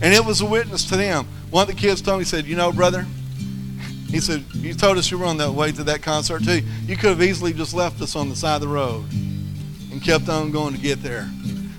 And 0.04 0.14
it 0.14 0.24
was 0.24 0.41
a 0.41 0.45
witness 0.45 0.86
to 0.89 0.97
them. 0.97 1.28
One 1.49 1.64
of 1.64 1.76
the 1.76 1.80
kids 1.80 2.02
told 2.02 2.20
me, 2.20 2.24
he 2.24 2.30
said, 2.30 2.45
You 2.45 2.56
know, 2.56 2.72
brother, 2.72 3.06
he 4.12 4.20
said, 4.20 4.43
You 4.53 4.74
told 4.74 4.97
us 4.97 5.09
you 5.09 5.18
were 5.18 5.26
on 5.26 5.38
that 5.38 5.53
way 5.53 5.72
to 5.72 5.84
that 5.86 6.01
concert 6.01 6.43
too. 6.43 6.62
You 6.86 6.97
could 6.97 7.12
have 7.12 7.22
easily 7.22 7.53
just 7.53 7.74
left 7.74 8.01
us 8.01 8.16
on 8.16 8.30
the 8.30 8.36
side 8.36 8.55
of 8.55 8.62
the 8.62 8.68
road 8.68 9.05
and 9.12 10.03
kept 10.03 10.28
on 10.28 10.51
going 10.51 10.74
to 10.76 10.80
get 10.80 11.01
there. 11.01 11.30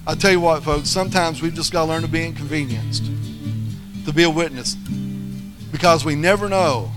I 0.06 0.14
tell 0.14 0.32
you 0.32 0.40
what, 0.40 0.62
folks, 0.64 0.88
sometimes 0.88 1.42
we've 1.42 1.54
just 1.54 1.72
got 1.72 1.84
to 1.84 1.88
learn 1.90 2.02
to 2.02 2.08
be 2.08 2.24
inconvenienced, 2.24 3.04
to 4.06 4.12
be 4.12 4.22
a 4.22 4.30
witness, 4.30 4.74
because 5.70 6.04
we 6.04 6.14
never 6.14 6.48
know 6.48 6.90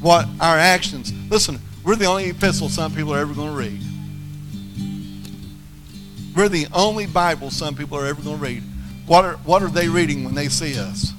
what 0.00 0.26
our 0.40 0.56
actions. 0.56 1.12
Listen, 1.28 1.58
we're 1.84 1.96
the 1.96 2.06
only 2.06 2.30
epistle 2.30 2.68
some 2.68 2.94
people 2.94 3.12
are 3.12 3.18
ever 3.18 3.34
going 3.34 3.50
to 3.50 3.56
read. 3.56 3.82
We're 6.36 6.48
the 6.48 6.68
only 6.72 7.06
Bible 7.06 7.50
some 7.50 7.74
people 7.74 7.98
are 7.98 8.06
ever 8.06 8.22
going 8.22 8.38
to 8.38 8.42
read. 8.42 8.62
What 9.06 9.24
are, 9.24 9.34
what 9.38 9.62
are 9.62 9.68
they 9.68 9.88
reading 9.88 10.24
when 10.24 10.34
they 10.34 10.48
see 10.48 10.78
us? 10.78 11.12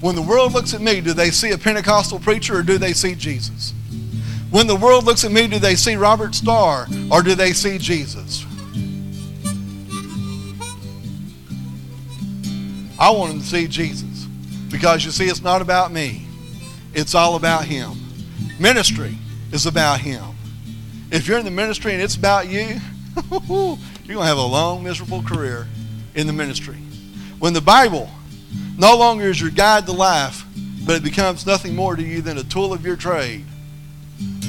When 0.00 0.14
the 0.14 0.22
world 0.22 0.52
looks 0.52 0.72
at 0.72 0.80
me, 0.80 1.00
do 1.00 1.12
they 1.12 1.30
see 1.30 1.50
a 1.50 1.58
Pentecostal 1.58 2.18
preacher 2.18 2.58
or 2.58 2.62
do 2.62 2.78
they 2.78 2.94
see 2.94 3.14
Jesus? 3.14 3.74
When 4.50 4.66
the 4.66 4.76
world 4.76 5.04
looks 5.04 5.24
at 5.24 5.30
me, 5.30 5.46
do 5.46 5.58
they 5.58 5.76
see 5.76 5.94
Robert 5.94 6.34
Starr 6.34 6.88
or 7.10 7.22
do 7.22 7.34
they 7.34 7.52
see 7.52 7.78
Jesus? 7.78 8.44
I 12.98 13.10
want 13.10 13.32
them 13.32 13.40
to 13.40 13.46
see 13.46 13.66
Jesus 13.66 14.26
because 14.70 15.04
you 15.04 15.10
see, 15.10 15.26
it's 15.26 15.42
not 15.42 15.62
about 15.62 15.92
me, 15.92 16.26
it's 16.94 17.14
all 17.14 17.36
about 17.36 17.64
Him. 17.64 17.92
Ministry 18.58 19.16
is 19.52 19.66
about 19.66 20.00
Him. 20.00 20.22
If 21.10 21.26
you're 21.26 21.38
in 21.38 21.44
the 21.44 21.50
ministry 21.50 21.92
and 21.92 22.02
it's 22.02 22.16
about 22.16 22.48
you, 22.48 22.80
you're 23.30 23.38
going 23.38 23.78
to 24.06 24.22
have 24.22 24.38
a 24.38 24.42
long, 24.42 24.84
miserable 24.84 25.22
career 25.22 25.66
in 26.14 26.26
the 26.26 26.32
ministry. 26.32 26.76
When 27.38 27.52
the 27.52 27.60
Bible 27.60 28.10
no 28.76 28.96
longer 28.96 29.26
is 29.26 29.40
your 29.40 29.50
guide 29.50 29.86
to 29.86 29.92
life, 29.92 30.44
but 30.86 30.96
it 30.96 31.02
becomes 31.02 31.46
nothing 31.46 31.74
more 31.74 31.96
to 31.96 32.02
you 32.02 32.22
than 32.22 32.38
a 32.38 32.44
tool 32.44 32.72
of 32.72 32.84
your 32.84 32.96
trade, 32.96 33.44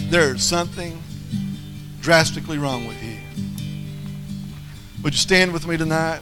there's 0.10 0.43
something 0.43 1.02
drastically 1.99 2.58
wrong 2.58 2.88
with 2.88 3.02
you. 3.04 3.18
Would 5.04 5.14
you 5.14 5.20
stand 5.20 5.54
with 5.54 5.68
me 5.68 5.78
tonight? 5.78 6.22